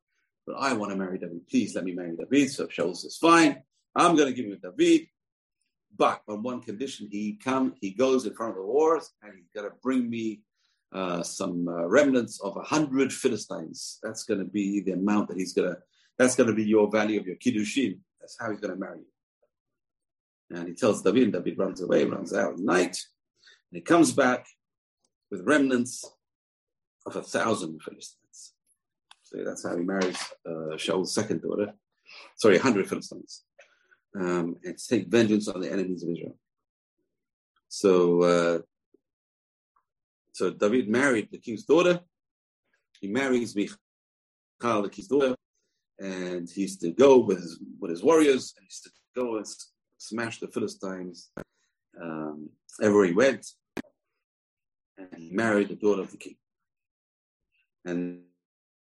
but 0.46 0.56
I 0.56 0.72
want 0.72 0.90
to 0.92 0.98
marry 0.98 1.18
David. 1.18 1.46
Please 1.48 1.74
let 1.74 1.84
me 1.84 1.92
marry 1.92 2.16
David. 2.16 2.50
So 2.50 2.66
Shaul 2.66 2.96
says, 2.96 3.16
fine, 3.16 3.62
I'm 3.94 4.16
going 4.16 4.28
to 4.28 4.34
give 4.34 4.46
you 4.46 4.56
David. 4.56 5.08
But 5.96 6.22
on 6.28 6.42
one 6.42 6.60
condition, 6.60 7.08
he 7.10 7.38
come, 7.42 7.74
he 7.80 7.90
goes 7.90 8.26
in 8.26 8.34
front 8.34 8.50
of 8.50 8.56
the 8.56 8.64
wars 8.64 9.10
and 9.22 9.32
he's 9.36 9.50
got 9.54 9.62
to 9.62 9.74
bring 9.82 10.10
me 10.10 10.42
uh, 10.92 11.22
some 11.22 11.68
uh, 11.68 11.86
remnants 11.86 12.40
of 12.40 12.56
a 12.56 12.62
hundred 12.62 13.12
Philistines. 13.12 13.98
That's 14.02 14.24
going 14.24 14.40
to 14.40 14.46
be 14.46 14.80
the 14.80 14.92
amount 14.92 15.28
that 15.28 15.36
he's 15.36 15.52
going 15.52 15.74
to. 15.74 15.78
That's 16.18 16.36
going 16.36 16.48
to 16.48 16.54
be 16.54 16.64
your 16.64 16.88
value 16.90 17.18
of 17.18 17.26
your 17.26 17.36
kiddushin. 17.36 17.98
That's 18.20 18.36
how 18.38 18.50
he's 18.50 18.60
going 18.60 18.74
to 18.74 18.78
marry 18.78 19.00
you. 19.00 20.56
And 20.56 20.68
he 20.68 20.74
tells 20.74 21.02
David. 21.02 21.32
David 21.32 21.58
runs 21.58 21.80
away, 21.82 22.04
runs 22.04 22.32
out 22.32 22.52
at 22.54 22.58
night, 22.60 22.96
and 23.70 23.78
he 23.78 23.80
comes 23.80 24.12
back 24.12 24.46
with 25.30 25.42
remnants 25.42 26.04
of 27.06 27.16
a 27.16 27.22
thousand 27.22 27.82
Philistines. 27.82 28.52
So 29.24 29.42
that's 29.44 29.66
how 29.66 29.76
he 29.76 29.82
marries 29.82 30.18
uh, 30.48 30.76
Shaul's 30.76 31.12
second 31.12 31.42
daughter. 31.42 31.72
Sorry, 32.36 32.56
a 32.56 32.62
hundred 32.62 32.88
Philistines, 32.88 33.42
um, 34.18 34.56
and 34.64 34.78
to 34.78 34.88
take 34.88 35.08
vengeance 35.08 35.48
on 35.48 35.60
the 35.60 35.70
enemies 35.70 36.02
of 36.02 36.10
Israel. 36.10 36.36
So 37.68 38.22
uh, 38.22 38.58
so 40.34 40.50
David 40.50 40.88
married 40.88 41.28
the 41.30 41.38
king's 41.38 41.62
daughter. 41.62 42.00
He 43.00 43.06
marries 43.06 43.54
Michal, 43.54 43.78
the 44.82 44.88
king's 44.90 45.06
daughter, 45.06 45.36
and 46.00 46.50
he 46.50 46.62
used 46.62 46.80
to 46.80 46.90
go 46.90 47.18
with 47.18 47.38
his, 47.38 47.60
with 47.78 47.92
his 47.92 48.02
warriors. 48.02 48.52
And 48.56 48.64
he 48.64 48.66
used 48.66 48.82
to 48.82 48.90
go 49.14 49.36
and 49.36 49.46
smash 49.98 50.40
the 50.40 50.48
Philistines 50.48 51.30
um, 52.02 52.50
everywhere 52.82 53.06
he 53.06 53.12
went. 53.12 53.46
And 54.98 55.22
he 55.22 55.30
married 55.30 55.68
the 55.68 55.76
daughter 55.76 56.02
of 56.02 56.10
the 56.10 56.16
king. 56.16 56.36
And, 57.84 58.22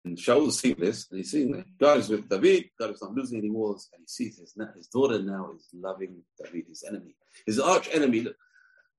and 0.03 0.17
Shaul 0.17 0.47
is 0.47 0.59
seeing 0.59 0.79
this, 0.79 1.07
and 1.09 1.17
he's 1.19 1.31
seeing 1.31 1.51
that 1.51 1.65
God 1.79 1.99
is 1.99 2.09
with 2.09 2.27
David. 2.27 2.65
God 2.79 2.91
is 2.91 3.01
not 3.01 3.13
losing 3.13 3.39
any 3.39 3.51
wars, 3.51 3.89
and 3.93 4.01
he 4.01 4.07
sees 4.07 4.39
his, 4.39 4.55
his 4.75 4.87
daughter 4.87 5.21
now 5.21 5.51
is 5.55 5.67
loving 5.73 6.21
David, 6.43 6.65
his 6.67 6.83
enemy, 6.83 7.15
his 7.45 7.59
arch 7.59 7.87
enemy 7.93 8.27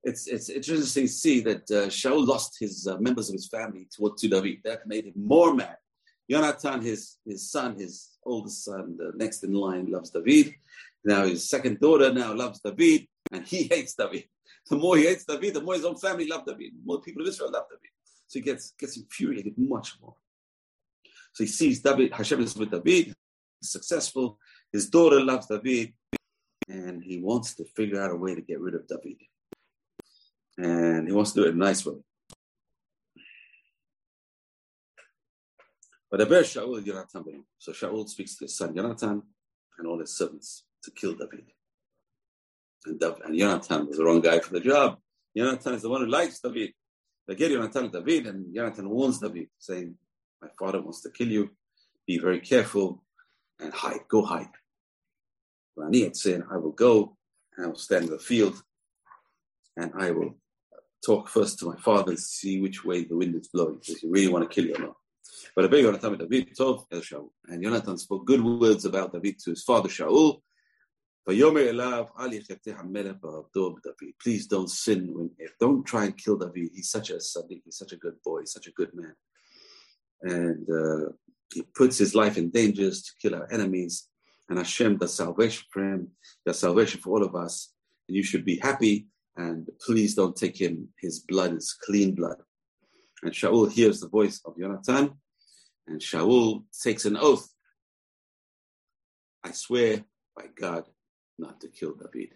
it's 0.03 0.27
it's 0.27 0.49
interesting 0.49 1.05
to 1.05 1.11
see 1.11 1.39
that 1.41 1.71
uh, 1.71 1.87
Shaul 1.87 2.27
lost 2.27 2.57
his 2.59 2.87
uh, 2.87 2.97
members 2.97 3.29
of 3.29 3.33
his 3.33 3.47
family 3.47 3.87
to, 3.95 4.13
to 4.17 4.27
David. 4.27 4.59
That 4.63 4.85
made 4.85 5.05
him 5.05 5.13
more 5.15 5.53
mad. 5.53 5.77
Jonathan, 6.29 6.81
his 6.81 7.17
his 7.25 7.49
son, 7.49 7.79
his 7.79 8.11
oldest 8.25 8.65
son, 8.65 8.97
the 8.97 9.13
next 9.15 9.43
in 9.43 9.53
line, 9.53 9.89
loves 9.89 10.09
David. 10.09 10.55
Now 11.05 11.25
his 11.25 11.49
second 11.49 11.79
daughter 11.79 12.13
now 12.13 12.33
loves 12.33 12.59
David, 12.59 13.07
and 13.31 13.45
he 13.45 13.63
hates 13.63 13.95
David. 13.95 14.25
The 14.69 14.77
more 14.77 14.95
he 14.95 15.07
hates 15.07 15.25
David, 15.25 15.55
the 15.55 15.61
more 15.61 15.73
his 15.73 15.83
own 15.83 15.97
family 15.97 16.25
love 16.25 16.45
David. 16.45 16.71
The 16.71 16.85
more 16.85 17.01
people 17.01 17.21
of 17.21 17.27
Israel 17.27 17.51
love 17.51 17.65
David. 17.69 17.91
So 18.27 18.39
he 18.39 18.41
gets 18.41 18.71
gets 18.79 18.95
infuriated 18.95 19.55
much 19.57 19.97
more. 20.01 20.15
So 21.33 21.43
he 21.43 21.47
sees 21.47 21.81
David, 21.81 22.13
Hashem 22.13 22.41
is 22.41 22.55
with 22.55 22.71
David, 22.71 23.13
successful. 23.61 24.37
His 24.71 24.89
daughter 24.89 25.19
loves 25.19 25.47
David, 25.47 25.93
and 26.69 27.03
he 27.03 27.19
wants 27.19 27.55
to 27.55 27.65
figure 27.75 28.01
out 28.01 28.11
a 28.11 28.15
way 28.15 28.35
to 28.35 28.41
get 28.41 28.59
rid 28.59 28.75
of 28.75 28.87
David 28.87 29.17
and 30.57 31.07
he 31.07 31.13
wants 31.13 31.31
to 31.31 31.41
do 31.41 31.47
it 31.47 31.55
a 31.55 31.57
nice 31.57 31.85
way. 31.85 31.95
But 36.09 36.21
Aber 36.21 36.41
Shaul 36.41 36.83
Jonathan 36.85 37.43
So 37.57 37.71
Shaul 37.71 38.07
speaks 38.07 38.35
to 38.37 38.45
his 38.45 38.55
son 38.55 38.75
Jonathan 38.75 39.23
and 39.77 39.87
all 39.87 39.99
his 39.99 40.15
servants 40.15 40.63
to 40.83 40.91
kill 40.91 41.13
David. 41.13 41.45
And, 42.85 43.01
and 43.01 43.35
Yonatan 43.35 43.87
was 43.87 43.97
the 43.97 44.03
wrong 44.03 44.21
guy 44.21 44.39
for 44.39 44.53
the 44.53 44.59
job. 44.59 44.99
Yonatan 45.35 45.73
is 45.73 45.81
the 45.81 45.89
one 45.89 46.01
who 46.01 46.07
likes 46.07 46.39
David. 46.39 46.73
They 47.27 47.35
get 47.35 47.51
Yonatan 47.51 47.91
David, 47.91 48.27
and 48.27 48.53
Yonatan 48.53 48.87
warns 48.87 49.19
David, 49.19 49.47
saying, 49.57 49.95
My 50.43 50.49
father 50.59 50.81
wants 50.81 51.01
to 51.03 51.09
kill 51.09 51.29
you. 51.29 51.51
Be 52.05 52.17
very 52.17 52.41
careful 52.41 53.01
and 53.61 53.73
hide. 53.73 54.01
Go 54.09 54.23
hide. 54.23 54.49
Rani 55.77 56.03
had 56.03 56.17
said, 56.17 56.43
I 56.51 56.57
will 56.57 56.71
go 56.71 57.15
and 57.55 57.65
I 57.65 57.69
will 57.69 57.77
stand 57.77 58.05
in 58.05 58.11
the 58.11 58.19
field 58.19 58.61
and 59.77 59.93
I 59.97 60.11
will 60.11 60.35
talk 61.05 61.29
first 61.29 61.59
to 61.59 61.65
my 61.65 61.77
father 61.77 62.11
and 62.11 62.19
see 62.19 62.61
which 62.61 62.83
way 62.83 63.05
the 63.05 63.15
wind 63.15 63.35
is 63.35 63.47
blowing. 63.47 63.79
Does 63.85 63.99
he 63.99 64.09
really 64.09 64.31
want 64.31 64.49
to 64.49 64.53
kill 64.53 64.67
you 64.67 64.75
or 64.75 64.87
not? 64.87 64.97
But 65.55 65.71
Abay 65.71 65.83
Yonatan 65.83 66.19
David 66.19 66.53
told 66.57 66.87
El 66.91 66.99
Shaul. 66.99 67.29
And 67.47 67.63
Yonatan 67.63 67.97
spoke 67.97 68.25
good 68.25 68.43
words 68.43 68.83
about 68.83 69.13
David 69.13 69.39
to 69.39 69.51
his 69.51 69.63
father 69.63 69.87
Shaul. 69.87 70.41
Please 71.25 71.39
don't 74.47 74.69
sin 74.69 75.29
don't 75.57 75.85
try 75.85 76.05
and 76.05 76.17
kill 76.17 76.37
David. 76.37 76.71
He's 76.75 76.89
such 76.89 77.11
a 77.11 77.15
sadiq, 77.15 77.61
he's 77.63 77.77
such 77.77 77.93
a 77.93 77.97
good 77.97 78.15
boy, 78.25 78.41
he's 78.41 78.51
such 78.51 78.67
a 78.67 78.71
good 78.71 78.93
man. 78.93 79.15
And 80.23 80.67
uh, 80.69 81.11
he 81.53 81.63
puts 81.75 81.97
his 81.97 82.15
life 82.15 82.37
in 82.37 82.49
dangers 82.49 83.03
to 83.03 83.11
kill 83.21 83.35
our 83.37 83.51
enemies. 83.51 84.07
And 84.49 84.57
Hashem 84.57 84.97
does 84.97 85.13
salvation 85.13 85.65
for 85.71 85.83
him, 85.83 86.09
does 86.45 86.59
salvation 86.59 86.99
for 87.01 87.11
all 87.11 87.23
of 87.23 87.35
us. 87.35 87.71
And 88.07 88.17
you 88.17 88.23
should 88.23 88.45
be 88.45 88.57
happy 88.57 89.07
and 89.35 89.69
please 89.85 90.15
don't 90.15 90.35
take 90.35 90.59
him. 90.59 90.89
His 90.99 91.19
blood 91.19 91.53
is 91.53 91.73
clean 91.73 92.15
blood. 92.15 92.37
And 93.23 93.31
Shaul 93.31 93.71
hears 93.71 93.99
the 93.99 94.09
voice 94.09 94.41
of 94.45 94.57
Jonathan, 94.59 95.13
and 95.87 96.01
Shaul 96.01 96.63
takes 96.81 97.05
an 97.05 97.17
oath. 97.17 97.47
I 99.43 99.51
swear 99.51 100.03
by 100.35 100.45
God 100.55 100.85
not 101.37 101.61
to 101.61 101.67
kill 101.67 101.93
David. 101.93 102.33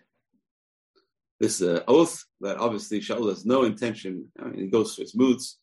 This 1.40 1.62
uh, 1.62 1.84
oath 1.88 2.26
that 2.42 2.58
obviously 2.58 3.00
Shaul 3.00 3.30
has 3.30 3.46
no 3.46 3.64
intention. 3.64 4.32
I 4.40 4.46
mean, 4.46 4.64
he 4.64 4.68
goes 4.68 4.96
through 4.96 5.04
his 5.04 5.16
moods. 5.16 5.60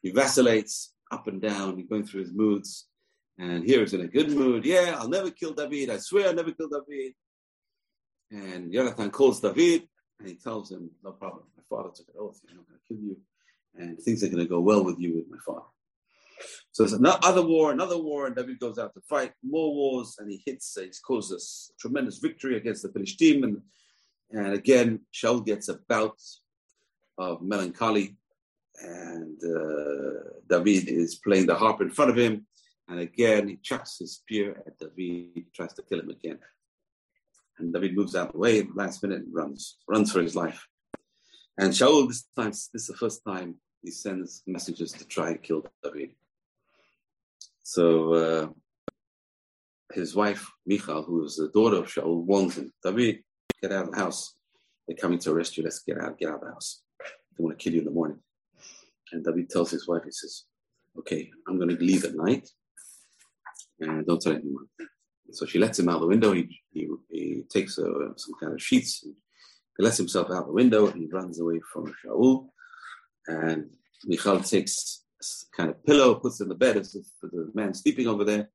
He 0.00 0.10
vacillates 0.10 0.94
up 1.12 1.26
and 1.26 1.40
down. 1.40 1.86
Going 1.86 2.04
through 2.04 2.22
his 2.22 2.32
moods. 2.32 2.88
And 3.38 3.64
here 3.64 3.80
he's 3.80 3.94
in 3.94 4.02
a 4.02 4.08
good 4.08 4.30
mood. 4.30 4.64
Yeah, 4.64 4.96
I'll 4.98 5.08
never 5.08 5.30
kill 5.30 5.52
David. 5.52 5.90
I 5.90 5.98
swear 5.98 6.28
I'll 6.28 6.34
never 6.34 6.52
kill 6.52 6.68
David. 6.68 7.14
And 8.30 8.72
Jonathan 8.72 9.10
calls 9.10 9.40
David 9.40 9.88
and 10.18 10.28
he 10.28 10.36
tells 10.36 10.70
him, 10.70 10.90
No 11.02 11.12
problem. 11.12 11.44
My 11.56 11.62
father 11.68 11.90
took 11.94 12.08
an 12.08 12.14
oath. 12.18 12.40
I'm 12.48 12.56
not 12.56 12.68
going 12.68 12.78
to 12.78 12.94
kill 12.94 13.02
you. 13.02 13.16
And 13.74 13.98
things 13.98 14.22
are 14.22 14.28
going 14.28 14.38
to 14.38 14.48
go 14.48 14.60
well 14.60 14.84
with 14.84 14.98
you 14.98 15.16
with 15.16 15.30
my 15.30 15.38
father. 15.44 15.66
So 16.72 16.82
there's 16.82 16.92
another 16.92 17.42
war, 17.42 17.72
another 17.72 17.98
war, 17.98 18.26
and 18.26 18.34
David 18.34 18.58
goes 18.58 18.78
out 18.78 18.94
to 18.94 19.00
fight 19.02 19.32
more 19.42 19.74
wars, 19.74 20.16
and 20.18 20.30
he 20.30 20.42
hits, 20.44 20.76
uh, 20.76 20.82
he 20.82 20.90
causes 21.06 21.70
a 21.72 21.80
tremendous 21.80 22.18
victory 22.18 22.56
against 22.56 22.82
the 22.82 22.92
Philistine. 22.92 23.44
And, 23.44 23.60
and 24.30 24.54
again, 24.54 25.00
Shaul 25.12 25.44
gets 25.44 25.68
a 25.68 25.78
bout 25.88 26.18
of 27.18 27.42
melancholy, 27.42 28.16
and 28.82 29.40
uh, 29.44 30.20
David 30.48 30.88
is 30.88 31.16
playing 31.16 31.46
the 31.46 31.54
harp 31.54 31.80
in 31.80 31.90
front 31.90 32.10
of 32.10 32.18
him. 32.18 32.46
And 32.88 33.00
again, 33.00 33.48
he 33.48 33.56
chucks 33.62 33.98
his 33.98 34.16
spear 34.16 34.62
at 34.66 34.78
David, 34.78 35.46
tries 35.54 35.72
to 35.74 35.82
kill 35.82 36.00
him 36.00 36.10
again. 36.10 36.38
And 37.58 37.72
David 37.72 37.96
moves 37.96 38.16
out 38.16 38.28
of 38.28 38.32
the 38.32 38.38
way 38.38 38.58
at 38.58 38.66
the 38.66 38.74
last 38.74 39.02
minute 39.02 39.22
and 39.22 39.34
runs, 39.34 39.76
runs 39.88 40.12
for 40.12 40.20
his 40.20 40.34
life. 40.34 40.66
And 41.58 41.72
Shaul, 41.72 42.08
this 42.08 42.24
time, 42.34 42.50
this 42.50 42.68
is 42.74 42.86
the 42.86 42.96
first 42.96 43.22
time 43.24 43.56
he 43.82 43.90
sends 43.90 44.42
messengers 44.46 44.92
to 44.92 45.06
try 45.06 45.30
and 45.30 45.42
kill 45.42 45.64
David. 45.82 46.10
So 47.62 48.14
uh, 48.14 48.48
his 49.92 50.14
wife, 50.14 50.50
Michal, 50.66 51.02
who 51.02 51.24
is 51.24 51.36
the 51.36 51.48
daughter 51.48 51.76
of 51.76 51.86
Shaul, 51.86 52.24
warns 52.24 52.58
him, 52.58 52.72
David, 52.82 53.22
get 53.60 53.72
out 53.72 53.84
of 53.84 53.92
the 53.92 53.98
house. 53.98 54.34
They're 54.86 54.96
coming 54.96 55.18
to 55.20 55.30
arrest 55.30 55.56
you. 55.56 55.62
Let's 55.62 55.80
get 55.80 56.00
out, 56.00 56.18
get 56.18 56.30
out 56.30 56.36
of 56.36 56.40
the 56.40 56.46
house. 56.48 56.82
They 56.98 57.44
want 57.44 57.58
to 57.58 57.62
kill 57.62 57.74
you 57.74 57.80
in 57.80 57.84
the 57.84 57.92
morning. 57.92 58.18
And 59.12 59.24
David 59.24 59.50
tells 59.50 59.70
his 59.70 59.86
wife, 59.86 60.02
he 60.04 60.10
says, 60.10 60.44
okay, 60.98 61.30
I'm 61.48 61.56
going 61.56 61.68
to 61.68 61.76
leave 61.76 62.04
at 62.04 62.14
night 62.14 62.48
and 63.80 64.06
don't 64.06 64.20
tell 64.20 64.32
anyone. 64.32 64.66
So 65.32 65.46
she 65.46 65.58
lets 65.58 65.78
him 65.78 65.88
out 65.88 66.00
the 66.00 66.06
window. 66.06 66.32
He, 66.32 66.60
he, 66.72 66.88
he 67.10 67.44
takes 67.50 67.78
uh, 67.78 68.16
some 68.16 68.34
kind 68.40 68.52
of 68.52 68.62
sheets 68.62 69.04
he 69.78 69.84
lets 69.84 69.96
himself 69.96 70.30
out 70.30 70.46
the 70.46 70.52
window 70.52 70.86
and 70.86 71.00
he 71.00 71.08
runs 71.10 71.40
away 71.40 71.60
from 71.72 71.92
Shaul. 72.04 72.48
And 73.26 73.70
Michal 74.04 74.40
takes 74.40 75.04
kind 75.56 75.70
of 75.70 75.84
pillow, 75.84 76.16
puts 76.16 76.40
in 76.40 76.48
the 76.48 76.54
bed 76.54 76.76
as 76.76 76.94
if 76.94 77.06
the 77.22 77.50
man 77.54 77.74
sleeping 77.74 78.06
over 78.06 78.24
there. 78.24 78.50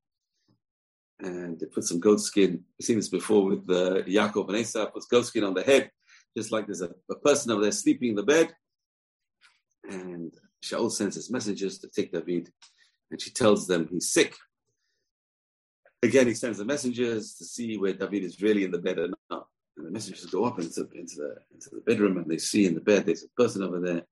And 1.20 1.58
they 1.58 1.66
put 1.66 1.84
some 1.84 1.98
goat 1.98 2.20
skin. 2.20 2.62
We've 2.78 2.86
seen 2.86 2.96
this 2.96 3.08
before 3.08 3.44
with 3.44 3.68
uh, 3.68 4.02
Yaakov 4.06 4.48
and 4.48 4.58
Esau, 4.58 4.86
puts 4.86 5.06
goat 5.06 5.26
skin 5.26 5.42
on 5.42 5.54
the 5.54 5.62
head, 5.62 5.90
just 6.36 6.52
like 6.52 6.66
there's 6.66 6.82
a, 6.82 6.90
a 7.10 7.16
person 7.16 7.50
over 7.50 7.62
there 7.62 7.72
sleeping 7.72 8.10
in 8.10 8.14
the 8.14 8.22
bed. 8.22 8.54
And 9.90 10.32
Shaul 10.62 10.90
sends 10.90 11.16
his 11.16 11.30
messengers 11.30 11.78
to 11.78 11.88
take 11.88 12.12
David, 12.12 12.50
and 13.10 13.20
she 13.20 13.30
tells 13.30 13.66
them 13.66 13.88
he's 13.90 14.10
sick. 14.10 14.34
Again, 16.02 16.26
he 16.26 16.34
sends 16.34 16.58
the 16.58 16.64
messengers 16.64 17.34
to 17.34 17.44
see 17.44 17.76
where 17.76 17.92
David 17.92 18.22
is 18.22 18.40
really 18.40 18.64
in 18.64 18.70
the 18.70 18.78
bed 18.78 18.98
or 18.98 19.08
not. 19.30 19.46
And 19.76 19.86
the 19.86 19.90
messengers 19.90 20.26
go 20.26 20.44
up 20.44 20.58
into, 20.58 20.88
into, 20.94 21.16
the, 21.16 21.36
into 21.52 21.70
the 21.70 21.82
bedroom 21.86 22.18
and 22.18 22.26
they 22.26 22.38
see 22.38 22.66
in 22.66 22.74
the 22.74 22.80
bed 22.80 23.06
there's 23.06 23.24
a 23.24 23.28
person 23.40 23.62
over 23.62 23.80
there 23.80 24.02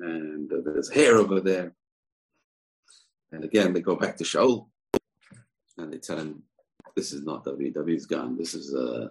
and 0.00 0.50
there's 0.64 0.90
hair 0.90 1.16
over 1.16 1.40
there. 1.40 1.74
And 3.30 3.44
again, 3.44 3.72
they 3.72 3.80
go 3.80 3.96
back 3.96 4.16
to 4.16 4.24
Shaul 4.24 4.68
and 5.78 5.92
they 5.92 5.98
tell 5.98 6.18
him, 6.18 6.42
This 6.96 7.12
is 7.12 7.24
not 7.24 7.44
David. 7.44 7.74
David's 7.74 8.06
gone. 8.06 8.36
This 8.36 8.54
is 8.54 8.74
uh, 8.74 9.08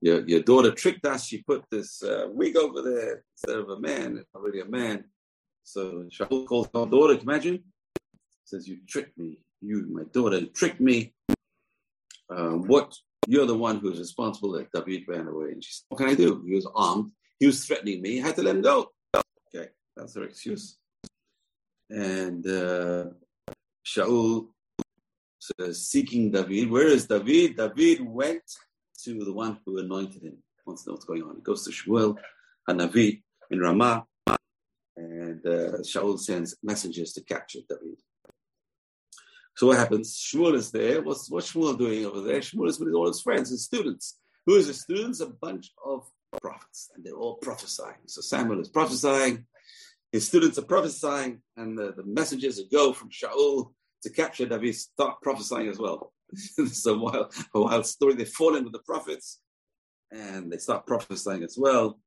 your, 0.00 0.26
your 0.26 0.42
daughter 0.42 0.72
tricked 0.72 1.06
us. 1.06 1.26
She 1.26 1.42
put 1.42 1.64
this 1.70 2.02
uh, 2.02 2.26
wig 2.28 2.56
over 2.56 2.82
there 2.82 3.24
instead 3.34 3.58
of 3.58 3.70
a 3.70 3.80
man, 3.80 4.18
it's 4.18 4.34
already 4.34 4.60
a 4.60 4.66
man. 4.66 5.04
So 5.66 6.04
Shaul 6.16 6.46
calls 6.46 6.68
our 6.74 6.86
daughter, 6.86 7.18
imagine? 7.20 7.64
Says, 8.44 8.68
You 8.68 8.78
tricked 8.86 9.18
me. 9.18 9.40
You, 9.60 9.84
my 9.90 10.04
daughter, 10.12 10.46
tricked 10.46 10.80
me. 10.80 11.12
Uh, 12.30 12.52
what? 12.70 12.94
You're 13.26 13.46
the 13.46 13.58
one 13.58 13.80
who's 13.80 13.98
responsible 13.98 14.52
that 14.52 14.70
David 14.72 15.08
ran 15.08 15.26
away. 15.26 15.50
And 15.50 15.64
she 15.64 15.72
said, 15.72 15.84
What 15.88 15.98
can 15.98 16.08
I 16.08 16.14
do? 16.14 16.44
He 16.46 16.54
was 16.54 16.68
armed. 16.72 17.10
He 17.40 17.46
was 17.46 17.66
threatening 17.66 18.00
me. 18.00 18.22
I 18.22 18.26
had 18.26 18.36
to 18.36 18.44
let 18.44 18.54
him 18.54 18.62
go. 18.62 18.92
Okay. 19.52 19.70
That's 19.96 20.14
her 20.14 20.22
excuse. 20.22 20.78
And 21.90 22.46
uh, 22.46 23.06
Shaul 23.84 24.46
says, 25.40 25.88
seeking 25.88 26.30
David. 26.30 26.70
Where 26.70 26.86
is 26.86 27.08
David? 27.08 27.56
David 27.56 28.06
went 28.06 28.44
to 29.02 29.24
the 29.24 29.32
one 29.32 29.58
who 29.66 29.78
anointed 29.78 30.22
him. 30.22 30.38
Wants 30.64 30.84
to 30.84 30.90
know 30.90 30.94
what's 30.94 31.04
going 31.04 31.24
on. 31.24 31.34
He 31.34 31.42
goes 31.42 31.64
to 31.64 31.70
Shmuel, 31.72 32.16
Hanavi 32.68 33.22
in 33.50 33.60
Ramah, 33.60 34.06
and 34.96 35.44
uh, 35.46 35.78
Shaul 35.82 36.18
sends 36.18 36.56
messengers 36.62 37.12
to 37.14 37.24
capture 37.24 37.60
David. 37.68 38.00
So 39.56 39.68
what 39.68 39.78
happens? 39.78 40.16
Shmuel 40.16 40.54
is 40.54 40.70
there. 40.70 41.02
What's, 41.02 41.30
what's 41.30 41.52
Shmuel 41.52 41.78
doing 41.78 42.04
over 42.04 42.20
there? 42.20 42.40
Shmuel 42.40 42.68
is 42.68 42.78
with 42.78 42.92
all 42.92 43.06
his 43.06 43.22
friends 43.22 43.50
and 43.50 43.58
students. 43.58 44.18
Who 44.46 44.56
is 44.56 44.66
the 44.66 44.74
students? 44.74 45.20
A 45.20 45.26
bunch 45.26 45.72
of 45.84 46.08
prophets, 46.40 46.90
and 46.94 47.04
they're 47.04 47.14
all 47.14 47.36
prophesying. 47.36 47.96
So 48.06 48.20
Samuel 48.20 48.60
is 48.60 48.68
prophesying 48.68 49.46
his 50.12 50.26
students 50.26 50.58
are 50.58 50.62
prophesying, 50.62 51.42
and 51.56 51.76
the, 51.76 51.92
the 51.92 52.04
messengers 52.04 52.56
that 52.56 52.70
go 52.72 52.92
from 52.92 53.10
Shaul 53.10 53.72
to 54.02 54.10
capture 54.10 54.46
David 54.46 54.74
start 54.74 55.20
prophesying 55.20 55.68
as 55.68 55.78
well. 55.78 56.12
it's 56.58 56.86
a 56.86 56.96
wild, 56.96 57.34
a 57.54 57.60
wild 57.60 57.86
story. 57.86 58.14
They 58.14 58.24
fall 58.24 58.56
in 58.56 58.64
with 58.64 58.72
the 58.72 58.80
prophets, 58.80 59.40
and 60.10 60.50
they 60.50 60.58
start 60.58 60.86
prophesying 60.86 61.42
as 61.42 61.56
well. 61.58 61.98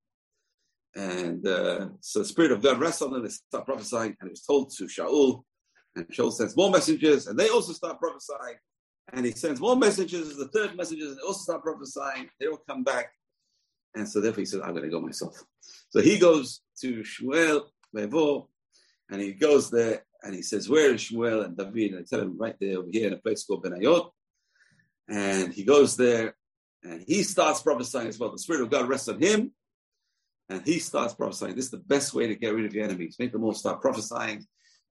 And 0.96 1.46
uh, 1.48 1.90
so 2.02 2.20
the 2.20 2.26
Spirit 2.26 2.52
of 2.52 2.64
God 2.64 2.80
rests 2.80 3.02
on 3.02 3.12
them, 3.12 3.24
they 3.24 3.30
start 3.30 3.66
prophesying, 3.66 4.16
and 4.20 4.28
it 4.28 4.32
was 4.32 4.42
told 4.42 4.72
to 4.76 4.86
Shaul, 4.86 5.44
and 5.96 6.08
Shaul 6.08 6.32
sends 6.32 6.56
more 6.56 6.70
messengers, 6.72 7.28
and 7.28 7.38
they 7.38 7.50
also 7.50 7.74
start 7.74 8.00
prophesying. 8.00 8.56
And 9.14 9.26
he 9.26 9.32
sends 9.32 9.60
more 9.60 9.76
messengers, 9.76 10.36
the 10.36 10.48
third 10.50 10.76
messengers, 10.76 11.10
and 11.10 11.18
they 11.18 11.28
also 11.28 11.42
start 11.42 11.64
prophesying. 11.64 12.30
They 12.40 12.48
all 12.48 12.62
come 12.68 12.84
back. 12.84 13.12
And 13.96 14.08
so 14.08 14.22
therefore 14.22 14.42
he 14.42 14.46
said, 14.46 14.62
I'm 14.62 14.72
going 14.72 14.84
to 14.84 14.90
go 14.90 15.02
myself. 15.02 15.44
So 15.90 16.02
he 16.02 16.20
goes 16.20 16.62
to 16.82 17.02
Shmuel, 17.02 17.64
Bevo, 17.94 18.50
and 19.10 19.20
he 19.20 19.34
goes 19.34 19.72
there 19.72 20.06
and 20.24 20.36
he 20.36 20.42
says, 20.42 20.70
Where 20.70 20.94
is 20.94 21.02
Shmuel 21.02 21.46
and 21.46 21.58
David? 21.58 21.94
And 21.94 22.00
I 22.02 22.04
tell 22.08 22.22
him 22.22 22.38
right 22.38 22.56
there 22.60 22.78
over 22.78 22.90
here 22.92 23.08
in 23.08 23.14
a 23.14 23.18
place 23.18 23.46
called 23.46 23.64
Benayot. 23.64 24.12
And 25.10 25.52
he 25.54 25.64
goes 25.64 25.98
there 25.98 26.36
and 26.84 27.04
he 27.06 27.24
starts 27.24 27.62
prophesying 27.62 28.08
as 28.08 28.20
well. 28.20 28.32
The 28.32 28.38
Spirit 28.38 28.62
of 28.62 28.70
God 28.70 28.88
rests 28.88 29.08
on 29.08 29.20
him. 29.20 29.52
And 30.50 30.66
he 30.66 30.80
starts 30.80 31.14
prophesying. 31.14 31.56
This 31.56 31.66
is 31.66 31.72
the 31.72 31.78
best 31.78 32.14
way 32.14 32.28
to 32.28 32.36
get 32.36 32.54
rid 32.54 32.66
of 32.66 32.74
your 32.74 32.86
enemies. 32.86 33.18
Make 33.20 33.32
them 33.32 33.44
all 33.44 33.54
start 33.54 33.82
prophesying. 33.82 34.46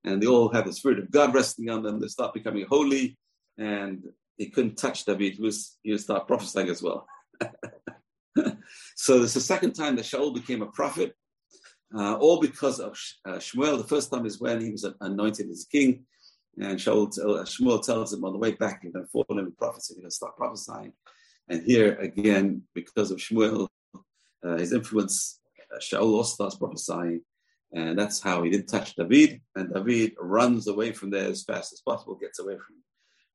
And 0.05 0.23
they 0.23 0.27
all 0.27 0.53
have 0.53 0.67
the 0.67 0.73
Spirit 0.73 1.01
of 1.01 1.11
God 1.11 1.35
resting 1.35 1.69
on 1.69 1.83
them. 1.83 1.99
They 1.99 2.07
start 2.07 2.35
becoming 2.35 2.67
holy. 2.69 3.19
And 3.59 4.05
he 4.37 4.51
couldn't 4.51 4.77
touch 4.77 5.05
David. 5.05 5.35
He 5.35 5.43
was 5.43 5.77
he 5.83 5.91
would 5.91 6.01
start 6.01 6.29
prophesying 6.29 6.69
as 6.69 6.83
well. 6.83 7.07
so 8.95 9.19
this 9.19 9.31
is 9.31 9.35
the 9.35 9.41
second 9.41 9.73
time 9.73 9.97
that 9.97 10.05
Shaul 10.05 10.33
became 10.33 10.63
a 10.63 10.67
prophet 10.67 11.15
uh, 11.95 12.15
all 12.17 12.41
because 12.41 12.81
of 12.81 12.93
uh, 13.27 13.39
Shmuel. 13.39 13.79
The 13.79 13.85
first 13.85 14.11
time 14.13 14.27
is 14.27 14.41
when 14.41 14.61
he 14.61 14.71
was 14.71 14.87
anointed 15.01 15.51
as 15.51 15.67
king, 15.71 16.05
and 16.61 16.79
Shaul, 16.79 17.07
uh, 17.19 17.45
Shmuel 17.45 17.85
tells 17.85 18.13
him 18.13 18.25
on 18.25 18.33
the 18.33 18.39
way 18.39 18.53
back, 18.53 18.81
you're 18.83 18.93
going 18.93 19.05
to 19.05 19.11
fall 19.11 19.25
in 19.31 19.53
prophecy, 19.53 19.95
you're 19.95 20.03
going 20.03 20.11
to 20.11 20.15
start 20.15 20.37
prophesying. 20.37 20.93
And 21.49 21.63
here 21.63 21.95
again, 21.95 22.63
because 22.75 23.11
of 23.11 23.19
Shmuel, 23.19 23.69
uh, 24.45 24.59
his 24.59 24.73
influence, 24.73 25.38
Shaul 25.77 26.15
also 26.15 26.35
starts 26.35 26.57
prophesying. 26.57 27.23
And 27.73 27.99
that's 27.99 28.21
how 28.21 28.43
he 28.43 28.51
didn't 28.51 28.69
touch 28.69 28.97
David. 28.97 29.41
And 29.55 29.73
David 29.73 30.15
runs 30.19 30.69
away 30.69 30.93
from 30.93 31.11
there 31.11 31.29
as 31.29 31.45
fast 31.45 31.73
as 31.73 31.81
possible, 31.81 32.15
gets 32.15 32.39
away 32.39 32.57
from, 32.57 32.77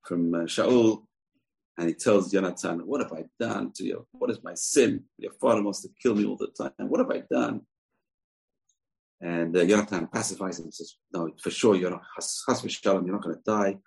from 0.03 0.33
uh, 0.33 0.45
Shaul. 0.45 1.03
And 1.77 1.87
he 1.87 1.93
tells 1.93 2.31
Jonathan, 2.31 2.79
What 2.85 3.01
have 3.01 3.13
I 3.13 3.25
done 3.39 3.71
to 3.75 3.83
you? 3.83 4.07
What 4.11 4.31
is 4.31 4.43
my 4.43 4.53
sin? 4.55 5.03
Your 5.17 5.33
father 5.33 5.63
wants 5.63 5.81
to 5.83 5.89
kill 6.01 6.15
me 6.15 6.25
all 6.25 6.37
the 6.37 6.47
time. 6.47 6.71
What 6.77 6.99
have 6.99 7.11
I 7.11 7.23
done? 7.29 7.61
And 9.21 9.55
uh, 9.55 9.65
Jonathan 9.65 10.07
pacifies 10.07 10.59
him 10.59 10.65
and 10.65 10.73
says, 10.73 10.95
No, 11.13 11.29
for 11.41 11.49
sure, 11.49 11.75
you're 11.75 11.91
not, 11.91 12.03
has, 12.15 12.43
has 12.47 12.79
you're 12.83 13.01
not 13.01 13.23
going 13.23 13.35
to 13.35 13.41
die. 13.45 13.77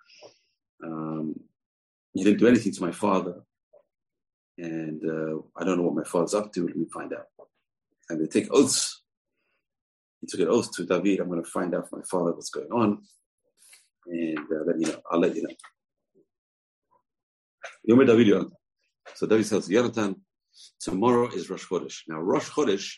Um, 0.83 1.35
you 2.13 2.23
didn't 2.23 2.39
do 2.39 2.47
anything 2.47 2.73
to 2.73 2.81
my 2.81 2.91
father. 2.91 3.41
And 4.57 5.01
uh, 5.03 5.41
I 5.55 5.63
don't 5.63 5.77
know 5.77 5.83
what 5.83 5.95
my 5.95 6.03
father's 6.03 6.33
up 6.33 6.51
to. 6.53 6.65
Let 6.65 6.75
me 6.75 6.87
find 6.91 7.13
out. 7.13 7.27
And 8.09 8.21
they 8.21 8.27
take 8.27 8.51
oaths. 8.51 9.03
He 10.21 10.27
took 10.27 10.39
an 10.39 10.47
oath 10.47 10.71
to 10.73 10.85
David. 10.85 11.19
I'm 11.19 11.29
going 11.29 11.43
to 11.43 11.49
find 11.49 11.75
out 11.75 11.89
from 11.89 11.99
my 11.99 12.05
father 12.05 12.31
what's 12.31 12.49
going 12.49 12.71
on. 12.71 13.03
And 14.07 14.39
uh, 14.39 14.63
then, 14.65 14.81
you 14.81 14.87
know, 14.87 14.99
I'll 15.11 15.19
let 15.19 15.35
you 15.35 15.43
know. 15.43 15.53
Yom 17.83 18.05
David 18.05 18.27
Yonatan. 18.27 18.51
So 19.15 19.27
David 19.27 19.47
tells 19.47 19.69
Yonatan, 19.69 20.15
tomorrow 20.79 21.27
is 21.27 21.49
Rosh 21.49 21.65
Chodesh. 21.65 22.01
Now, 22.07 22.19
Rosh 22.19 22.49
Chodesh 22.49 22.95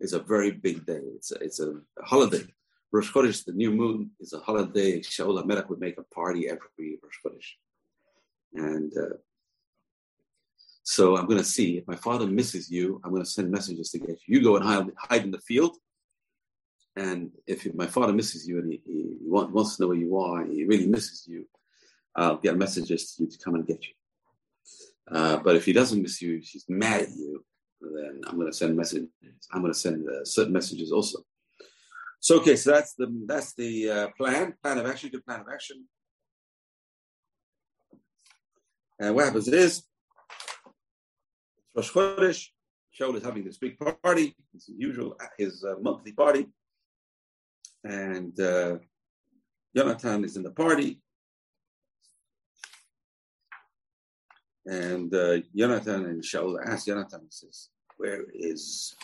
is 0.00 0.12
a 0.12 0.20
very 0.20 0.52
big 0.52 0.86
day. 0.86 1.00
It's 1.16 1.32
a, 1.32 1.36
it's 1.36 1.60
a 1.60 1.74
holiday. 2.02 2.44
Rosh 2.92 3.12
Chodesh, 3.12 3.44
the 3.44 3.52
new 3.52 3.70
moon, 3.70 4.10
is 4.20 4.32
a 4.32 4.40
holiday. 4.40 5.00
Shaul 5.00 5.42
HaMelech 5.42 5.68
would 5.68 5.80
make 5.80 5.98
a 5.98 6.14
party 6.14 6.48
every 6.48 6.98
Rosh 7.02 7.18
Chodesh. 7.24 7.48
And 8.54 8.92
uh, 8.96 9.16
so 10.90 11.16
I'm 11.16 11.26
going 11.26 11.38
to 11.38 11.44
see 11.44 11.78
if 11.78 11.86
my 11.86 11.94
father 11.94 12.26
misses 12.26 12.68
you, 12.68 13.00
I'm 13.04 13.12
going 13.12 13.22
to 13.22 13.30
send 13.30 13.48
messengers 13.48 13.90
to 13.90 14.00
get 14.00 14.18
you. 14.26 14.38
You 14.38 14.42
go 14.42 14.56
and 14.56 14.64
hide, 14.64 14.90
hide 14.98 15.22
in 15.22 15.30
the 15.30 15.38
field. 15.38 15.76
And 16.96 17.30
if 17.46 17.72
my 17.76 17.86
father 17.86 18.12
misses 18.12 18.48
you 18.48 18.58
and 18.58 18.72
he, 18.72 18.82
he 18.84 19.16
wants 19.22 19.76
to 19.76 19.82
know 19.82 19.88
where 19.90 19.96
you 19.96 20.18
are, 20.18 20.44
he 20.44 20.64
really 20.64 20.88
misses 20.88 21.28
you, 21.28 21.46
I'll 22.16 22.38
get 22.38 22.58
messengers 22.58 23.14
to 23.14 23.22
you 23.22 23.30
to 23.30 23.38
come 23.38 23.54
and 23.54 23.64
get 23.64 23.86
you. 23.86 23.92
Uh, 25.08 25.36
but 25.36 25.54
if 25.54 25.64
he 25.64 25.72
doesn't 25.72 26.02
miss 26.02 26.20
you, 26.20 26.38
he's 26.38 26.64
mad 26.68 27.02
at 27.02 27.10
you, 27.10 27.44
then 27.80 28.22
I'm 28.26 28.34
going 28.34 28.50
to 28.50 28.52
send 28.52 28.76
messages. 28.76 29.06
I'm 29.52 29.60
going 29.60 29.72
to 29.72 29.78
send 29.78 30.08
uh, 30.08 30.24
certain 30.24 30.52
messages 30.52 30.90
also. 30.90 31.20
So 32.18 32.40
okay, 32.40 32.56
so 32.56 32.72
that's 32.72 32.94
the 32.94 33.06
that's 33.26 33.54
the 33.54 33.90
uh, 33.90 34.08
plan, 34.18 34.54
plan 34.60 34.78
of 34.78 34.86
action, 34.86 35.10
good 35.10 35.24
plan 35.24 35.38
of 35.38 35.46
action. 35.52 35.84
And 38.98 39.14
what 39.14 39.26
happens 39.26 39.46
is 39.46 39.84
Rosh 41.74 41.90
Chodesh, 41.90 42.48
Shaul 42.98 43.16
is 43.16 43.24
having 43.24 43.44
this 43.44 43.58
big 43.58 43.78
party, 43.78 44.34
his 44.52 44.68
usual 44.76 45.16
at 45.20 45.30
his 45.38 45.64
uh, 45.64 45.74
monthly 45.80 46.12
party, 46.12 46.48
and 47.84 48.38
uh, 48.40 48.78
Jonathan 49.74 50.24
is 50.24 50.36
in 50.36 50.42
the 50.42 50.50
party, 50.50 51.00
And 54.66 55.12
uh, 55.14 55.38
Jonathan 55.56 56.06
and 56.06 56.22
Shaul 56.22 56.58
asked 56.64 56.86
Jonathan, 56.86 57.22
he 57.22 57.28
says, 57.30 57.70
Where 57.96 58.24
is 58.32 58.94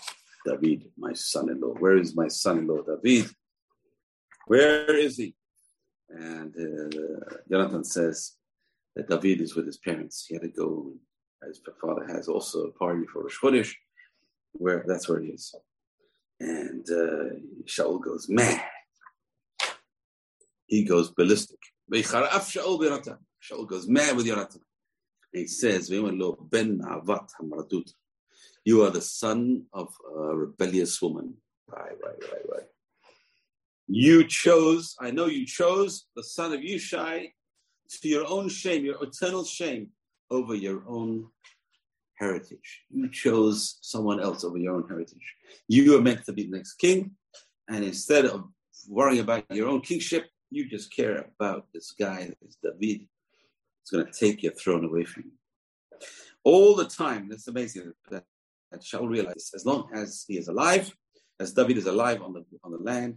David, 0.44 0.90
my 0.96 1.12
son 1.12 1.50
in 1.50 1.60
law? 1.60 1.74
Where 1.78 1.96
is 1.96 2.14
my 2.14 2.28
son 2.28 2.58
in 2.58 2.66
law, 2.66 2.82
David? 2.82 3.30
Where 4.46 4.96
is 4.96 5.16
he? 5.16 5.34
And 6.08 6.54
uh, 6.54 7.36
Jonathan 7.50 7.84
says 7.84 8.36
that 8.94 9.08
David 9.08 9.40
is 9.40 9.56
with 9.56 9.66
his 9.66 9.78
parents. 9.78 10.26
He 10.28 10.34
had 10.34 10.42
to 10.42 10.48
go, 10.48 10.92
his 11.44 11.60
father 11.80 12.06
has 12.08 12.28
also 12.28 12.64
a 12.66 12.72
party 12.72 13.06
for 13.12 13.22
Rosh 13.22 13.38
Chodesh, 13.38 13.74
where 14.52 14.84
that's 14.86 15.08
where 15.08 15.20
he 15.20 15.28
is. 15.28 15.54
And 16.40 16.86
uh, 16.90 17.36
Shaul 17.64 18.02
goes, 18.02 18.28
man. 18.28 18.60
He 20.66 20.84
goes 20.84 21.10
ballistic. 21.10 21.58
Shaul 21.92 23.68
goes 23.68 23.86
mad 23.86 24.16
with 24.16 24.26
Jonathan. 24.26 24.60
He 25.32 25.46
says, 25.46 25.88
You 25.90 26.04
are 28.84 28.90
the 28.90 29.00
son 29.00 29.62
of 29.72 29.94
a 30.14 30.36
rebellious 30.36 31.00
woman. 31.00 31.34
Right, 31.68 31.96
right, 32.02 32.22
right, 32.32 32.42
right. 32.50 32.66
You 33.86 34.24
chose, 34.26 34.96
I 35.00 35.12
know 35.12 35.26
you 35.26 35.46
chose 35.46 36.06
the 36.16 36.24
son 36.24 36.52
of 36.52 36.60
Yishai 36.60 37.30
to 37.88 38.08
your 38.08 38.26
own 38.26 38.48
shame, 38.48 38.84
your 38.84 39.00
eternal 39.02 39.44
shame 39.44 39.90
over 40.30 40.54
your 40.54 40.82
own 40.88 41.26
heritage. 42.16 42.84
You 42.90 43.10
chose 43.10 43.78
someone 43.82 44.20
else 44.20 44.44
over 44.44 44.58
your 44.58 44.74
own 44.74 44.88
heritage. 44.88 45.34
You 45.68 45.96
are 45.96 46.02
meant 46.02 46.24
to 46.26 46.32
be 46.32 46.44
the 46.44 46.56
next 46.56 46.74
king, 46.74 47.12
and 47.68 47.84
instead 47.84 48.24
of 48.24 48.44
worrying 48.88 49.20
about 49.20 49.44
your 49.50 49.68
own 49.68 49.80
kingship, 49.80 50.26
you 50.50 50.68
just 50.68 50.94
care 50.94 51.26
about 51.38 51.66
this 51.74 51.92
guy, 51.98 52.30
this 52.40 52.56
David, 52.62 53.06
it's 53.82 53.90
going 53.90 54.06
to 54.06 54.12
take 54.12 54.42
your 54.42 54.52
throne 54.52 54.84
away 54.84 55.04
from 55.04 55.24
you. 55.26 55.98
All 56.44 56.74
the 56.74 56.84
time, 56.86 57.28
that's 57.28 57.48
amazing 57.48 57.92
that, 58.10 58.24
that 58.70 58.82
Shaul 58.82 59.08
realize 59.08 59.50
as 59.54 59.66
long 59.66 59.88
as 59.92 60.24
he 60.26 60.38
is 60.38 60.48
alive, 60.48 60.94
as 61.40 61.52
David 61.52 61.78
is 61.78 61.86
alive 61.86 62.22
on 62.22 62.32
the, 62.32 62.44
on 62.62 62.72
the 62.72 62.78
land, 62.78 63.16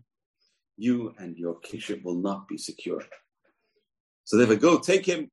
you 0.77 1.13
and 1.17 1.37
your 1.37 1.59
kingship 1.59 2.03
will 2.03 2.15
not 2.15 2.47
be 2.47 2.57
secure. 2.57 3.03
So 4.23 4.37
would 4.45 4.61
go 4.61 4.79
take 4.79 5.05
him 5.05 5.29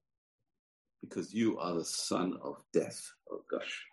because 1.09 1.33
you 1.33 1.59
are 1.59 1.75
the 1.75 1.85
son 1.85 2.39
of 2.43 2.63
death. 2.73 3.03
Oh 3.31 3.43
gosh. 3.51 3.85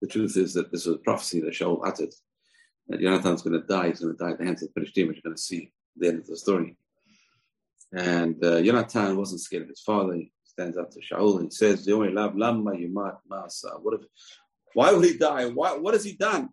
The 0.00 0.08
truth 0.08 0.36
is 0.36 0.54
that 0.54 0.70
this 0.70 0.86
was 0.86 0.96
a 0.96 0.98
prophecy 0.98 1.40
that 1.40 1.54
Shaul 1.54 1.86
uttered 1.86 2.12
that 2.88 3.00
Jonathan's 3.00 3.42
going 3.42 3.60
to 3.60 3.66
die. 3.66 3.88
He's 3.88 4.00
going 4.00 4.16
to 4.16 4.22
die 4.22 4.32
at 4.32 4.38
the 4.38 4.44
hands 4.44 4.62
of 4.62 4.68
the 4.68 4.74
Philistine, 4.74 5.08
which 5.08 5.16
you're 5.16 5.30
going 5.30 5.36
to 5.36 5.42
see 5.42 5.72
the 5.96 6.08
end 6.08 6.18
of 6.20 6.26
the 6.26 6.36
story. 6.36 6.76
And 7.92 8.44
uh, 8.44 8.60
Jonathan 8.62 9.16
wasn't 9.16 9.40
scared 9.40 9.62
of 9.62 9.68
his 9.68 9.80
father 9.80 10.14
He 10.14 10.32
stands 10.44 10.76
up 10.76 10.90
to 10.90 11.00
Shaul 11.00 11.36
and 11.38 11.44
he 11.46 11.50
says. 11.50 11.86
What 11.88 12.08
if, 13.94 14.00
why 14.74 14.92
would 14.92 15.04
he 15.04 15.16
die? 15.16 15.46
Why, 15.46 15.76
what 15.76 15.94
has 15.94 16.04
he 16.04 16.14
done? 16.14 16.50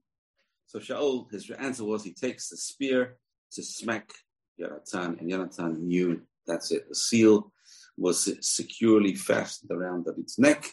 So 0.67 0.79
Shaul, 0.79 1.29
his 1.31 1.49
answer 1.51 1.83
was 1.83 2.03
he 2.03 2.13
takes 2.13 2.49
the 2.49 2.57
spear 2.57 3.17
to 3.53 3.63
smack 3.63 4.13
Jonathan, 4.57 5.17
and 5.19 5.29
Jonathan 5.29 5.87
knew 5.87 6.21
that's 6.47 6.71
it. 6.71 6.87
The 6.87 6.95
seal 6.95 7.51
was 8.01 8.29
securely 8.41 9.15
fastened 9.15 9.71
around 9.71 10.05
David's 10.05 10.39
neck. 10.39 10.65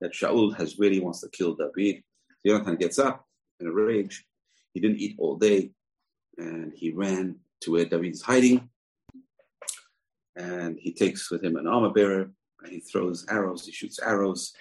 That 0.00 0.12
Shaul 0.12 0.56
has 0.56 0.78
really 0.78 1.00
wants 1.00 1.20
to 1.20 1.28
kill 1.28 1.54
David. 1.54 2.02
So 2.28 2.50
Jonathan 2.50 2.76
gets 2.76 2.98
up 2.98 3.24
in 3.60 3.66
a 3.66 3.72
rage. 3.72 4.24
He 4.74 4.80
didn't 4.80 4.98
eat 4.98 5.16
all 5.18 5.36
day, 5.36 5.70
and 6.38 6.72
he 6.74 6.90
ran 6.90 7.36
to 7.62 7.72
where 7.72 7.84
David 7.84 8.12
is 8.12 8.22
hiding. 8.22 8.68
And 10.36 10.78
he 10.78 10.92
takes 10.92 11.30
with 11.30 11.44
him 11.44 11.56
an 11.56 11.66
armor 11.66 11.90
bearer 11.90 12.30
and 12.62 12.72
he 12.72 12.80
throws 12.80 13.26
arrows, 13.28 13.66
he 13.66 13.72
shoots 13.72 13.98
arrows, 13.98 14.52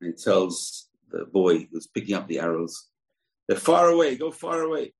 and 0.00 0.12
he 0.12 0.22
tells 0.22 0.88
the 1.10 1.24
boy 1.24 1.66
who's 1.70 1.86
picking 1.86 2.14
up 2.14 2.26
the 2.28 2.40
arrows, 2.40 2.88
they're 3.48 3.56
far 3.56 3.88
away, 3.88 4.16
go 4.16 4.30
far 4.30 4.62
away. 4.62 4.92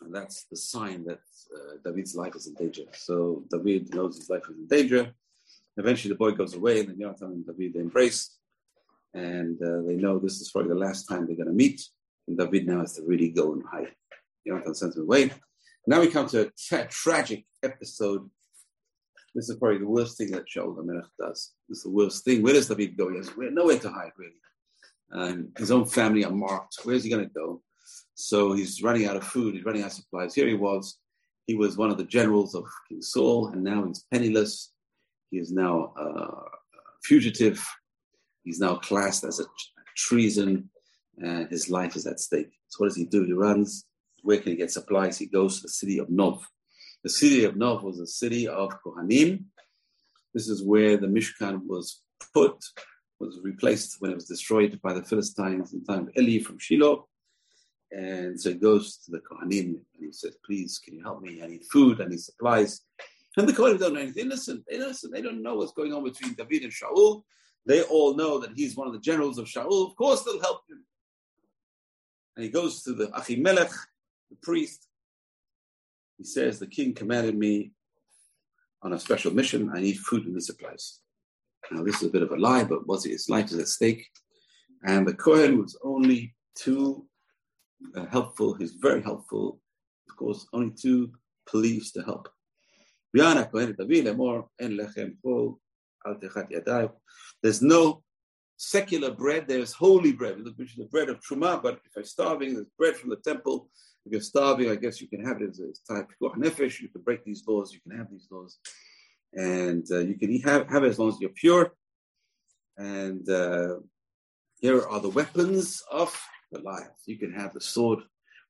And 0.00 0.14
that's 0.14 0.44
the 0.44 0.56
sign 0.56 1.04
that 1.04 1.18
uh, 1.54 1.76
David's 1.84 2.14
life 2.14 2.34
is 2.36 2.46
in 2.46 2.54
danger. 2.54 2.84
So 2.92 3.44
David 3.50 3.94
knows 3.94 4.16
his 4.16 4.30
life 4.30 4.42
is 4.50 4.56
in 4.56 4.66
danger. 4.66 5.12
Eventually, 5.76 6.12
the 6.12 6.18
boy 6.18 6.32
goes 6.32 6.54
away, 6.54 6.80
and 6.80 6.88
then 6.88 7.00
Jonathan 7.00 7.32
and 7.32 7.46
David 7.46 7.76
embrace, 7.76 8.36
and 9.14 9.60
uh, 9.62 9.82
they 9.86 9.94
know 9.94 10.18
this 10.18 10.40
is 10.40 10.50
probably 10.50 10.70
the 10.70 10.74
last 10.74 11.06
time 11.06 11.26
they're 11.26 11.36
going 11.36 11.48
to 11.48 11.54
meet. 11.54 11.80
And 12.28 12.36
David 12.36 12.66
now 12.66 12.80
has 12.80 12.94
to 12.94 13.02
really 13.02 13.30
go 13.30 13.52
and 13.52 13.62
hide. 13.64 13.94
Jonathan 14.46 14.74
sends 14.74 14.96
him 14.96 15.02
away. 15.02 15.30
Now 15.86 16.00
we 16.00 16.08
come 16.08 16.28
to 16.28 16.46
a 16.46 16.50
tra- 16.50 16.88
tragic 16.88 17.46
episode 17.62 18.28
this 19.34 19.48
is 19.48 19.56
probably 19.56 19.78
the 19.78 19.88
worst 19.88 20.18
thing 20.18 20.32
that 20.32 20.46
Shaul 20.48 20.76
HaMelech 20.76 21.08
does. 21.18 21.52
This 21.68 21.78
is 21.78 21.84
the 21.84 21.90
worst 21.90 22.24
thing. 22.24 22.42
Where 22.42 22.54
does 22.54 22.68
David 22.68 22.96
go? 22.96 23.10
He 23.10 23.16
has 23.18 23.30
nowhere 23.36 23.78
to 23.78 23.90
hide, 23.90 24.12
really. 24.16 24.32
Um, 25.12 25.48
his 25.56 25.70
own 25.70 25.86
family 25.86 26.24
are 26.24 26.32
marked. 26.32 26.78
Where's 26.82 27.04
he 27.04 27.10
going 27.10 27.24
to 27.24 27.30
go? 27.30 27.62
So 28.14 28.52
he's 28.52 28.82
running 28.82 29.06
out 29.06 29.16
of 29.16 29.24
food. 29.24 29.54
He's 29.54 29.64
running 29.64 29.82
out 29.82 29.88
of 29.88 29.92
supplies. 29.92 30.34
Here 30.34 30.48
he 30.48 30.54
was. 30.54 30.98
He 31.50 31.56
was 31.56 31.76
one 31.76 31.90
of 31.90 31.98
the 31.98 32.04
generals 32.04 32.54
of 32.54 32.64
King 32.88 33.02
Saul, 33.02 33.48
and 33.48 33.64
now 33.64 33.84
he's 33.84 34.04
penniless. 34.12 34.72
He 35.32 35.38
is 35.38 35.50
now 35.50 35.92
a 35.96 36.44
fugitive. 37.02 37.60
He's 38.44 38.60
now 38.60 38.76
classed 38.76 39.24
as 39.24 39.40
a 39.40 39.46
treason, 39.96 40.70
and 41.18 41.50
his 41.50 41.68
life 41.68 41.96
is 41.96 42.06
at 42.06 42.20
stake. 42.20 42.52
So 42.68 42.76
what 42.78 42.86
does 42.90 42.96
he 42.96 43.04
do? 43.04 43.24
He 43.24 43.32
runs. 43.32 43.84
Where 44.22 44.38
can 44.38 44.52
he 44.52 44.58
get 44.58 44.70
supplies? 44.70 45.18
He 45.18 45.26
goes 45.26 45.56
to 45.56 45.62
the 45.62 45.70
city 45.70 45.98
of 45.98 46.08
Nov. 46.08 46.46
The 47.02 47.10
city 47.10 47.42
of 47.42 47.56
Nov 47.56 47.82
was 47.82 47.98
a 47.98 48.06
city 48.06 48.46
of 48.46 48.70
Kohanim. 48.86 49.46
This 50.32 50.48
is 50.48 50.62
where 50.62 50.98
the 50.98 51.08
Mishkan 51.08 51.66
was 51.66 52.00
put, 52.32 52.64
was 53.18 53.40
replaced 53.42 53.96
when 53.98 54.12
it 54.12 54.14
was 54.14 54.28
destroyed 54.28 54.78
by 54.84 54.92
the 54.92 55.02
Philistines 55.02 55.72
in 55.72 55.82
time 55.82 56.06
of 56.06 56.16
Eli 56.16 56.44
from 56.44 56.60
Shiloh. 56.60 57.08
And 57.92 58.40
so 58.40 58.50
he 58.50 58.56
goes 58.56 58.98
to 58.98 59.10
the 59.10 59.18
Kohanim 59.20 59.74
and 59.74 59.84
he 59.98 60.12
says, 60.12 60.36
Please, 60.44 60.78
can 60.78 60.94
you 60.94 61.02
help 61.02 61.22
me? 61.22 61.42
I 61.42 61.46
need 61.46 61.64
food, 61.64 62.00
I 62.00 62.06
need 62.06 62.20
supplies. 62.20 62.82
And 63.36 63.48
the 63.48 63.52
Kohanim 63.52 63.78
don't 63.78 63.94
know 63.94 64.00
anything. 64.00 64.26
Innocent, 64.26 64.64
innocent. 64.70 65.12
They 65.12 65.22
don't 65.22 65.42
know 65.42 65.56
what's 65.56 65.72
going 65.72 65.92
on 65.92 66.04
between 66.04 66.34
David 66.34 66.64
and 66.64 66.72
Shaul. 66.72 67.22
They 67.66 67.82
all 67.82 68.16
know 68.16 68.38
that 68.38 68.52
he's 68.56 68.76
one 68.76 68.86
of 68.86 68.92
the 68.92 69.00
generals 69.00 69.38
of 69.38 69.46
Shaul. 69.46 69.88
Of 69.88 69.96
course, 69.96 70.22
they'll 70.22 70.40
help 70.40 70.62
him. 70.68 70.84
And 72.36 72.44
he 72.44 72.50
goes 72.50 72.82
to 72.84 72.92
the 72.92 73.06
Achimelech, 73.08 73.72
the 74.30 74.36
priest. 74.42 74.86
He 76.18 76.24
says, 76.24 76.58
The 76.58 76.66
king 76.66 76.94
commanded 76.94 77.36
me 77.36 77.72
on 78.82 78.92
a 78.92 78.98
special 78.98 79.32
mission. 79.32 79.70
I 79.74 79.80
need 79.80 79.98
food 79.98 80.26
and 80.26 80.42
supplies. 80.42 81.00
Now, 81.70 81.84
this 81.84 81.96
is 81.96 82.08
a 82.08 82.10
bit 82.10 82.22
of 82.22 82.32
a 82.32 82.36
lie, 82.36 82.64
but 82.64 82.86
what's 82.86 83.04
his 83.04 83.28
life 83.28 83.46
is 83.46 83.58
at 83.58 83.68
stake. 83.68 84.06
And 84.82 85.06
the 85.06 85.14
Kohen 85.14 85.60
was 85.60 85.78
only 85.84 86.34
too 86.56 87.06
uh, 87.94 88.06
helpful. 88.06 88.54
He's 88.54 88.72
very 88.72 89.02
helpful. 89.02 89.60
Of 90.08 90.16
course, 90.16 90.46
only 90.52 90.70
two 90.70 91.12
police 91.46 91.92
to 91.92 92.02
help. 92.02 92.28
There's 97.42 97.62
no 97.62 98.02
secular 98.56 99.10
bread, 99.10 99.48
there's 99.48 99.72
holy 99.72 100.12
bread, 100.12 100.38
which 100.56 100.72
is 100.72 100.76
the 100.76 100.84
bread 100.84 101.08
of 101.08 101.20
Truma, 101.20 101.62
but 101.62 101.80
if 101.84 101.96
you're 101.96 102.04
starving, 102.04 102.54
there's 102.54 102.66
bread 102.78 102.94
from 102.94 103.10
the 103.10 103.16
temple. 103.16 103.68
If 104.04 104.12
you're 104.12 104.20
starving, 104.20 104.70
I 104.70 104.76
guess 104.76 105.00
you 105.00 105.08
can 105.08 105.24
have 105.24 105.40
it 105.42 105.50
as 105.50 105.60
a 105.60 105.94
type 105.94 106.08
of 106.22 106.32
nefesh, 106.32 106.80
you 106.80 106.88
can 106.88 107.02
break 107.02 107.24
these 107.24 107.42
laws, 107.46 107.72
you 107.72 107.80
can 107.80 107.98
have 107.98 108.10
these 108.10 108.28
laws. 108.30 108.58
And 109.32 109.86
uh, 109.90 109.98
you 109.98 110.14
can 110.18 110.38
have, 110.40 110.68
have 110.68 110.84
it 110.84 110.88
as 110.88 110.98
long 110.98 111.08
as 111.08 111.20
you're 111.20 111.30
pure. 111.30 111.72
And 112.76 113.28
uh, 113.28 113.76
here 114.60 114.86
are 114.86 115.00
the 115.00 115.08
weapons 115.08 115.82
of 115.90 116.14
Goliath. 116.52 117.00
You 117.06 117.18
can 117.18 117.32
have 117.32 117.52
the 117.52 117.60
sword. 117.60 118.00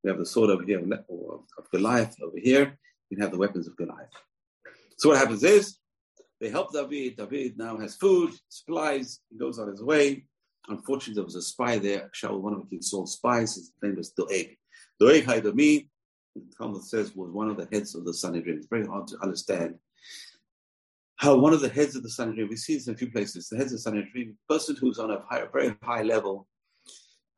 We 0.02 0.10
have 0.10 0.18
the 0.18 0.26
sword 0.26 0.50
over 0.50 0.62
here 0.62 0.80
of 0.80 1.70
Goliath 1.72 2.16
over 2.22 2.38
here. 2.38 2.78
You 3.08 3.16
can 3.16 3.22
have 3.22 3.32
the 3.32 3.38
weapons 3.38 3.66
of 3.66 3.76
Goliath. 3.76 4.08
So 4.96 5.10
what 5.10 5.18
happens 5.18 5.42
is 5.44 5.78
they 6.40 6.48
help 6.48 6.72
David. 6.72 7.16
David 7.16 7.58
now 7.58 7.76
has 7.78 7.96
food, 7.96 8.32
supplies. 8.48 9.20
He 9.30 9.38
goes 9.38 9.58
on 9.58 9.68
his 9.68 9.82
way. 9.82 10.24
Unfortunately, 10.68 11.14
there 11.14 11.24
was 11.24 11.34
a 11.36 11.42
spy 11.42 11.78
there. 11.78 12.10
Shaul, 12.14 12.40
one 12.40 12.54
of 12.54 12.60
the 12.60 12.66
King 12.66 12.80
Saul's 12.80 13.14
spies, 13.14 13.56
his 13.56 13.72
name 13.82 13.96
was 13.96 14.10
Doeg. 14.10 14.56
Doeg 14.98 15.24
Haidomi, 15.24 15.88
Talmud 16.56 16.84
says, 16.84 17.14
was 17.14 17.30
one 17.30 17.50
of 17.50 17.56
the 17.56 17.68
heads 17.72 17.94
of 17.94 18.04
the 18.04 18.14
Sanhedrin. 18.14 18.58
It's 18.58 18.68
very 18.68 18.86
hard 18.86 19.06
to 19.08 19.18
understand 19.22 19.74
how 21.16 21.36
one 21.36 21.52
of 21.52 21.60
the 21.60 21.68
heads 21.68 21.96
of 21.96 22.02
the 22.02 22.10
Sanhedrin, 22.10 22.48
we 22.48 22.56
see 22.56 22.74
this 22.74 22.86
in 22.86 22.94
a 22.94 22.96
few 22.96 23.10
places, 23.10 23.48
the 23.48 23.56
heads 23.56 23.72
of 23.72 23.78
the 23.78 23.82
Sanhedrin, 23.82 24.38
person 24.48 24.76
who's 24.76 24.98
on 24.98 25.10
a 25.10 25.22
very 25.52 25.76
high 25.82 26.02
level, 26.02 26.46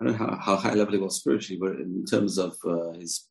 I 0.02 0.04
don't 0.04 0.18
know 0.18 0.26
how, 0.26 0.36
how, 0.36 0.56
high 0.56 0.74
level 0.74 0.94
he 0.94 0.98
was 0.98 1.16
spiritually, 1.16 1.60
but 1.60 1.80
in 1.80 2.04
terms 2.04 2.36
of 2.36 2.56
uh, 2.64 2.90
his 2.98 3.28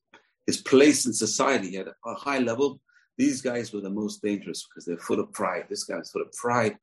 his 0.48 0.62
place 0.62 1.06
in 1.06 1.12
society 1.14 1.76
at 1.78 1.88
a 1.88 2.14
high 2.14 2.40
level, 2.40 2.80
these 3.18 3.42
guys 3.42 3.74
were 3.74 3.82
the 3.82 3.90
most 3.90 4.22
dangerous 4.22 4.66
because 4.68 4.86
they're 4.86 4.98
full 4.98 5.20
of 5.20 5.34
pride. 5.34 5.66
This 5.70 5.84
guy 5.84 5.98
was 5.98 6.10
full 6.12 6.22
of 6.22 6.32
pride. 6.32 6.78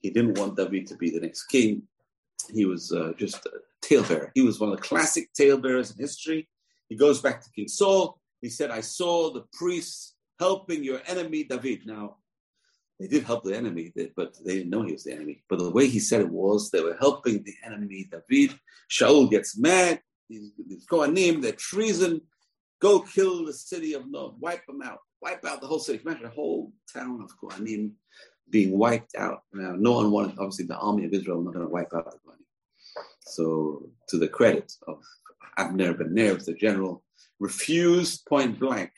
He 0.00 0.10
didn't 0.10 0.36
want 0.38 0.56
David 0.56 0.88
to 0.88 0.96
be 0.96 1.10
the 1.10 1.20
next 1.20 1.44
king. 1.44 1.82
He 2.52 2.64
was 2.64 2.92
uh, 2.92 3.12
just 3.16 3.46
a 3.46 3.52
talebearer. 3.82 4.32
He 4.34 4.42
was 4.42 4.58
one 4.58 4.70
of 4.70 4.76
the 4.76 4.82
classic 4.82 5.32
talebearers 5.32 5.92
in 5.92 5.98
history. 5.98 6.48
He 6.88 6.96
goes 6.96 7.20
back 7.20 7.40
to 7.42 7.50
King 7.52 7.68
Saul. 7.68 8.20
He 8.42 8.48
said, 8.48 8.70
I 8.70 8.80
saw 8.80 9.32
the 9.32 9.44
priests 9.52 10.14
helping 10.40 10.82
your 10.82 11.00
enemy 11.06 11.44
David. 11.44 11.86
Now, 11.86 12.16
they 13.00 13.06
did 13.06 13.24
help 13.24 13.44
the 13.44 13.56
enemy, 13.56 13.90
but 14.14 14.36
they 14.44 14.56
didn't 14.58 14.68
know 14.68 14.82
he 14.82 14.92
was 14.92 15.04
the 15.04 15.14
enemy. 15.14 15.42
But 15.48 15.58
the 15.58 15.70
way 15.70 15.86
he 15.86 15.98
said 15.98 16.20
it 16.20 16.28
was, 16.28 16.70
they 16.70 16.82
were 16.82 16.98
helping 17.00 17.42
the 17.42 17.54
enemy, 17.64 18.10
David. 18.10 18.54
Shaul 18.90 19.30
gets 19.30 19.56
mad. 19.56 20.02
He's, 20.28 20.52
he's 20.68 20.84
Kohanim, 20.86 21.40
they're 21.40 21.52
treason. 21.52 22.20
Go 22.78 23.00
kill 23.00 23.46
the 23.46 23.54
city 23.54 23.94
of 23.94 24.10
Nob. 24.10 24.36
Wipe 24.38 24.66
them 24.66 24.82
out. 24.82 24.98
Wipe 25.22 25.42
out 25.46 25.62
the 25.62 25.66
whole 25.66 25.78
city. 25.78 26.02
Imagine 26.04 26.26
a 26.26 26.30
whole 26.30 26.72
town 26.92 27.22
of 27.22 27.32
Kohanim 27.40 27.92
being 28.50 28.76
wiped 28.78 29.14
out. 29.16 29.44
Now, 29.54 29.76
no 29.78 29.92
one 29.92 30.10
wanted, 30.10 30.38
obviously, 30.38 30.66
the 30.66 30.76
army 30.76 31.06
of 31.06 31.14
Israel 31.14 31.40
not 31.40 31.54
going 31.54 31.64
to 31.64 31.72
wipe 31.72 31.94
out 31.94 32.04
the 32.04 32.18
Kohanim. 32.18 33.04
So, 33.20 33.88
to 34.08 34.18
the 34.18 34.28
credit 34.28 34.74
of 34.86 35.02
Abner 35.56 35.94
ben 35.94 36.12
Ner, 36.12 36.34
the 36.34 36.52
general, 36.52 37.02
refused 37.38 38.26
point 38.26 38.60
blank. 38.60 38.92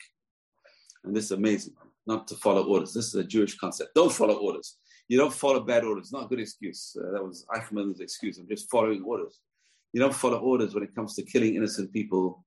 And 1.05 1.15
this 1.15 1.25
is 1.25 1.31
amazing 1.31 1.73
not 2.05 2.27
to 2.27 2.35
follow 2.35 2.65
orders. 2.65 2.93
This 2.93 3.07
is 3.07 3.15
a 3.15 3.23
Jewish 3.23 3.57
concept. 3.57 3.95
Don't 3.95 4.11
follow 4.11 4.35
orders. 4.35 4.77
You 5.07 5.17
don't 5.17 5.33
follow 5.33 5.59
bad 5.61 5.83
orders. 5.83 6.11
Not 6.11 6.25
a 6.25 6.27
good 6.27 6.39
excuse. 6.39 6.95
Uh, 6.99 7.11
that 7.11 7.23
was 7.23 7.45
Eichmann's 7.53 7.99
excuse. 7.99 8.37
I'm 8.37 8.47
just 8.47 8.69
following 8.69 9.03
orders. 9.03 9.39
You 9.91 10.01
don't 10.01 10.15
follow 10.15 10.39
orders 10.39 10.73
when 10.73 10.83
it 10.83 10.95
comes 10.95 11.15
to 11.15 11.23
killing 11.23 11.55
innocent 11.55 11.93
people, 11.93 12.43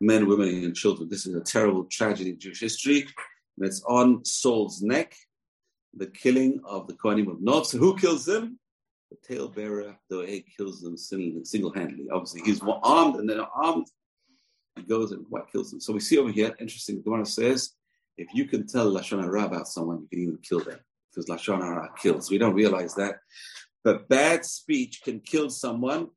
men, 0.00 0.26
women, 0.26 0.48
and 0.48 0.74
children. 0.74 1.08
This 1.08 1.26
is 1.26 1.34
a 1.34 1.40
terrible 1.40 1.84
tragedy 1.84 2.30
in 2.30 2.38
Jewish 2.38 2.60
history. 2.60 3.06
And 3.58 3.66
it's 3.66 3.82
on 3.84 4.24
Saul's 4.24 4.82
neck, 4.82 5.14
the 5.94 6.06
killing 6.06 6.60
of 6.64 6.86
the 6.86 6.94
Kohanim 6.94 7.30
of 7.30 7.40
Nob. 7.40 7.66
So 7.66 7.78
who 7.78 7.96
kills 7.96 8.24
them? 8.24 8.58
The 9.10 9.34
talebearer, 9.34 9.94
Doeg, 10.10 10.44
kills 10.56 10.80
them 10.80 10.96
single 10.96 11.72
handedly. 11.72 12.08
Obviously, 12.10 12.40
he's 12.42 12.62
armed 12.82 13.16
and 13.16 13.28
then 13.28 13.40
armed. 13.54 13.86
He 14.76 14.82
goes 14.82 15.12
and 15.12 15.26
what 15.28 15.52
kills 15.52 15.70
them. 15.70 15.80
So 15.80 15.92
we 15.92 16.00
see 16.00 16.16
over 16.16 16.32
here, 16.32 16.56
interesting, 16.58 16.96
the 16.96 17.02
Gemara 17.02 17.26
says, 17.26 17.72
if 18.16 18.28
you 18.34 18.46
can 18.46 18.66
tell 18.66 18.92
Lashon 18.92 19.22
Hara 19.22 19.44
about 19.44 19.68
someone, 19.68 20.00
you 20.02 20.08
can 20.08 20.20
even 20.20 20.38
kill 20.42 20.60
them 20.60 20.78
because 21.10 21.28
Lashon 21.28 21.62
Hara 21.62 21.90
kills. 22.00 22.30
We 22.30 22.38
don't 22.38 22.54
realize 22.54 22.94
that. 22.94 23.16
But 23.84 24.08
bad 24.08 24.44
speech 24.44 25.00
can 25.02 25.20
kill 25.20 25.50
someone, 25.50 26.08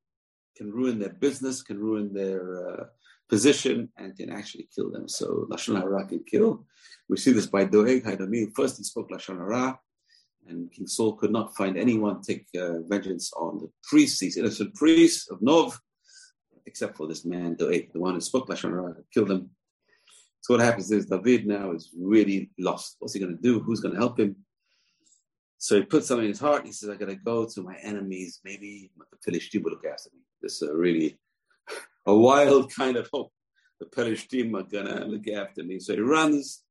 can 0.55 0.71
ruin 0.71 0.99
their 0.99 1.09
business, 1.09 1.63
can 1.63 1.79
ruin 1.79 2.13
their 2.13 2.67
uh, 2.67 2.83
position, 3.27 3.89
and 3.97 4.15
can 4.15 4.29
actually 4.29 4.69
kill 4.73 4.91
them. 4.91 5.07
So 5.07 5.47
Lashon 5.49 5.79
Hara 5.79 6.05
can 6.07 6.23
kill. 6.23 6.65
We 7.09 7.17
see 7.17 7.31
this 7.31 7.47
by 7.47 7.65
Doeg 7.65 8.03
Haidami. 8.03 8.51
First, 8.55 8.77
he 8.77 8.83
spoke 8.83 9.09
Lashon 9.09 9.37
Hara, 9.37 9.79
and 10.47 10.71
King 10.71 10.87
Saul 10.87 11.13
could 11.13 11.31
not 11.31 11.55
find 11.55 11.77
anyone 11.77 12.21
take 12.21 12.45
uh, 12.57 12.81
vengeance 12.87 13.33
on 13.33 13.59
the 13.59 13.69
priests, 13.83 14.19
these 14.19 14.37
innocent 14.37 14.75
priests 14.75 15.29
of 15.31 15.41
Nov, 15.41 15.79
except 16.65 16.97
for 16.97 17.07
this 17.07 17.25
man 17.25 17.55
Doeg, 17.55 17.91
the 17.93 17.99
one 17.99 18.13
who 18.13 18.21
spoke 18.21 18.47
Lashon 18.47 18.71
Hara, 18.71 18.95
killed 19.13 19.29
them. 19.29 19.49
So 20.45 20.53
what 20.53 20.63
happens 20.63 20.91
is 20.91 21.07
David 21.07 21.47
now 21.47 21.71
is 21.71 21.89
really 21.99 22.51
lost. 22.59 22.97
What's 22.99 23.15
he 23.15 23.19
going 23.19 23.35
to 23.35 23.41
do? 23.41 23.61
Who's 23.61 23.79
going 23.79 23.95
to 23.95 23.99
help 23.99 24.19
him? 24.19 24.35
So 25.57 25.77
he 25.77 25.81
puts 25.81 26.07
something 26.07 26.25
in 26.25 26.29
his 26.29 26.39
heart. 26.39 26.67
He 26.67 26.71
says, 26.71 26.87
"I 26.87 26.97
got 26.97 27.07
to 27.07 27.15
go 27.15 27.47
to 27.47 27.63
my 27.63 27.75
enemies. 27.81 28.41
Maybe 28.45 28.91
the 28.95 29.17
Philistine 29.23 29.63
will 29.63 29.71
look 29.71 29.85
after 29.91 30.11
me." 30.13 30.19
This 30.43 30.61
is 30.61 30.69
a 30.69 30.75
really 30.75 31.17
a 32.05 32.15
wild 32.15 32.71
kind 32.71 32.95
of 32.95 33.09
hope. 33.11 33.31
The 33.79 33.87
Philistine 33.91 34.55
are 34.55 34.61
going 34.61 34.85
to 34.85 35.05
look 35.05 35.27
after 35.29 35.63
me. 35.63 35.79
So 35.79 35.93
he 35.93 36.01
runs 36.01 36.61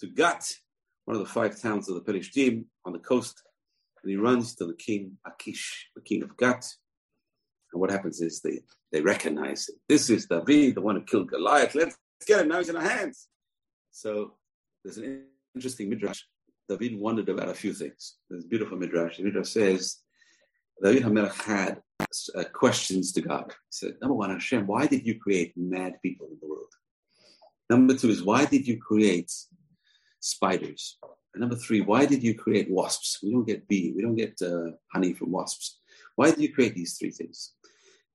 to 0.00 0.06
Gat, 0.08 0.44
one 1.06 1.16
of 1.16 1.22
the 1.22 1.32
five 1.32 1.58
towns 1.58 1.88
of 1.88 1.94
the 1.94 2.04
Philistine 2.04 2.66
on 2.84 2.92
the 2.92 2.98
coast, 2.98 3.42
and 4.02 4.10
he 4.10 4.18
runs 4.18 4.54
to 4.56 4.66
the 4.66 4.74
king 4.74 5.16
Achish, 5.26 5.88
the 5.96 6.02
king 6.02 6.22
of 6.22 6.36
Gat. 6.36 6.66
And 7.72 7.80
what 7.80 7.90
happens 7.90 8.20
is 8.20 8.42
they 8.42 8.60
they 8.92 9.00
recognize 9.00 9.70
it. 9.70 9.76
This 9.88 10.10
is 10.10 10.26
David, 10.26 10.74
the 10.74 10.82
one 10.82 10.96
who 10.96 11.04
killed 11.04 11.30
Goliath. 11.30 11.74
Let's 11.74 11.96
get 12.26 12.40
him. 12.40 12.48
Now 12.48 12.58
he's 12.58 12.68
in 12.68 12.76
our 12.76 12.82
hands. 12.82 13.28
So 13.90 14.34
there's 14.84 14.98
an 14.98 15.24
interesting 15.54 15.88
midrash. 15.88 16.22
David 16.68 16.98
wondered 16.98 17.28
about 17.28 17.48
a 17.48 17.54
few 17.54 17.72
things. 17.72 18.16
There's 18.28 18.44
a 18.44 18.48
beautiful 18.48 18.76
midrash. 18.76 19.16
The 19.16 19.24
midrash 19.24 19.48
says 19.48 19.98
David 20.82 21.02
Hamelech 21.02 21.34
had 21.42 21.80
uh, 22.34 22.44
questions 22.52 23.12
to 23.12 23.20
God. 23.20 23.46
He 23.48 23.54
said, 23.70 23.94
number 24.00 24.14
one, 24.14 24.30
Hashem, 24.30 24.66
why 24.66 24.86
did 24.86 25.06
you 25.06 25.18
create 25.18 25.52
mad 25.56 25.94
people 26.02 26.26
in 26.26 26.38
the 26.40 26.46
world? 26.46 26.72
Number 27.70 27.94
two 27.94 28.10
is, 28.10 28.22
why 28.22 28.44
did 28.44 28.66
you 28.66 28.78
create 28.78 29.32
spiders? 30.20 30.98
And 31.34 31.40
number 31.40 31.56
three, 31.56 31.80
why 31.80 32.06
did 32.06 32.22
you 32.22 32.34
create 32.34 32.70
wasps? 32.70 33.18
We 33.22 33.32
don't 33.32 33.46
get 33.46 33.68
bee, 33.68 33.92
we 33.94 34.02
don't 34.02 34.16
get 34.16 34.40
uh, 34.42 34.72
honey 34.92 35.12
from 35.12 35.32
wasps. 35.32 35.80
Why 36.16 36.30
did 36.30 36.40
you 36.40 36.52
create 36.52 36.74
these 36.74 36.96
three 36.96 37.10
things? 37.10 37.52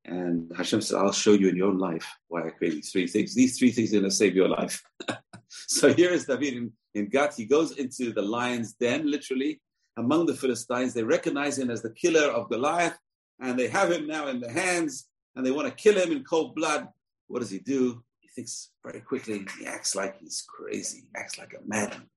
And 0.06 0.52
Hashem 0.56 0.82
said, 0.82 0.98
I'll 0.98 1.14
show 1.14 1.32
you 1.34 1.48
in 1.50 1.56
your 1.56 1.74
life 1.74 2.06
why 2.28 2.46
I 2.46 2.50
created 2.50 2.80
these 2.80 2.92
three 2.92 3.08
things. 3.08 3.34
These 3.34 3.58
three 3.58 3.72
things 3.72 3.92
are 3.92 4.00
going 4.00 4.10
to 4.10 4.12
save 4.12 4.36
your 4.36 4.50
life. 4.50 4.84
so 5.48 5.94
here 5.94 6.12
is 6.12 6.26
David 6.26 6.56
in, 6.56 6.72
in 6.94 7.10
Gat. 7.10 7.36
He 7.36 7.46
goes 7.46 7.78
into 7.78 8.12
the 8.12 8.22
lion's 8.22 8.74
den, 8.74 9.10
literally, 9.10 9.62
among 9.98 10.26
the 10.26 10.34
Philistines. 10.34 10.94
They 10.94 11.04
recognize 11.04 11.58
him 11.58 11.70
as 11.70 11.82
the 11.82 11.92
killer 11.94 12.30
of 12.32 12.50
Goliath, 12.50 12.98
and 13.40 13.58
they 13.58 13.68
have 13.70 13.92
him 13.92 14.06
now 14.06 14.28
in 14.28 14.42
their 14.42 14.52
hands, 14.52 15.08
and 15.36 15.46
they 15.46 15.52
want 15.52 15.68
to 15.70 15.74
kill 15.74 15.96
him 15.96 16.12
in 16.12 16.24
cold 16.24 16.54
blood. 16.56 16.88
What 17.28 17.40
does 17.40 17.50
he 17.50 17.60
do? 17.60 18.04
He 18.20 18.28
thinks 18.30 18.72
very 18.86 19.00
quickly. 19.00 19.46
He 19.58 19.66
acts 19.66 19.96
like 19.96 20.20
he's 20.20 20.46
crazy, 20.48 21.04
he 21.04 21.20
acts 21.20 21.38
like 21.38 21.54
a 21.54 21.66
madman. 21.66 22.10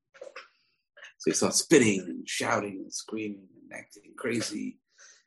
So 1.18 1.30
he 1.30 1.34
starts 1.34 1.59
spitting 1.59 2.01
and 2.01 2.28
shouting 2.28 2.80
and 2.82 2.93
screaming 2.93 3.47
and 3.62 3.78
acting 3.78 4.12
crazy. 4.16 4.78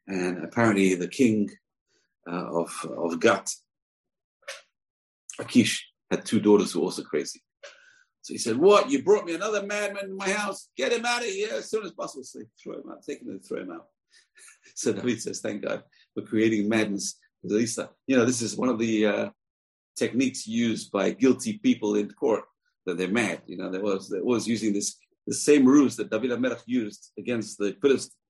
And 0.07 0.43
apparently 0.43 0.95
the 0.95 1.07
king 1.07 1.49
of, 2.29 2.85
of 2.97 3.19
Gat, 3.19 3.51
Akish 5.39 5.79
had 6.11 6.25
two 6.25 6.39
daughters 6.39 6.71
who 6.71 6.79
were 6.79 6.85
also 6.85 7.03
crazy. 7.03 7.41
So 8.21 8.33
he 8.33 8.37
said, 8.37 8.57
What? 8.57 8.89
You 8.89 9.03
brought 9.03 9.25
me 9.25 9.35
another 9.35 9.65
madman 9.65 10.05
in 10.05 10.17
my 10.17 10.29
house? 10.29 10.69
Get 10.75 10.91
him 10.91 11.05
out 11.05 11.21
of 11.21 11.29
here 11.29 11.49
as 11.53 11.69
soon 11.69 11.85
as 11.85 11.91
possible. 11.91 12.23
So 12.23 12.39
they 12.39 12.45
throw 12.61 12.75
him 12.75 12.91
out, 12.91 13.03
take 13.03 13.21
him 13.21 13.29
and 13.29 13.43
throw 13.43 13.61
him 13.61 13.71
out. 13.71 13.87
so 14.75 14.93
David 14.93 15.21
says, 15.21 15.39
Thank 15.39 15.63
God 15.63 15.83
for 16.13 16.23
creating 16.23 16.67
madness. 16.67 17.15
At 17.43 17.51
least, 17.51 17.79
uh, 17.79 17.87
you 18.05 18.17
know, 18.17 18.25
this 18.25 18.41
is 18.41 18.57
one 18.57 18.69
of 18.69 18.79
the 18.79 19.05
uh, 19.05 19.29
techniques 19.97 20.45
used 20.45 20.91
by 20.91 21.11
guilty 21.11 21.57
people 21.59 21.95
in 21.95 22.09
court 22.11 22.43
that 22.85 22.97
they're 22.97 23.07
mad. 23.07 23.41
You 23.47 23.57
know, 23.57 23.71
there 23.71 23.81
was, 23.81 24.09
there 24.09 24.23
was 24.23 24.47
using 24.47 24.73
this 24.73 24.97
the 25.25 25.33
same 25.35 25.65
ruse 25.65 25.95
that 25.95 26.09
David 26.09 26.31
Hamelech 26.31 26.63
used 26.65 27.11
against 27.17 27.59
the 27.59 27.75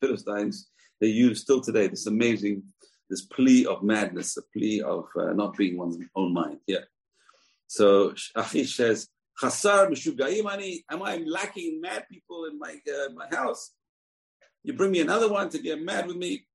Philistines 0.01 0.69
they 0.99 1.07
use 1.07 1.41
still 1.41 1.61
today. 1.61 1.87
This 1.87 2.07
amazing, 2.07 2.63
this 3.09 3.21
plea 3.21 3.65
of 3.65 3.83
madness, 3.83 4.37
a 4.37 4.41
plea 4.53 4.81
of 4.81 5.05
uh, 5.19 5.33
not 5.33 5.57
being 5.57 5.77
one's 5.77 5.97
own 6.15 6.33
mind. 6.33 6.59
Yeah. 6.67 6.85
So 7.67 8.13
Achish 8.35 8.75
says, 8.75 9.07
Chasar 9.41 9.89
Mishugayim 9.89 10.81
am 10.89 11.03
I 11.03 11.17
lacking 11.17 11.79
mad 11.81 12.05
people 12.09 12.45
in 12.45 12.59
my 12.59 12.75
uh, 12.87 13.13
my 13.13 13.27
house? 13.35 13.71
You 14.63 14.73
bring 14.73 14.91
me 14.91 14.99
another 14.99 15.29
one 15.29 15.49
to 15.49 15.59
get 15.59 15.81
mad 15.81 16.07
with 16.07 16.17
me? 16.17 16.45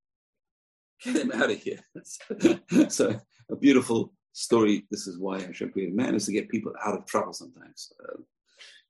Get 1.03 1.17
him 1.17 1.33
out 1.33 1.51
of 1.51 1.59
here. 1.59 1.81
so 2.89 3.19
a 3.51 3.57
beautiful 3.57 4.13
story. 4.33 4.87
This 4.91 5.07
is 5.07 5.19
why 5.19 5.41
Hashem 5.41 5.71
created 5.71 5.95
man 5.95 6.15
is 6.15 6.27
to 6.27 6.33
get 6.33 6.51
people 6.51 6.73
out 6.85 6.99
of 6.99 7.07
trouble 7.07 7.33
sometimes. 7.33 7.93
Uh, 8.03 8.21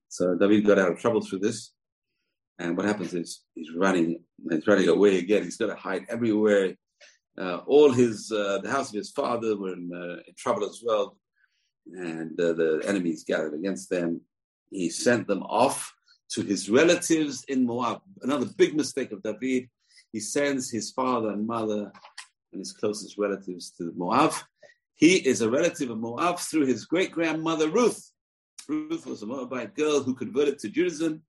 so 0.09 0.35
David 0.35 0.67
got 0.67 0.79
out 0.79 0.93
of 0.93 0.99
trouble 0.99 1.21
through 1.21 1.41
this. 1.41 1.73
And 2.59 2.77
what 2.77 2.87
happens 2.87 3.15
is 3.15 3.43
he's 3.55 3.71
running, 3.75 4.23
he's 4.51 4.67
running 4.67 4.89
away 4.89 5.19
again. 5.19 5.43
He's 5.43 5.57
got 5.57 5.67
to 5.67 5.75
hide 5.75 6.07
everywhere. 6.09 6.75
Uh, 7.37 7.59
all 7.67 7.91
his, 7.91 8.31
uh, 8.31 8.59
the 8.63 8.71
house 8.71 8.91
of 8.91 8.95
his 8.95 9.11
father 9.11 9.57
were 9.57 9.73
in, 9.73 9.91
uh, 9.93 10.23
in 10.29 10.35
trouble 10.37 10.65
as 10.65 10.83
well. 10.85 11.17
And 11.93 12.37
the 12.37 12.83
enemies 12.87 13.25
gathered 13.25 13.55
against 13.55 13.91
them. 13.91 14.21
He 14.71 14.89
sent 14.89 15.27
them 15.27 15.43
off 15.43 15.93
to 16.31 16.43
his 16.43 16.71
relatives 16.71 17.45
in 17.49 17.67
Moab. 17.67 18.01
Another 18.23 18.47
big 18.47 18.75
mistake 18.75 19.13
of 19.13 19.23
David. 19.23 19.69
He 20.13 20.21
sends 20.21 20.71
his 20.71 20.91
father 20.93 21.31
and 21.31 21.47
mother 21.47 21.93
and 22.53 22.61
his 22.61 22.73
closest 22.73 23.19
relatives 23.19 23.71
to 23.73 23.93
Moab. 23.97 24.33
He 24.95 25.17
is 25.17 25.41
a 25.41 25.51
relative 25.51 25.91
of 25.91 25.99
Moab 25.99 26.39
through 26.39 26.67
his 26.67 26.85
great 26.85 27.11
grandmother 27.11 27.69
Ruth. 27.69 28.13
Ruth 28.69 29.07
was 29.07 29.23
a 29.23 29.27
Moabite 29.27 29.75
girl 29.75 30.03
who 30.03 30.15
converted 30.15 30.59
to 30.61 30.71
Judaism, 30.71 31.23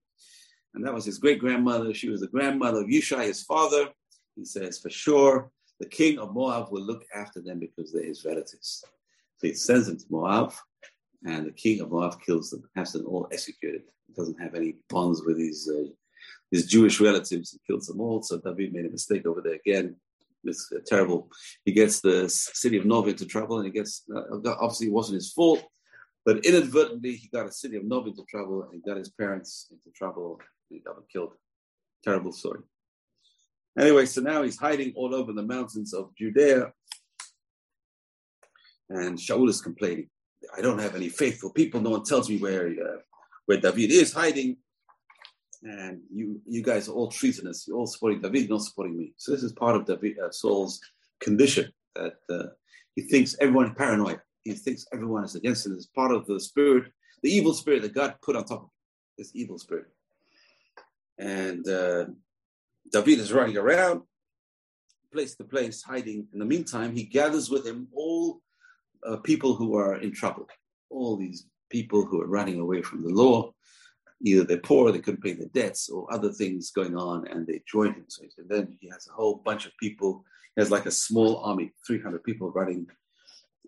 and 0.74 0.86
that 0.86 0.94
was 0.94 1.04
his 1.04 1.18
great 1.18 1.40
grandmother. 1.40 1.92
She 1.92 2.08
was 2.08 2.20
the 2.20 2.28
grandmother 2.28 2.82
of 2.82 2.86
Yishai, 2.86 3.24
his 3.24 3.42
father. 3.42 3.88
He 4.36 4.44
says, 4.44 4.78
for 4.78 4.90
sure, 4.90 5.50
the 5.80 5.86
king 5.86 6.18
of 6.18 6.34
Moab 6.34 6.70
will 6.70 6.82
look 6.82 7.04
after 7.14 7.40
them 7.40 7.58
because 7.58 7.92
they're 7.92 8.04
his 8.04 8.24
relatives. 8.24 8.84
So 9.38 9.46
he 9.48 9.54
sends 9.54 9.86
them 9.86 9.98
to 9.98 10.04
Moab, 10.10 10.52
and 11.26 11.46
the 11.46 11.52
king 11.52 11.80
of 11.80 11.90
Moab 11.90 12.20
kills 12.24 12.50
them, 12.50 12.62
has 12.74 12.92
them 12.92 13.06
all 13.06 13.28
executed. 13.30 13.82
He 14.06 14.14
doesn't 14.14 14.40
have 14.40 14.54
any 14.54 14.76
bonds 14.88 15.22
with 15.24 15.38
his, 15.38 15.68
uh, 15.68 15.90
his 16.50 16.66
Jewish 16.66 17.00
relatives. 17.00 17.50
He 17.50 17.60
kills 17.66 17.86
them 17.86 18.00
all. 18.00 18.22
So 18.22 18.38
David 18.38 18.72
made 18.72 18.86
a 18.86 18.90
mistake 18.90 19.26
over 19.26 19.42
there 19.42 19.54
again. 19.54 19.96
It's 20.44 20.70
uh, 20.74 20.78
terrible. 20.86 21.28
He 21.64 21.72
gets 21.72 22.00
the 22.00 22.28
city 22.28 22.78
of 22.78 22.86
Novi 22.86 23.10
into 23.10 23.26
trouble, 23.26 23.58
and 23.58 23.66
he 23.66 23.72
gets 23.72 24.04
uh, 24.14 24.22
obviously 24.60 24.86
it 24.86 24.92
wasn't 24.92 25.16
his 25.16 25.32
fault, 25.32 25.64
but 26.24 26.44
inadvertently 26.44 27.16
he 27.16 27.28
got 27.28 27.46
a 27.46 27.52
city 27.52 27.76
of 27.76 27.84
Novi 27.84 28.10
into 28.10 28.24
trouble, 28.24 28.62
and 28.62 28.72
he 28.72 28.80
got 28.80 28.96
his 28.96 29.10
parents 29.10 29.66
into 29.70 29.90
trouble, 29.90 30.38
and 30.70 30.78
he 30.78 30.84
got 30.84 30.94
them 30.94 31.04
killed. 31.12 31.32
Terrible 32.04 32.32
story. 32.32 32.60
Anyway, 33.78 34.06
so 34.06 34.20
now 34.20 34.42
he's 34.42 34.58
hiding 34.58 34.92
all 34.96 35.14
over 35.14 35.32
the 35.32 35.42
mountains 35.42 35.92
of 35.92 36.14
Judea, 36.16 36.72
and 38.88 39.18
Shaul 39.18 39.48
is 39.48 39.60
complaining. 39.60 40.08
I 40.56 40.60
don't 40.62 40.78
have 40.78 40.94
any 40.94 41.08
faithful 41.08 41.50
people. 41.50 41.80
No 41.80 41.90
one 41.90 42.04
tells 42.04 42.30
me 42.30 42.38
where 42.38 42.68
uh, 42.68 42.98
where 43.46 43.60
David 43.60 43.90
is 43.90 44.12
hiding 44.12 44.56
and 45.62 46.00
you 46.12 46.40
you 46.46 46.62
guys 46.62 46.88
are 46.88 46.92
all 46.92 47.10
treasonous. 47.10 47.66
You're 47.66 47.78
all 47.78 47.86
supporting 47.86 48.20
David, 48.20 48.50
not 48.50 48.62
supporting 48.62 48.96
me. 48.96 49.12
So 49.16 49.32
this 49.32 49.42
is 49.42 49.52
part 49.52 49.76
of 49.76 49.86
David, 49.86 50.18
uh, 50.18 50.28
Saul's 50.28 50.80
condition 51.20 51.72
that 51.94 52.14
uh, 52.30 52.48
he 52.94 53.02
thinks 53.02 53.36
everyone 53.40 53.74
paranoid. 53.74 54.20
He 54.44 54.52
thinks 54.52 54.86
everyone 54.92 55.24
is 55.24 55.34
against 55.34 55.66
him. 55.66 55.72
It's 55.72 55.86
part 55.86 56.12
of 56.12 56.26
the 56.26 56.38
spirit, 56.38 56.92
the 57.22 57.30
evil 57.30 57.52
spirit 57.52 57.82
that 57.82 57.94
God 57.94 58.14
put 58.22 58.36
on 58.36 58.44
top 58.44 58.64
of 58.64 58.70
this 59.18 59.32
evil 59.34 59.58
spirit. 59.58 59.86
And 61.18 61.66
uh, 61.68 62.06
David 62.92 63.18
is 63.18 63.32
running 63.32 63.56
around, 63.56 64.02
place 65.12 65.34
to 65.36 65.44
place, 65.44 65.82
hiding. 65.82 66.26
In 66.32 66.38
the 66.38 66.44
meantime, 66.44 66.94
he 66.94 67.04
gathers 67.04 67.50
with 67.50 67.66
him 67.66 67.88
all 67.94 68.40
uh, 69.06 69.16
people 69.18 69.54
who 69.54 69.76
are 69.76 69.96
in 69.96 70.12
trouble, 70.12 70.46
all 70.90 71.16
these 71.16 71.46
people 71.70 72.04
who 72.04 72.20
are 72.20 72.26
running 72.26 72.60
away 72.60 72.82
from 72.82 73.02
the 73.02 73.10
law 73.10 73.52
either 74.22 74.44
they're 74.44 74.58
poor, 74.58 74.92
they 74.92 74.98
couldn't 74.98 75.22
pay 75.22 75.32
their 75.32 75.48
debts, 75.48 75.88
or 75.88 76.12
other 76.12 76.32
things 76.32 76.70
going 76.70 76.96
on, 76.96 77.26
and 77.28 77.46
they 77.46 77.62
join 77.70 77.92
him. 77.92 78.04
So 78.08 78.24
then 78.48 78.76
he 78.80 78.88
has 78.88 79.08
a 79.08 79.12
whole 79.12 79.36
bunch 79.44 79.66
of 79.66 79.76
people. 79.78 80.24
He 80.54 80.62
has 80.62 80.70
like 80.70 80.86
a 80.86 80.90
small 80.90 81.38
army, 81.38 81.72
300 81.86 82.22
people 82.24 82.50
running 82.50 82.86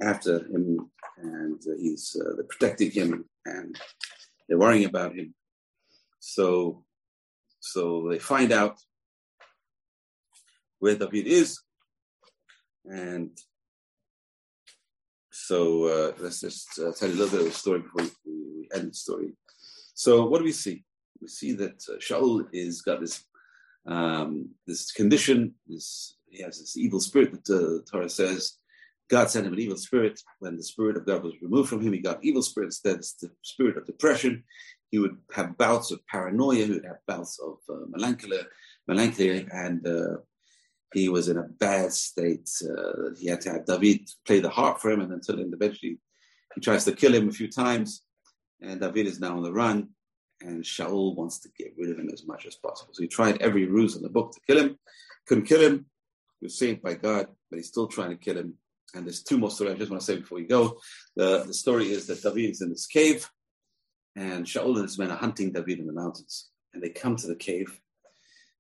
after 0.03 0.39
him, 0.47 0.91
and 1.19 1.61
uh, 1.67 1.77
he's 1.79 2.17
uh, 2.21 2.43
protecting 2.49 2.91
him, 2.91 3.25
and 3.45 3.79
they're 4.49 4.59
worrying 4.59 4.87
about 4.87 5.15
him. 5.15 5.35
So, 6.21 6.85
so 7.61 8.09
they 8.11 8.19
find 8.19 8.53
out 8.53 8.79
where 10.79 10.97
David 10.97 11.27
is, 11.27 11.61
and 12.85 13.31
so 15.31 15.85
uh, 15.87 16.13
let's 16.19 16.41
just 16.41 16.79
uh, 16.79 16.93
tell 16.93 17.09
you 17.09 17.15
a 17.15 17.19
little 17.19 17.39
bit 17.39 17.47
of 17.47 17.53
the 17.53 17.59
story 17.59 17.81
before 17.81 18.03
we, 18.27 18.69
end 18.75 18.91
the 18.91 18.95
story. 18.95 19.33
So 19.95 20.27
what 20.27 20.39
do 20.39 20.45
we 20.45 20.53
see? 20.53 20.85
We 21.23 21.29
see 21.29 21.53
that 21.53 21.83
uh, 21.89 21.97
Shaul 21.99 22.47
is 22.53 22.83
got 22.83 23.01
this 23.01 23.25
um, 23.87 24.51
this 24.67 24.93
condition. 24.93 25.55
This 25.67 26.17
he 26.29 26.43
has 26.43 26.59
this 26.61 26.77
evil 26.77 27.01
spirit 27.01 27.33
that 27.33 27.45
the 27.47 27.83
uh, 27.83 27.91
Torah 27.91 28.11
says 28.11 28.59
God 29.09 29.31
sent 29.31 29.47
him 29.47 29.55
an 29.55 29.59
evil 29.59 29.77
spirit. 29.77 30.21
When 30.39 30.57
the 30.57 30.63
spirit 30.63 30.97
of 30.97 31.07
God 31.07 31.23
was 31.23 31.41
removed 31.41 31.71
from 31.71 31.81
him, 31.81 31.95
he 31.95 32.01
got 32.01 32.23
evil 32.23 32.43
spirit 32.43 32.67
instead. 32.67 32.97
It's 32.97 33.15
the 33.15 33.31
spirit 33.43 33.79
of 33.79 33.87
depression. 33.87 34.45
He 34.91 34.99
would 34.99 35.17
have 35.33 35.57
bouts 35.57 35.91
of 35.91 36.07
paranoia. 36.07 36.67
He 36.67 36.73
would 36.73 36.85
have 36.85 37.07
bouts 37.07 37.39
of 37.39 37.59
uh, 37.71 37.87
melancholy, 37.89 38.41
melancholy, 38.87 39.47
and 39.51 39.87
uh, 39.87 40.17
he 40.93 41.09
was 41.09 41.29
in 41.29 41.37
a 41.37 41.43
bad 41.43 41.93
state. 41.93 42.49
Uh, 42.63 43.15
he 43.19 43.29
had 43.29 43.41
to 43.43 43.51
have 43.51 43.67
David 43.67 44.09
play 44.27 44.41
the 44.41 44.49
harp 44.49 44.81
for 44.81 44.91
him, 44.91 45.01
and 45.01 45.13
until 45.13 45.39
eventually 45.39 45.99
he 46.55 46.61
tries 46.61 46.85
to 46.85 46.93
kill 46.93 47.15
him 47.15 47.29
a 47.29 47.33
few 47.33 47.49
times 47.49 48.03
and 48.61 48.81
David 48.81 49.07
is 49.07 49.21
now 49.21 49.37
on 49.37 49.43
the 49.43 49.53
run, 49.53 49.89
and 50.41 50.63
Shaul 50.63 51.17
wants 51.17 51.39
to 51.41 51.49
get 51.57 51.75
rid 51.79 51.91
of 51.91 51.99
him 51.99 52.11
as 52.13 52.27
much 52.27 52.47
as 52.47 52.57
possible. 52.57 52.93
So 52.95 53.03
he 53.03 53.09
tried 53.09 53.41
every 53.41 53.67
ruse 53.67 53.97
in 53.97 54.03
the 54.03 54.09
book 54.09 54.33
to 54.33 54.41
kill 54.47 54.59
him, 54.63 54.79
couldn't 55.27 55.47
kill 55.47 55.61
him. 55.61 55.87
He 56.41 56.47
was 56.47 56.59
saved 56.59 56.83
by 56.83 56.95
God, 56.95 57.29
but 57.51 57.57
he's 57.57 57.69
still 57.69 57.89
trying 57.89 58.11
to 58.11 58.17
kill 58.17 58.37
him. 58.37 58.55
And 58.95 59.05
there's 59.05 59.23
two 59.23 59.39
more 59.39 59.51
stories 59.51 59.75
I 59.75 59.79
just 59.79 59.91
want 59.91 60.01
to 60.01 60.07
say 60.07 60.19
before 60.19 60.39
we 60.39 60.47
go. 60.47 60.79
The, 61.17 61.45
the 61.45 61.55
story 61.55 61.91
is 61.91 62.07
that 62.07 62.23
David 62.23 62.51
is 62.51 62.63
in 62.63 62.71
this 62.71 62.87
cave, 62.87 63.29
and 64.17 64.47
Shaul 64.47 64.75
and 64.75 64.83
his 64.83 64.99
men 64.99 65.11
are 65.11 65.17
hunting 65.17 65.53
David 65.53 65.81
in 65.81 65.87
the 65.87 65.93
mountains. 65.93 66.49
And 66.73 66.83
they 66.83 66.91
come 66.91 67.17
to 67.17 67.27
the 67.27 67.37
cave, 67.37 67.79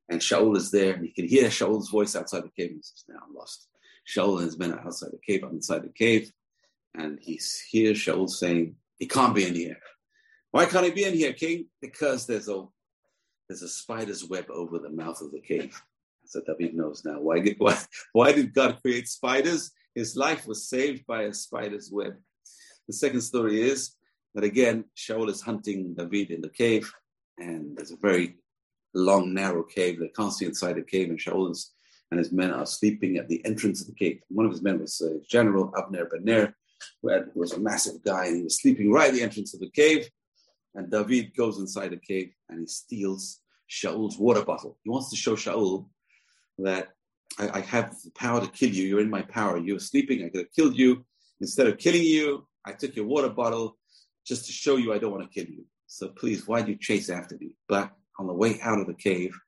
and 0.09 0.21
Shaul 0.21 0.57
is 0.57 0.71
there, 0.71 0.95
and 0.95 1.05
he 1.05 1.13
can 1.13 1.29
hear 1.29 1.49
Shaul's 1.49 1.91
voice 1.91 2.17
outside 2.17 2.45
the 2.45 2.51
cave. 2.51 2.71
And 2.71 2.79
he 2.79 2.83
says, 2.83 3.05
Now 3.09 3.21
I'm 3.27 3.35
lost. 3.35 3.69
Shaul 4.09 4.41
has 4.43 4.57
been 4.57 4.73
outside 4.73 5.11
the 5.13 5.19
cave. 5.19 5.45
I'm 5.45 5.57
inside 5.57 5.83
the 5.83 5.93
cave. 5.93 6.33
And 6.95 7.19
he 7.21 7.41
hears 7.71 7.99
Shaul 7.99 8.29
saying, 8.29 8.77
he 8.99 9.07
can't 9.07 9.35
be 9.35 9.47
in 9.47 9.55
here. 9.55 9.79
Why 10.51 10.67
can't 10.67 10.85
he 10.85 10.91
be 10.91 11.05
in 11.05 11.15
here, 11.15 11.33
King? 11.33 11.67
Because 11.81 12.27
there's 12.27 12.49
a 12.49 12.67
there's 13.49 13.63
a 13.63 13.69
spider's 13.69 14.25
web 14.25 14.47
over 14.51 14.79
the 14.79 14.91
mouth 14.91 15.23
of 15.23 15.33
the 15.33 15.41
cave. 15.41 15.81
So 16.27 16.43
David 16.47 16.75
knows 16.75 17.05
now. 17.05 17.21
Why 17.21 17.41
did 17.41 17.57
why, 17.59 17.79
why 18.13 18.33
did 18.33 18.53
God 18.53 18.79
create 18.83 19.09
spiders? 19.09 19.71
His 19.95 20.17
life 20.17 20.47
was 20.47 20.69
saved 20.69 21.07
by 21.07 21.23
a 21.23 21.35
spider's 21.35 21.91
web. 21.93 22.15
The 22.87 22.93
second 22.93 23.21
story 23.21 23.63
is 23.63 23.93
that 24.35 24.45
again, 24.45 24.85
Shaul 24.97 25.29
is 25.29 25.43
hunting 25.43 25.95
David 25.95 26.31
in 26.31 26.41
the 26.41 26.49
cave, 26.49 26.93
and 27.39 27.77
there's 27.77 27.93
a 27.93 27.97
very 27.97 28.39
long, 28.95 29.35
narrow 29.35 29.63
cave. 29.63 29.99
They 29.99 30.09
can't 30.09 30.33
see 30.33 30.47
inside 30.47 30.75
the 30.75 30.83
cave, 30.83 31.11
and 31.11 31.19
Shaul 31.19 31.55
and 32.11 32.19
his 32.19 32.33
men 32.33 32.53
are 32.53 32.67
sleeping 32.67 33.17
at 33.17 33.29
the 33.29 33.45
entrance 33.45 33.81
of 33.81 33.87
the 33.87 33.95
cave. 33.95 34.21
One 34.29 34.47
of 34.47 34.53
his 34.53 34.63
men 34.63 34.81
was 34.81 35.01
uh, 35.01 35.19
General 35.29 35.73
Abner 35.77 36.07
Ben 36.07 36.25
Ner, 36.25 36.55
who 37.03 37.31
was 37.35 37.53
a 37.53 37.61
massive 37.61 38.03
guy, 38.03 38.27
and 38.27 38.37
he 38.37 38.43
was 38.43 38.61
sleeping 38.61 38.91
right 38.91 39.09
at 39.09 39.15
the 39.15 39.23
entrance 39.23 39.55
of 39.55 39.61
the 39.61 39.71
cave. 39.71 40.09
And 40.75 40.91
David 40.91 41.35
goes 41.37 41.59
inside 41.59 41.91
the 41.91 41.97
cave 41.97 42.33
and 42.49 42.61
he 42.61 42.67
steals 42.67 43.41
Shaul's 43.69 44.19
water 44.19 44.45
bottle. 44.45 44.79
He 44.85 44.91
wants 44.91 45.11
to 45.11 45.17
show 45.17 45.35
Shaul 45.35 45.89
that 46.59 46.89
I, 47.39 47.59
I 47.59 47.61
have 47.61 47.97
the 48.05 48.11
power 48.13 48.41
to 48.41 48.47
kill 48.49 48.71
you. 48.71 48.87
You're 48.87 49.01
in 49.01 49.11
my 49.11 49.23
power. 49.23 49.59
You're 49.59 49.81
sleeping. 49.81 50.25
I 50.25 50.29
could 50.29 50.41
have 50.41 50.53
killed 50.55 50.79
you. 50.79 51.05
Instead 51.41 51.67
of 51.67 51.79
killing 51.79 52.03
you, 52.03 52.47
I 52.65 52.73
took 52.73 52.97
your 52.97 53.07
water 53.07 53.29
bottle 53.29 53.77
just 54.27 54.47
to 54.47 54.53
show 54.53 54.77
you 54.77 54.93
I 54.93 54.99
don't 54.99 55.13
want 55.13 55.31
to 55.31 55.35
kill 55.35 55.51
you. 55.51 55.65
So 55.87 56.09
please, 56.09 56.47
why 56.47 56.63
do 56.63 56.73
you 56.73 56.79
chase 56.79 57.09
after 57.09 57.37
me? 57.39 57.55
But 57.69 57.93
on 58.19 58.27
the 58.27 58.33
way 58.33 58.61
out 58.61 58.81
of 58.81 58.87
the 58.87 58.95
cave, 58.95 59.39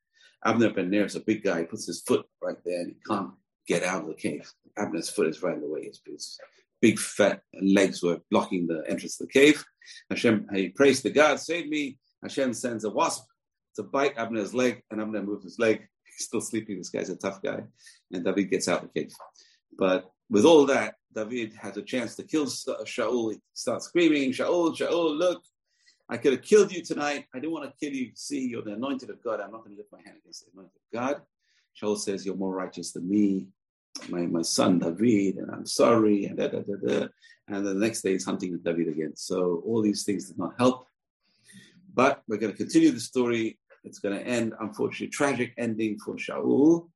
Abner 0.44 0.70
Ben 0.70 0.90
Ner 0.90 1.04
is 1.04 1.16
a 1.16 1.20
big 1.20 1.42
guy. 1.42 1.60
He 1.60 1.64
puts 1.66 1.86
his 1.86 2.00
foot 2.00 2.26
right 2.42 2.56
there 2.64 2.80
and 2.80 2.88
he 2.88 2.96
can't 3.06 3.32
get 3.66 3.82
out 3.82 4.02
of 4.02 4.08
the 4.08 4.14
cave. 4.14 4.50
Abner's 4.78 5.10
foot 5.10 5.26
is 5.26 5.42
right 5.42 5.54
in 5.54 5.60
the 5.60 5.68
way. 5.68 5.82
It's, 5.82 6.00
it's 6.06 6.38
big 6.80 6.98
fat 6.98 7.42
legs 7.60 8.02
were 8.02 8.20
blocking 8.30 8.66
the 8.66 8.82
entrance 8.88 9.20
of 9.20 9.26
the 9.26 9.32
cave. 9.32 9.64
Hashem, 10.08 10.46
he 10.54 10.68
prays 10.68 11.02
to 11.02 11.10
God, 11.10 11.40
save 11.40 11.68
me. 11.68 11.98
Hashem 12.22 12.54
sends 12.54 12.84
a 12.84 12.90
wasp 12.90 13.24
to 13.76 13.82
bite 13.82 14.16
Abner's 14.16 14.54
leg, 14.54 14.82
and 14.90 15.00
Abner 15.00 15.22
moves 15.22 15.44
his 15.44 15.58
leg. 15.58 15.86
He's 16.04 16.26
still 16.26 16.40
sleeping. 16.40 16.78
This 16.78 16.90
guy's 16.90 17.10
a 17.10 17.16
tough 17.16 17.42
guy. 17.42 17.62
And 18.12 18.24
David 18.24 18.50
gets 18.50 18.68
out 18.68 18.82
of 18.82 18.90
the 18.92 19.00
cave. 19.00 19.12
But 19.78 20.10
with 20.28 20.44
all 20.44 20.66
that, 20.66 20.94
David 21.14 21.54
has 21.54 21.76
a 21.76 21.82
chance 21.82 22.14
to 22.16 22.22
kill 22.22 22.46
Shaul. 22.46 23.32
He 23.32 23.38
starts 23.52 23.86
screaming, 23.86 24.32
Shaul, 24.32 24.76
Shaul, 24.76 25.18
look, 25.18 25.42
I 26.10 26.16
could 26.16 26.32
have 26.32 26.42
killed 26.42 26.72
you 26.72 26.82
tonight. 26.82 27.26
I 27.32 27.38
didn't 27.38 27.52
want 27.52 27.70
to 27.70 27.74
kill 27.78 27.96
you. 27.96 28.10
See, 28.16 28.48
you're 28.48 28.62
the 28.62 28.72
anointed 28.72 29.10
of 29.10 29.22
God. 29.22 29.40
I'm 29.40 29.52
not 29.52 29.62
going 29.62 29.76
to 29.76 29.76
lift 29.76 29.92
my 29.92 30.00
hand 30.04 30.16
against 30.20 30.44
the 30.44 30.50
anointed 30.52 30.72
of 30.74 30.92
God. 30.92 31.22
Shaul 31.80 31.96
says, 31.96 32.26
You're 32.26 32.34
more 32.34 32.52
righteous 32.52 32.90
than 32.90 33.08
me, 33.08 33.46
my, 34.08 34.22
my 34.22 34.42
son 34.42 34.80
David, 34.80 35.36
and 35.36 35.52
I'm 35.52 35.66
sorry, 35.66 36.24
and 36.24 36.36
da, 36.36 36.48
da, 36.48 36.62
da, 36.62 36.74
da. 36.84 37.06
And 37.46 37.64
the 37.64 37.74
next 37.74 38.02
day 38.02 38.12
he's 38.12 38.24
hunting 38.24 38.50
with 38.50 38.64
David 38.64 38.88
again. 38.88 39.12
So 39.14 39.62
all 39.64 39.82
these 39.82 40.02
things 40.02 40.26
did 40.26 40.36
not 40.36 40.54
help. 40.58 40.86
But 41.94 42.22
we're 42.26 42.38
going 42.38 42.52
to 42.52 42.58
continue 42.58 42.90
the 42.90 42.98
story. 43.00 43.60
It's 43.84 44.00
going 44.00 44.18
to 44.18 44.26
end, 44.26 44.52
unfortunately, 44.60 45.08
tragic 45.08 45.54
ending 45.58 45.96
for 46.04 46.16
Shaul. 46.16 46.88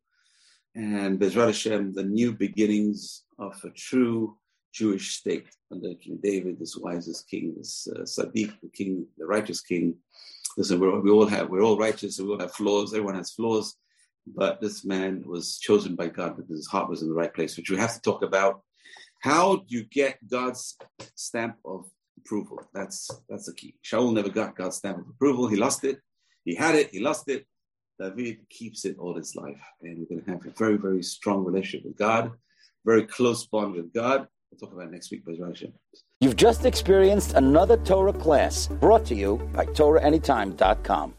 And 0.74 1.20
Bezrat 1.20 1.46
Hashem, 1.46 1.92
the 1.92 2.02
new 2.02 2.32
beginnings 2.32 3.22
of 3.38 3.54
a 3.62 3.70
true 3.70 4.36
Jewish 4.74 5.16
state 5.16 5.46
under 5.70 5.94
King 5.94 6.18
David, 6.22 6.58
this 6.58 6.76
wisest 6.76 7.28
king, 7.30 7.54
this 7.56 7.86
uh, 7.94 8.00
Sadiq, 8.00 8.52
the 8.60 8.68
king, 8.72 9.06
the 9.16 9.24
righteous 9.24 9.60
king. 9.60 9.94
Listen, 10.58 10.80
we're, 10.80 11.00
we 11.00 11.10
all 11.10 11.26
have, 11.26 11.48
we're 11.48 11.62
all 11.62 11.78
righteous, 11.78 12.18
we 12.18 12.28
all 12.28 12.40
have 12.40 12.52
flaws. 12.52 12.92
Everyone 12.92 13.14
has 13.14 13.30
flaws, 13.30 13.76
but 14.26 14.60
this 14.60 14.84
man 14.84 15.22
was 15.26 15.58
chosen 15.58 15.94
by 15.94 16.08
God 16.08 16.36
because 16.36 16.56
his 16.56 16.66
heart 16.66 16.90
was 16.90 17.02
in 17.02 17.08
the 17.08 17.14
right 17.14 17.32
place, 17.32 17.56
which 17.56 17.70
we 17.70 17.76
have 17.76 17.94
to 17.94 18.00
talk 18.00 18.22
about. 18.22 18.62
How 19.20 19.56
do 19.56 19.64
you 19.68 19.84
get 19.84 20.18
God's 20.28 20.76
stamp 21.14 21.56
of 21.64 21.86
approval? 22.18 22.60
That's 22.74 23.10
that's 23.28 23.46
the 23.46 23.54
key. 23.54 23.76
Shaul 23.84 24.12
never 24.12 24.28
got 24.28 24.56
God's 24.56 24.76
stamp 24.76 24.98
of 24.98 25.08
approval. 25.08 25.48
He 25.48 25.56
lost 25.56 25.84
it. 25.84 26.00
He 26.44 26.54
had 26.56 26.74
it. 26.74 26.90
He 26.90 27.00
lost 27.00 27.28
it. 27.28 27.46
David 27.98 28.48
keeps 28.50 28.84
it 28.84 28.96
all 28.98 29.14
his 29.16 29.36
life, 29.36 29.62
and 29.82 29.98
we're 29.98 30.06
going 30.06 30.24
to 30.24 30.30
have 30.32 30.44
a 30.44 30.50
very, 30.58 30.76
very 30.76 31.02
strong 31.02 31.44
relationship 31.44 31.86
with 31.86 31.96
God, 31.96 32.32
very 32.84 33.06
close 33.06 33.46
bond 33.46 33.74
with 33.74 33.92
God. 33.94 34.26
We'll 34.60 34.68
talk 34.68 34.78
about 34.78 34.92
next 34.92 35.10
week, 35.10 35.24
Bezrat 35.26 35.48
Hashem. 35.48 35.72
You've 36.20 36.36
just 36.36 36.64
experienced 36.64 37.34
another 37.34 37.76
Torah 37.78 38.12
class 38.12 38.68
brought 38.68 39.04
to 39.06 39.14
you 39.16 39.38
by 39.52 39.66
TorahAnytime.com. 39.66 41.12